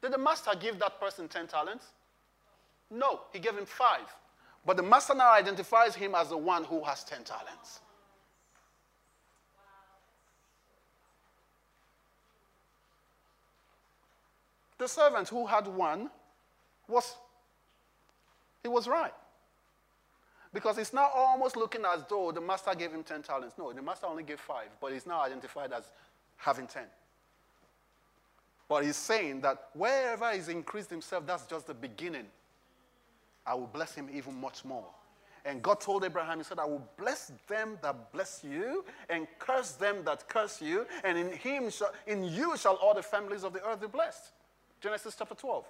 Did 0.00 0.12
the 0.12 0.18
master 0.18 0.52
give 0.58 0.78
that 0.78 1.00
person 1.00 1.28
10 1.28 1.48
talents? 1.48 1.86
No, 2.90 3.20
he 3.32 3.38
gave 3.38 3.56
him 3.56 3.66
five. 3.66 4.14
But 4.64 4.76
the 4.76 4.82
master 4.82 5.14
now 5.14 5.32
identifies 5.32 5.94
him 5.94 6.14
as 6.14 6.28
the 6.28 6.36
one 6.36 6.64
who 6.64 6.82
has 6.84 7.04
10 7.04 7.24
talents. 7.24 7.80
The 14.78 14.86
servant 14.86 15.28
who 15.28 15.46
had 15.46 15.66
one 15.66 16.08
was 16.86 17.16
he 18.62 18.68
was 18.68 18.86
right. 18.86 19.12
Because 20.52 20.78
it's 20.78 20.92
now 20.92 21.10
almost 21.14 21.56
looking 21.56 21.82
as 21.84 22.04
though 22.08 22.32
the 22.32 22.40
master 22.40 22.74
gave 22.74 22.92
him 22.92 23.02
10 23.02 23.22
talents. 23.22 23.56
No, 23.58 23.72
the 23.72 23.82
master 23.82 24.06
only 24.06 24.22
gave 24.22 24.40
five, 24.40 24.68
but 24.80 24.92
he's 24.92 25.06
now 25.06 25.20
identified 25.22 25.72
as 25.72 25.90
having 26.36 26.66
10. 26.66 26.84
But 28.68 28.84
he's 28.84 28.96
saying 28.96 29.40
that 29.42 29.68
wherever 29.74 30.32
he's 30.32 30.48
increased 30.48 30.90
himself, 30.90 31.26
that's 31.26 31.46
just 31.46 31.66
the 31.66 31.74
beginning. 31.74 32.26
I 33.48 33.54
will 33.54 33.66
bless 33.66 33.94
him 33.94 34.08
even 34.12 34.38
much 34.40 34.64
more. 34.64 34.86
And 35.44 35.62
God 35.62 35.80
told 35.80 36.04
Abraham, 36.04 36.38
He 36.38 36.44
said, 36.44 36.58
I 36.58 36.66
will 36.66 36.86
bless 36.98 37.32
them 37.46 37.78
that 37.82 38.12
bless 38.12 38.44
you 38.44 38.84
and 39.08 39.26
curse 39.38 39.72
them 39.72 40.04
that 40.04 40.28
curse 40.28 40.60
you, 40.60 40.86
and 41.04 41.16
in 41.16 41.32
him 41.32 41.70
shall, 41.70 41.92
in 42.06 42.24
you 42.24 42.56
shall 42.56 42.74
all 42.74 42.94
the 42.94 43.02
families 43.02 43.44
of 43.44 43.52
the 43.54 43.64
earth 43.66 43.80
be 43.80 43.86
blessed. 43.86 44.32
Genesis 44.80 45.16
chapter 45.18 45.34
12. 45.34 45.64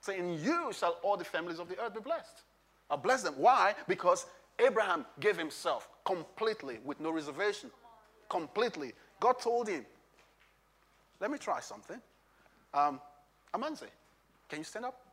So 0.00 0.12
in 0.12 0.42
you 0.42 0.72
shall 0.72 0.98
all 1.02 1.16
the 1.16 1.24
families 1.24 1.58
of 1.58 1.68
the 1.68 1.78
earth 1.80 1.94
be 1.94 2.00
blessed. 2.00 2.42
I 2.90 2.96
bless 2.96 3.22
them. 3.22 3.34
Why? 3.36 3.74
Because 3.86 4.26
Abraham 4.58 5.06
gave 5.20 5.36
himself 5.36 5.88
completely 6.04 6.78
with 6.84 7.00
no 7.00 7.10
reservation. 7.10 7.70
Completely. 8.28 8.92
God 9.20 9.38
told 9.38 9.68
him, 9.68 9.86
let 11.20 11.30
me 11.30 11.38
try 11.38 11.60
something. 11.60 12.00
Um, 12.74 13.00
Amanze, 13.54 13.86
can 14.48 14.58
you 14.58 14.64
stand 14.64 14.84
up? 14.84 15.05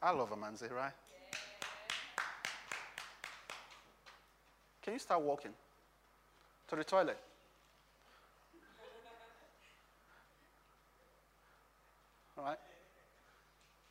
I 0.00 0.10
love 0.12 0.30
Amanze, 0.30 0.70
right? 0.72 0.92
Can 4.82 4.92
you 4.92 4.98
start 4.98 5.20
walking 5.20 5.50
to 6.68 6.76
the 6.76 6.84
toilet? 6.84 7.18
All 12.38 12.44
right? 12.44 12.58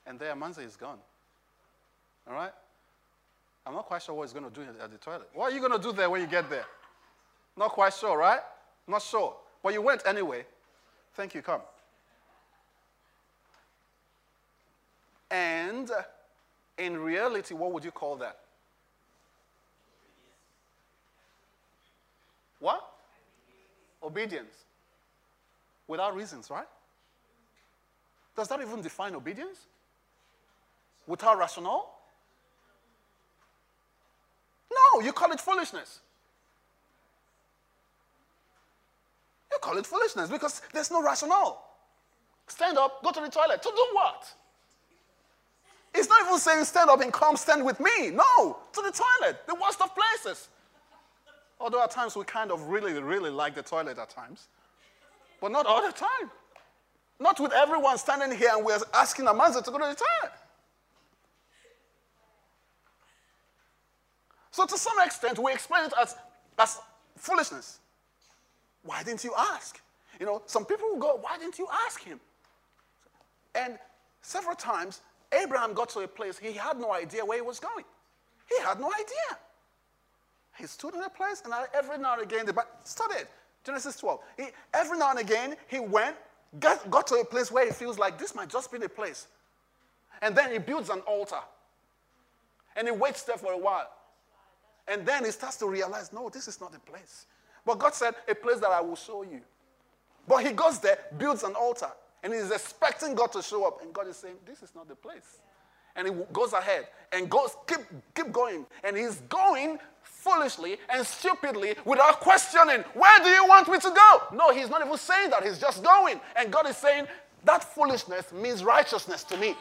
And 0.06 0.18
there, 0.18 0.34
Amanze 0.34 0.66
is 0.66 0.78
gone. 0.78 0.98
All 2.28 2.34
right? 2.34 2.52
I'm 3.66 3.74
not 3.74 3.86
quite 3.86 4.02
sure 4.02 4.16
what 4.16 4.24
he's 4.24 4.34
going 4.34 4.50
to 4.50 4.52
do 4.52 4.62
at 4.82 4.90
the 4.90 4.98
toilet. 4.98 5.30
What 5.34 5.52
are 5.52 5.56
you 5.56 5.60
going 5.60 5.74
to 5.74 5.80
do 5.80 5.92
there 5.92 6.10
when 6.10 6.22
you 6.22 6.28
get 6.28 6.50
there? 6.50 6.66
Not 7.58 7.72
quite 7.72 7.94
sure, 7.94 8.18
right? 8.18 8.40
Not 8.88 9.02
sure. 9.02 9.36
But 9.62 9.74
you 9.74 9.82
went 9.82 10.04
anyway. 10.06 10.46
Thank 11.14 11.36
you, 11.36 11.42
come. 11.42 11.62
And 15.30 15.92
in 16.78 16.98
reality, 16.98 17.54
what 17.54 17.72
would 17.72 17.84
you 17.84 17.92
call 17.92 18.16
that? 18.18 18.40
What? 22.60 22.82
Obedience. 24.02 24.66
Without 25.88 26.16
reasons, 26.16 26.50
right? 26.50 26.68
Does 28.36 28.48
that 28.50 28.62
even 28.62 28.82
define 28.82 29.16
obedience? 29.16 29.60
Without 31.08 31.38
rationale? 31.38 31.94
No, 34.72 35.02
you 35.02 35.14
call 35.14 35.32
it 35.32 35.40
foolishness. 35.40 36.02
You 39.52 39.58
call 39.62 39.78
it 39.78 39.86
foolishness 39.86 40.30
because 40.30 40.62
there's 40.74 40.92
no 40.92 41.02
rationale. 41.02 41.64
Stand 42.48 42.78
up, 42.78 43.04
go 43.04 43.12
to 43.12 43.22
the 43.22 43.30
toilet. 43.30 43.62
To 43.64 43.70
do 43.70 43.88
what? 43.94 44.34
It's 45.98 46.08
not 46.08 46.22
even 46.26 46.38
saying 46.38 46.64
stand 46.66 46.90
up 46.90 47.02
and 47.02 47.12
come 47.12 47.36
stand 47.36 47.66
with 47.66 47.80
me. 47.80 48.12
No, 48.12 48.58
to 48.74 48.82
the 48.82 48.92
toilet, 48.92 49.42
the 49.48 49.56
worst 49.56 49.82
of 49.82 49.90
places. 49.96 50.50
Although 51.60 51.84
at 51.84 51.90
times 51.90 52.16
we 52.16 52.24
kind 52.24 52.52
of 52.52 52.62
really, 52.68 52.94
really 53.02 53.32
like 53.32 53.56
the 53.56 53.64
toilet 53.64 53.98
at 53.98 54.10
times, 54.12 54.48
but 55.42 55.52
not 55.52 55.66
all 55.66 55.82
the 55.86 55.92
time. 55.92 56.30
Not 57.20 57.40
with 57.40 57.52
everyone 57.52 57.98
standing 57.98 58.38
here 58.38 58.52
and 58.54 58.64
we're 58.64 58.78
asking 58.94 59.26
Amanze 59.26 59.64
to 59.64 59.72
go 59.72 59.80
to 59.80 59.86
the 59.86 59.96
toilet. 59.96 60.34
So, 64.52 64.66
to 64.66 64.78
some 64.78 65.00
extent, 65.04 65.40
we 65.40 65.52
explain 65.52 65.86
it 65.86 65.94
as, 66.00 66.16
as 66.58 66.80
foolishness. 67.16 67.80
Why 68.84 69.04
didn't 69.04 69.24
you 69.24 69.34
ask? 69.38 69.80
You 70.20 70.26
know, 70.26 70.42
some 70.46 70.66
people 70.66 70.90
will 70.90 71.00
go, 71.00 71.20
Why 71.22 71.38
didn't 71.38 71.60
you 71.60 71.68
ask 71.86 72.04
him? 72.04 72.20
And 73.56 73.78
several 74.22 74.56
times, 74.56 75.02
Abraham 75.32 75.74
got 75.74 75.90
to 75.90 76.00
a 76.00 76.08
place 76.08 76.38
he 76.38 76.54
had 76.54 76.80
no 76.80 76.94
idea 76.94 77.26
where 77.26 77.38
he 77.38 77.42
was 77.42 77.60
going. 77.60 77.86
He 78.50 78.62
had 78.64 78.80
no 78.80 78.92
idea. 78.94 79.38
He 80.58 80.66
stood 80.66 80.96
in 80.96 81.04
a 81.04 81.10
place, 81.10 81.44
and 81.46 81.54
every 81.74 81.98
now 81.98 82.14
and 82.14 82.24
again, 82.24 82.46
the 82.46 82.66
studied 82.84 83.28
Genesis 83.64 83.98
12. 83.98 84.20
He, 84.38 84.46
every 84.74 84.98
now 84.98 85.12
and 85.12 85.20
again, 85.20 85.56
he 85.68 85.80
went, 85.80 86.16
got, 86.60 86.90
got 86.90 87.06
to 87.08 87.16
a 87.16 87.26
place 87.26 87.52
where 87.52 87.66
he 87.66 87.72
feels 87.72 88.00
like 88.00 88.18
this 88.18 88.34
might 88.34 88.50
just 88.50 88.72
be 88.72 88.78
the 88.78 88.90
place. 88.90 89.28
And 90.22 90.36
then 90.36 90.52
he 90.52 90.58
builds 90.58 90.90
an 90.90 91.00
altar. 91.02 91.42
And 92.76 92.88
he 92.88 92.92
waits 92.92 93.24
there 93.24 93.38
for 93.38 93.52
a 93.52 93.58
while. 93.58 93.92
And 94.88 95.06
then 95.06 95.26
he 95.26 95.32
starts 95.32 95.58
to 95.58 95.68
realize, 95.68 96.14
no, 96.14 96.30
this 96.30 96.48
is 96.48 96.62
not 96.62 96.72
the 96.72 96.80
place. 96.80 97.26
But 97.66 97.78
God 97.78 97.94
said, 97.94 98.16
a 98.28 98.34
place 98.34 98.60
that 98.60 98.70
I 98.70 98.80
will 98.80 98.96
show 98.96 99.24
you. 99.24 99.42
But 100.28 100.46
he 100.46 100.54
goes 100.54 100.80
there, 100.80 101.00
builds 101.18 101.44
an 101.44 101.54
altar, 101.54 101.92
and 102.24 102.34
he's 102.34 102.52
expecting 102.52 103.16
God 103.16 103.32
to 103.34 103.42
show 103.42 103.66
up. 103.66 103.82
And 103.82 103.94
God 103.94 104.08
is 104.08 104.18
saying, 104.18 104.36
this 104.46 104.64
is 104.64 104.74
not 104.76 104.88
the 104.88 104.96
place. 104.96 105.40
And 105.96 106.08
he 106.08 106.14
goes 106.32 106.54
ahead 106.54 106.88
and 107.12 107.30
goes, 107.30 107.56
keep, 107.68 107.80
keep 108.16 108.32
going. 108.32 108.66
And 108.84 108.96
he's 108.96 109.22
going 109.30 109.80
foolishly 110.04 110.78
and 110.90 111.06
stupidly 111.06 111.76
without 111.86 112.20
questioning, 112.20 112.84
where 112.94 113.20
do 113.24 113.30
you 113.30 113.46
want 113.48 113.68
me 113.70 113.80
to 113.80 113.90
go? 113.90 114.36
No, 114.36 114.54
he's 114.54 114.70
not 114.70 114.86
even 114.86 114.98
saying 114.98 115.32
that. 115.32 115.44
He's 115.44 115.60
just 115.60 115.84
going. 115.84 116.20
And 116.36 116.52
God 116.52 116.68
is 116.68 116.78
saying, 116.78 117.08
that 117.46 117.64
foolishness 117.64 118.32
means 118.34 118.64
righteousness 118.64 119.24
to 119.26 119.38
me. 119.38 119.56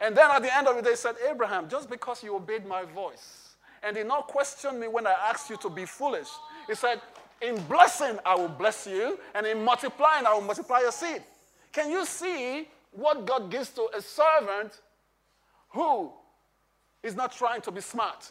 And 0.00 0.16
then 0.16 0.30
at 0.30 0.42
the 0.42 0.54
end 0.54 0.66
of 0.66 0.76
it, 0.76 0.84
they 0.84 0.94
said, 0.94 1.14
Abraham, 1.28 1.68
just 1.68 1.88
because 1.88 2.22
you 2.22 2.34
obeyed 2.36 2.66
my 2.66 2.84
voice 2.84 3.54
and 3.82 3.94
did 3.94 4.06
not 4.06 4.28
question 4.28 4.78
me 4.80 4.88
when 4.88 5.06
I 5.06 5.12
asked 5.12 5.48
you 5.48 5.56
to 5.58 5.70
be 5.70 5.84
foolish, 5.84 6.28
he 6.66 6.74
said, 6.74 7.00
In 7.42 7.62
blessing, 7.64 8.18
I 8.24 8.34
will 8.34 8.48
bless 8.48 8.86
you, 8.86 9.18
and 9.34 9.46
in 9.46 9.62
multiplying, 9.62 10.26
I 10.26 10.32
will 10.32 10.40
multiply 10.40 10.80
your 10.80 10.92
seed. 10.92 11.22
Can 11.72 11.90
you 11.90 12.06
see 12.06 12.68
what 12.92 13.26
God 13.26 13.50
gives 13.50 13.70
to 13.70 13.88
a 13.94 14.00
servant 14.00 14.80
who 15.68 16.10
is 17.02 17.14
not 17.14 17.32
trying 17.32 17.60
to 17.62 17.70
be 17.70 17.82
smart? 17.82 18.30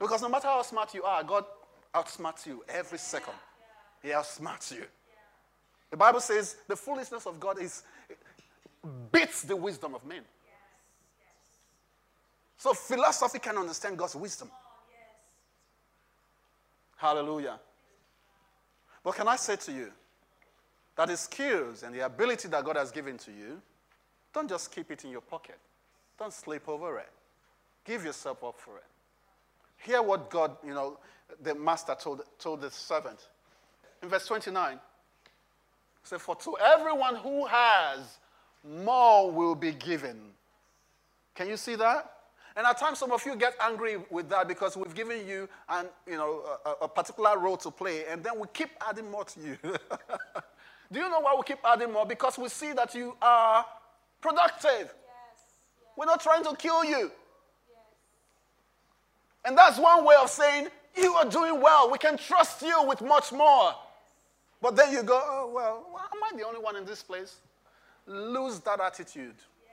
Because 0.00 0.22
no 0.22 0.28
matter 0.28 0.48
how 0.48 0.62
smart 0.62 0.94
you 0.94 1.02
are, 1.04 1.22
God 1.24 1.44
outsmarts 1.94 2.46
you 2.46 2.64
every 2.68 2.98
second. 2.98 3.34
He 4.02 4.08
outsmarts 4.08 4.72
you. 4.72 4.84
The 5.90 5.96
Bible 5.96 6.20
says 6.20 6.56
the 6.66 6.76
foolishness 6.76 7.26
of 7.26 7.40
God 7.40 7.60
is 7.60 7.82
beats 9.10 9.42
the 9.42 9.56
wisdom 9.56 9.94
of 9.94 10.04
men. 10.04 10.22
So 12.58 12.74
philosophy 12.74 13.38
can 13.38 13.56
understand 13.56 13.96
God's 13.96 14.16
wisdom. 14.16 14.50
Hallelujah. 16.96 17.58
But 19.04 19.14
can 19.14 19.28
I 19.28 19.36
say 19.36 19.56
to 19.56 19.72
you 19.72 19.90
that 20.96 21.08
the 21.08 21.16
skills 21.16 21.84
and 21.84 21.94
the 21.94 22.04
ability 22.04 22.48
that 22.48 22.64
God 22.64 22.76
has 22.76 22.90
given 22.90 23.16
to 23.18 23.30
you, 23.30 23.62
don't 24.34 24.48
just 24.48 24.74
keep 24.74 24.90
it 24.90 25.04
in 25.04 25.10
your 25.10 25.20
pocket. 25.20 25.58
Don't 26.18 26.32
sleep 26.32 26.68
over 26.68 26.98
it. 26.98 27.08
Give 27.84 28.04
yourself 28.04 28.42
up 28.42 28.58
for 28.58 28.76
it. 28.76 28.84
Hear 29.78 30.02
what 30.02 30.28
God, 30.28 30.56
you 30.66 30.74
know, 30.74 30.98
the 31.40 31.54
master 31.54 31.96
told, 31.98 32.22
told 32.38 32.60
the 32.60 32.70
servant. 32.70 33.28
In 34.02 34.08
verse 34.08 34.26
29, 34.26 34.80
Say, 36.02 36.16
for 36.16 36.36
to 36.36 36.56
everyone 36.58 37.16
who 37.16 37.46
has, 37.46 38.18
more 38.64 39.30
will 39.30 39.54
be 39.54 39.72
given. 39.72 40.18
Can 41.34 41.48
you 41.48 41.56
see 41.56 41.74
that? 41.76 42.10
And 42.58 42.66
at 42.66 42.76
times, 42.76 42.98
some 42.98 43.12
of 43.12 43.24
you 43.24 43.36
get 43.36 43.54
angry 43.60 43.98
with 44.10 44.28
that 44.30 44.48
because 44.48 44.76
we've 44.76 44.92
given 44.92 45.28
you 45.28 45.48
an, 45.68 45.86
you 46.08 46.16
know, 46.16 46.42
a, 46.66 46.86
a 46.86 46.88
particular 46.88 47.38
role 47.38 47.56
to 47.58 47.70
play, 47.70 48.04
and 48.06 48.20
then 48.24 48.36
we 48.36 48.48
keep 48.52 48.70
adding 48.80 49.08
more 49.08 49.22
to 49.26 49.40
you. 49.40 49.56
Do 50.92 50.98
you 50.98 51.08
know 51.08 51.20
why 51.20 51.36
we 51.36 51.44
keep 51.44 51.60
adding 51.64 51.92
more? 51.92 52.04
Because 52.04 52.36
we 52.36 52.48
see 52.48 52.72
that 52.72 52.96
you 52.96 53.16
are 53.22 53.64
productive. 54.20 54.72
Yes, 54.72 54.88
yes. 54.88 55.92
We're 55.96 56.06
not 56.06 56.20
trying 56.20 56.42
to 56.42 56.56
kill 56.56 56.84
you. 56.84 56.98
Yes. 56.98 57.10
And 59.44 59.56
that's 59.56 59.78
one 59.78 60.04
way 60.04 60.16
of 60.20 60.28
saying, 60.28 60.66
You 60.96 61.14
are 61.14 61.26
doing 61.26 61.60
well. 61.60 61.88
We 61.92 61.98
can 61.98 62.18
trust 62.18 62.62
you 62.62 62.82
with 62.88 63.00
much 63.02 63.30
more. 63.30 63.72
But 64.60 64.74
then 64.74 64.92
you 64.92 65.04
go, 65.04 65.22
oh, 65.24 65.52
well, 65.54 65.86
am 65.94 66.24
I 66.24 66.36
the 66.36 66.44
only 66.44 66.58
one 66.58 66.74
in 66.74 66.84
this 66.84 67.04
place? 67.04 67.36
Lose 68.08 68.58
that 68.60 68.80
attitude. 68.80 69.36
Yeah. 69.36 69.70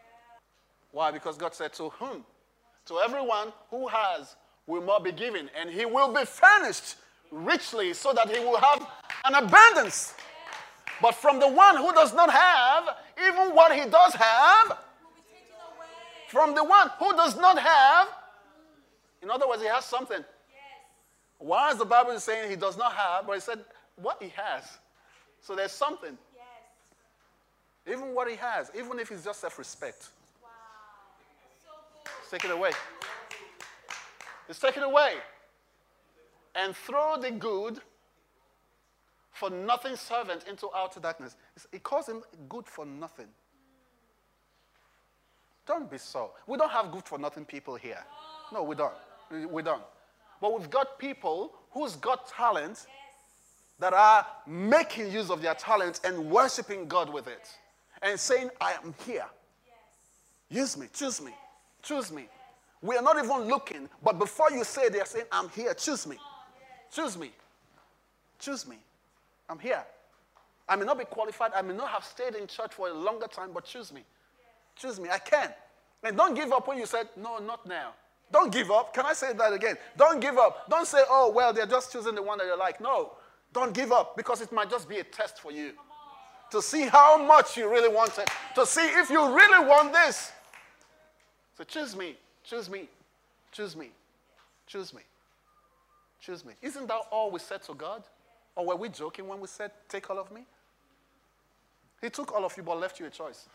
Why? 0.92 1.10
Because 1.10 1.36
God 1.36 1.56
said, 1.56 1.74
to 1.74 1.90
whom? 1.90 2.24
To 2.88 3.00
everyone 3.00 3.52
who 3.70 3.88
has 3.88 4.36
will 4.68 4.82
more 4.82 5.00
be 5.00 5.12
given, 5.12 5.50
and 5.60 5.70
he 5.70 5.86
will 5.86 6.14
be 6.14 6.26
furnished 6.26 6.96
richly 7.32 7.94
so 7.94 8.14
that 8.14 8.30
he 8.30 8.40
will 8.40 8.58
have 8.58 8.88
an 9.26 9.36
abundance. 9.36 10.14
But 11.02 11.16
from 11.16 11.40
the 11.40 11.48
one 11.48 11.78
who 11.78 11.92
does 11.94 12.14
not 12.14 12.32
have, 12.32 12.90
even 13.28 13.56
what 13.56 13.74
he 13.74 13.90
does 13.90 14.14
have, 14.14 14.78
from 16.30 16.56
the 16.56 16.64
one 16.64 16.90
who 17.00 17.12
does 17.14 17.38
not 17.38 17.60
have, 17.60 18.08
in 19.22 19.30
other 19.30 19.48
words, 19.48 19.62
he 19.62 19.68
has 19.68 19.86
something. 19.86 20.24
Why 21.38 21.72
is 21.72 21.78
the 21.78 21.86
Bible 21.86 22.18
saying 22.20 22.50
he 22.50 22.56
does 22.56 22.78
not 22.78 22.94
have, 22.94 23.28
but 23.28 23.34
he 23.34 23.42
said 23.42 23.60
what 24.02 24.22
he 24.22 24.32
has. 24.36 24.64
So 25.42 25.56
there's 25.56 25.72
something. 25.72 26.18
Yes. 26.36 27.96
Even 27.96 28.16
what 28.16 28.30
he 28.30 28.36
has, 28.36 28.72
even 28.78 29.00
if 29.00 29.12
it's 29.12 29.24
just 29.24 29.42
self 29.42 29.58
respect. 29.60 30.10
Wow. 30.42 30.50
So 31.64 31.72
good. 32.04 32.12
It's 32.24 32.25
taken 32.36 32.52
away. 32.52 32.72
It's 34.50 34.60
taken 34.60 34.84
away. 34.84 35.14
And 36.54 36.76
throw 36.76 37.18
the 37.20 37.32
good 37.32 37.80
for 39.32 39.50
nothing 39.50 39.96
servant 39.96 40.44
into 40.50 40.70
outer 40.76 41.00
darkness. 41.00 41.36
It 41.72 41.84
calls 41.84 42.08
him 42.08 42.24
good 42.50 42.66
for 42.68 42.86
nothing. 42.86 43.28
Don't 45.66 45.90
be 45.90 45.98
so. 45.98 46.32
We 46.46 46.58
don't 46.58 46.72
have 46.72 46.92
good 46.92 47.06
for 47.06 47.18
nothing 47.18 47.46
people 47.46 47.76
here. 47.76 48.04
No, 48.54 48.64
we 48.64 48.76
don't. 48.76 48.94
We 49.50 49.64
don't. 49.64 49.84
But 50.42 50.58
we've 50.58 50.70
got 50.70 51.00
people 51.00 51.54
who's 51.72 51.96
got 51.96 52.28
talent 52.28 52.86
that 53.80 53.94
are 53.94 54.26
making 54.46 55.12
use 55.12 55.30
of 55.30 55.42
their 55.42 55.56
talent 55.56 56.02
and 56.04 56.30
worshiping 56.30 56.88
God 56.88 57.12
with 57.12 57.28
it 57.28 57.48
and 58.02 58.20
saying, 58.20 58.50
I 58.60 58.74
am 58.74 58.94
here. 59.06 59.26
Use 60.50 60.78
me, 60.78 60.88
choose 60.94 61.22
me, 61.22 61.32
choose 61.86 62.12
me. 62.12 62.28
We 62.82 62.98
are 62.98 63.02
not 63.02 63.18
even 63.24 63.48
looking, 63.48 63.90
but 64.04 64.20
before 64.20 64.52
you 64.52 64.64
say, 64.64 64.90
they're 64.90 65.06
saying, 65.06 65.26
I'm 65.32 65.50
here, 65.50 65.74
choose 65.74 66.06
me, 66.06 66.18
choose 66.92 67.18
me, 67.18 67.32
choose 68.38 68.68
me. 68.68 68.78
I'm 69.50 69.60
here. 69.60 69.84
I 70.68 70.76
may 70.76 70.86
not 70.86 70.98
be 70.98 71.06
qualified, 71.06 71.52
I 71.56 71.62
may 71.62 71.76
not 71.76 71.90
have 71.90 72.04
stayed 72.04 72.36
in 72.36 72.48
church 72.48 72.74
for 72.74 72.90
a 72.90 72.94
longer 72.94 73.28
time, 73.28 73.52
but 73.54 73.66
choose 73.66 73.94
me. 73.94 74.04
Choose 74.76 75.00
me, 75.00 75.10
I 75.10 75.20
can. 75.20 75.50
And 76.04 76.18
don't 76.18 76.36
give 76.36 76.52
up 76.52 76.68
when 76.68 76.78
you 76.78 76.86
said, 76.86 77.08
No, 77.16 77.38
not 77.40 77.66
now. 77.68 77.94
Don't 78.32 78.52
give 78.52 78.70
up. 78.72 78.94
Can 78.94 79.06
I 79.06 79.14
say 79.14 79.34
that 79.34 79.54
again? 79.54 79.78
Don't 79.96 80.20
give 80.20 80.38
up. 80.38 80.70
Don't 80.70 80.86
say, 80.86 81.02
Oh, 81.10 81.32
well, 81.32 81.54
they're 81.54 81.66
just 81.66 81.92
choosing 81.92 82.16
the 82.16 82.22
one 82.22 82.38
that 82.40 82.46
you 82.46 82.58
like. 82.58 82.82
No, 82.82 83.14
don't 83.54 83.74
give 83.74 83.92
up 83.92 84.18
because 84.18 84.42
it 84.42 84.52
might 84.52 84.70
just 84.70 84.90
be 84.90 84.98
a 84.98 85.04
test 85.04 85.40
for 85.40 85.52
you 85.52 85.72
to 86.52 86.62
see 86.62 86.84
how 86.84 87.18
much 87.26 87.58
you 87.58 87.70
really 87.70 87.90
want 87.90 88.18
it, 88.18 88.30
to 88.56 88.66
see 88.66 88.86
if 88.86 89.10
you 89.10 89.34
really 89.34 89.68
want 89.68 89.94
this. 89.94 90.32
So 91.58 91.64
choose 91.64 91.96
me, 91.96 92.16
choose 92.44 92.70
me, 92.70 92.90
choose 93.52 93.76
me, 93.76 93.92
choose 94.68 94.94
me, 94.94 95.02
choose 96.20 96.44
me. 96.44 96.54
Isn't 96.62 96.88
that 96.88 97.02
all 97.12 97.32
we 97.32 97.40
said 97.40 97.64
to 97.64 97.74
God? 97.74 98.04
Or 98.56 98.66
were 98.66 98.76
we 98.76 98.90
joking 98.90 99.28
when 99.28 99.40
we 99.40 99.48
said, 99.48 99.72
Take 99.90 100.10
all 100.10 100.20
of 100.20 100.32
me? 100.32 100.42
He 102.02 102.10
took 102.10 102.34
all 102.34 102.46
of 102.46 102.56
you 102.58 102.64
but 102.64 102.80
left 102.80 103.00
you 103.00 103.06
a 103.06 103.10
choice. 103.10 103.48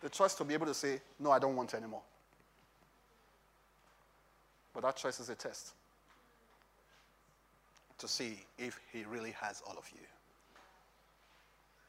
The 0.00 0.08
choice 0.08 0.34
to 0.34 0.44
be 0.44 0.54
able 0.54 0.66
to 0.66 0.74
say, 0.74 1.00
No, 1.18 1.30
I 1.30 1.38
don't 1.38 1.56
want 1.56 1.74
anymore. 1.74 2.02
But 4.72 4.82
that 4.82 4.96
choice 4.96 5.20
is 5.20 5.28
a 5.28 5.34
test 5.34 5.72
to 7.98 8.08
see 8.08 8.40
if 8.58 8.78
He 8.92 9.04
really 9.04 9.32
has 9.40 9.62
all 9.66 9.76
of 9.78 9.88
you. 9.94 10.00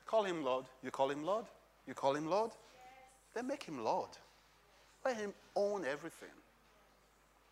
Call 0.06 0.24
Him 0.24 0.44
Lord. 0.44 0.66
You 0.84 0.92
call 0.92 1.10
Him 1.10 1.24
Lord? 1.24 1.46
You 1.88 1.96
call 1.96 2.16
Him 2.16 2.28
Lord? 2.28 2.52
Then 3.36 3.48
make 3.48 3.64
Him 3.64 3.84
Lord. 3.84 4.10
Let 5.04 5.18
Him 5.18 5.34
own 5.56 5.86
everything. 5.86 6.30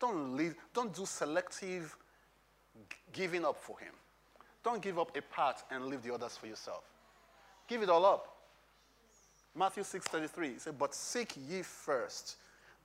Don't, 0.00 0.36
leave, 0.36 0.56
don't 0.72 0.92
do 0.92 1.06
selective 1.06 1.96
giving 3.12 3.44
up 3.44 3.56
for 3.56 3.78
Him. 3.78 3.92
Don't 4.64 4.82
give 4.82 4.98
up 4.98 5.16
a 5.16 5.22
part 5.22 5.62
and 5.70 5.86
leave 5.86 6.02
the 6.02 6.12
others 6.12 6.36
for 6.36 6.46
yourself. 6.46 6.84
Give 7.68 7.82
it 7.82 7.90
all 7.90 8.04
up. 8.04 8.34
Matthew 9.54 9.84
6:33 9.84 10.54
he 10.54 10.58
said, 10.58 10.78
"But 10.78 10.94
seek 10.94 11.34
ye 11.36 11.62
first 11.62 12.36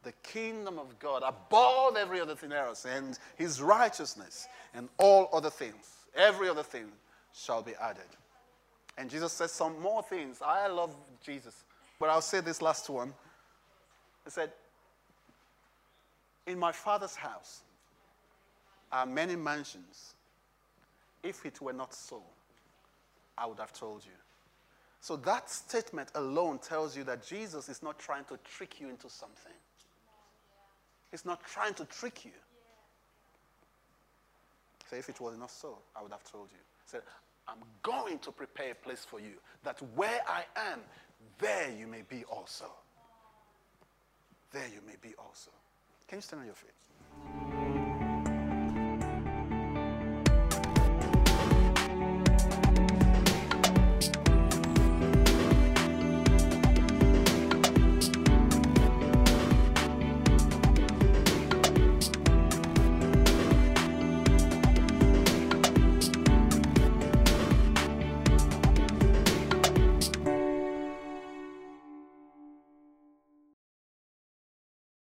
the 0.04 0.12
kingdom 0.24 0.78
of 0.78 0.98
God 1.00 1.24
above 1.24 1.98
every 1.98 2.22
other 2.22 2.36
thing 2.36 2.52
else, 2.52 2.86
and 2.86 3.18
his 3.36 3.62
righteousness, 3.62 4.48
and 4.74 4.88
all 4.98 5.30
other 5.34 5.50
things, 5.50 6.06
every 6.14 6.48
other 6.48 6.64
thing 6.64 6.92
shall 7.34 7.64
be 7.64 7.76
added." 7.76 8.08
And 8.98 9.10
Jesus 9.10 9.34
says 9.34 9.52
some 9.52 9.80
more 9.80 10.04
things. 10.04 10.42
I 10.42 10.68
love 10.68 10.96
Jesus, 11.22 11.64
but 12.00 12.10
I'll 12.10 12.22
say 12.22 12.40
this 12.40 12.62
last 12.62 12.90
one. 12.90 13.14
He 14.24 14.32
said, 14.32 14.52
"In 16.46 16.58
my 16.58 16.72
Father's 16.72 17.16
house 17.16 17.62
are 18.92 19.06
many 19.06 19.36
mansions. 19.36 20.16
If 21.22 21.46
it 21.46 21.62
were 21.62 21.74
not 21.74 21.94
so, 21.94 22.24
I 23.38 23.46
would 23.46 23.60
have 23.60 23.74
told 23.74 24.06
you." 24.06 24.12
So 25.02 25.16
that 25.18 25.50
statement 25.50 26.10
alone 26.16 26.60
tells 26.60 26.96
you 26.98 27.04
that 27.06 27.24
Jesus 27.24 27.70
is 27.70 27.82
not 27.82 28.00
trying 28.00 28.26
to 28.26 28.38
trick 28.38 28.82
you 28.82 28.90
into 28.90 29.10
something. 29.10 29.54
He's 31.12 31.26
not 31.26 31.44
trying 31.46 31.74
to 31.76 31.86
trick 31.86 32.26
you. 32.26 32.34
So 34.90 34.96
if 34.96 35.08
it 35.08 35.20
was 35.22 35.38
not 35.38 35.52
so, 35.52 35.78
I 35.96 36.02
would 36.02 36.12
have 36.12 36.24
told 36.24 36.52
you. 36.52 36.58
He 36.58 36.90
said, 36.90 37.04
I'm 37.48 37.64
going 37.82 38.20
to 38.20 38.32
prepare 38.32 38.72
a 38.72 38.76
place 38.76 39.06
for 39.06 39.20
you, 39.20 39.40
that 39.64 39.82
where 39.96 40.22
I 40.28 40.46
am, 40.56 40.82
there 41.40 41.72
you 41.72 41.88
may 41.88 42.04
be 42.08 42.24
also. 42.26 42.66
There 44.52 44.68
you 44.68 44.82
may 44.86 44.96
be 45.02 45.16
also. 45.18 45.52
Can 46.08 46.18
you 46.18 46.22
stand 46.22 46.42
on 46.42 46.46
your 46.46 46.56
feet? 46.56 47.49